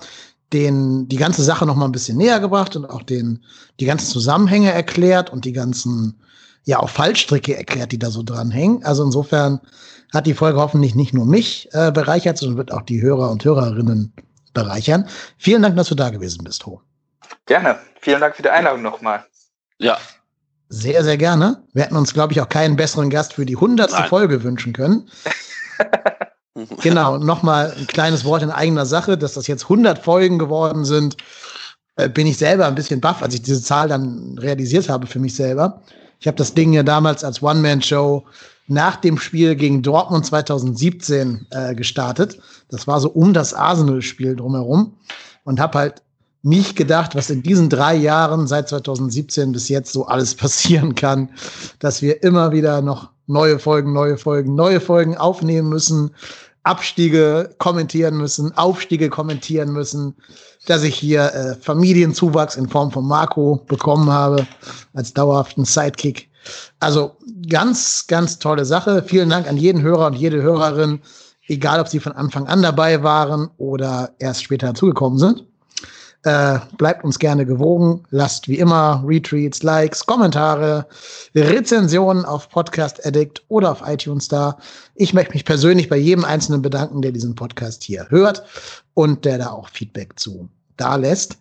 [0.53, 3.43] den, die ganze Sache noch mal ein bisschen näher gebracht und auch den,
[3.79, 6.19] die ganzen Zusammenhänge erklärt und die ganzen,
[6.65, 8.85] ja, auch Fallstricke erklärt, die da so dranhängen.
[8.85, 9.61] Also insofern
[10.13, 13.43] hat die Folge hoffentlich nicht nur mich äh, bereichert, sondern wird auch die Hörer und
[13.43, 14.13] Hörerinnen
[14.53, 15.07] bereichern.
[15.39, 16.83] Vielen Dank, dass du da gewesen bist, Ho.
[17.47, 17.79] Gerne.
[18.01, 19.25] Vielen Dank für die Einladung nochmal.
[19.79, 19.97] Ja.
[20.69, 21.63] Sehr, sehr gerne.
[21.73, 25.09] Wir hätten uns, glaube ich, auch keinen besseren Gast für die hundertste Folge wünschen können.
[26.83, 31.15] genau, nochmal ein kleines Wort in eigener Sache, dass das jetzt 100 Folgen geworden sind,
[31.95, 35.19] äh, bin ich selber ein bisschen baff, als ich diese Zahl dann realisiert habe für
[35.19, 35.81] mich selber.
[36.19, 38.25] Ich habe das Ding ja damals als One-Man-Show
[38.67, 42.39] nach dem Spiel gegen Dortmund 2017 äh, gestartet.
[42.69, 44.97] Das war so um das Arsenal-Spiel drumherum
[45.45, 46.01] und habe halt
[46.43, 51.29] nicht gedacht, was in diesen drei Jahren seit 2017 bis jetzt so alles passieren kann,
[51.79, 56.11] dass wir immer wieder noch neue Folgen, neue Folgen, neue Folgen aufnehmen müssen,
[56.63, 60.15] Abstiege kommentieren müssen, Aufstiege kommentieren müssen,
[60.65, 64.45] dass ich hier äh, Familienzuwachs in Form von Marco bekommen habe
[64.93, 66.29] als dauerhaften Sidekick.
[66.79, 67.15] Also
[67.49, 69.03] ganz, ganz tolle Sache.
[69.05, 71.01] Vielen Dank an jeden Hörer und jede Hörerin,
[71.47, 75.45] egal ob sie von Anfang an dabei waren oder erst später dazugekommen sind.
[76.23, 78.03] Äh, bleibt uns gerne gewogen.
[78.09, 80.85] Lasst wie immer Retweets, Likes, Kommentare,
[81.35, 84.57] Rezensionen auf Podcast Addict oder auf iTunes da.
[84.95, 88.43] Ich möchte mich persönlich bei jedem Einzelnen bedanken, der diesen Podcast hier hört
[88.93, 91.37] und der da auch Feedback zu da lässt.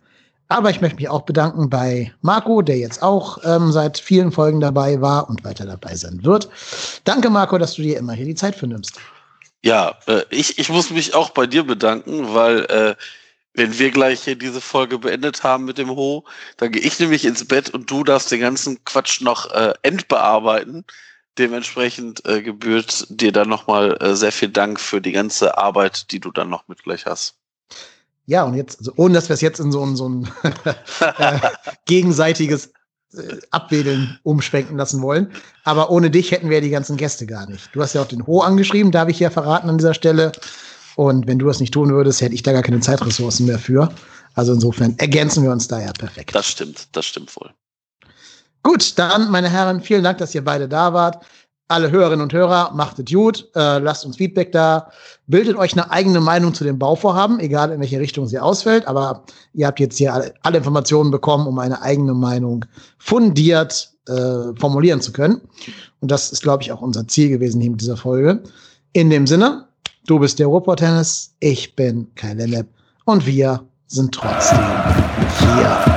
[0.49, 4.61] Aber ich möchte mich auch bedanken bei Marco, der jetzt auch ähm, seit vielen Folgen
[4.61, 6.49] dabei war und weiter dabei sein wird.
[7.05, 9.01] Danke, Marco, dass du dir immer hier die Zeit für nimmst.
[9.65, 12.95] Ja, äh, ich, ich muss mich auch bei dir bedanken, weil äh,
[13.57, 16.25] wenn wir gleich hier diese Folge beendet haben mit dem Ho,
[16.59, 20.85] dann gehe ich nämlich ins Bett und du darfst den ganzen Quatsch noch äh, endbearbeiten.
[21.39, 26.21] Dementsprechend äh, gebührt dir dann nochmal äh, sehr viel Dank für die ganze Arbeit, die
[26.21, 27.35] du dann noch mit gleich hast.
[28.27, 30.29] Ja, und jetzt, also ohne dass wir es jetzt in so ein, so ein
[31.19, 31.39] äh,
[31.87, 32.73] gegenseitiges
[33.15, 35.33] äh, Abwedeln umschwenken lassen wollen.
[35.65, 37.71] Aber ohne dich hätten wir die ganzen Gäste gar nicht.
[37.73, 40.33] Du hast ja auch den Ho angeschrieben, darf ich ja verraten an dieser Stelle.
[40.97, 43.91] Und wenn du das nicht tun würdest, hätte ich da gar keine Zeitressourcen mehr für.
[44.35, 46.35] Also insofern ergänzen wir uns da ja perfekt.
[46.35, 47.51] Das stimmt, das stimmt wohl.
[48.63, 51.25] Gut, dann, meine Herren, vielen Dank, dass ihr beide da wart.
[51.69, 54.91] Alle Hörerinnen und Hörer, macht es gut, äh, lasst uns Feedback da,
[55.27, 59.25] bildet euch eine eigene Meinung zu dem Bauvorhaben, egal in welche Richtung sie ausfällt, aber
[59.53, 62.65] ihr habt jetzt hier alle, alle Informationen bekommen, um eine eigene Meinung
[62.99, 65.41] fundiert äh, formulieren zu können.
[66.01, 68.43] Und das ist, glaube ich, auch unser Ziel gewesen hier mit dieser Folge.
[68.93, 69.66] In dem Sinne,
[70.07, 72.69] Du bist der Ruhrpott-Tennis, ich bin Kai Lennep
[73.07, 74.61] und wir sind trotzdem
[75.41, 75.96] hier.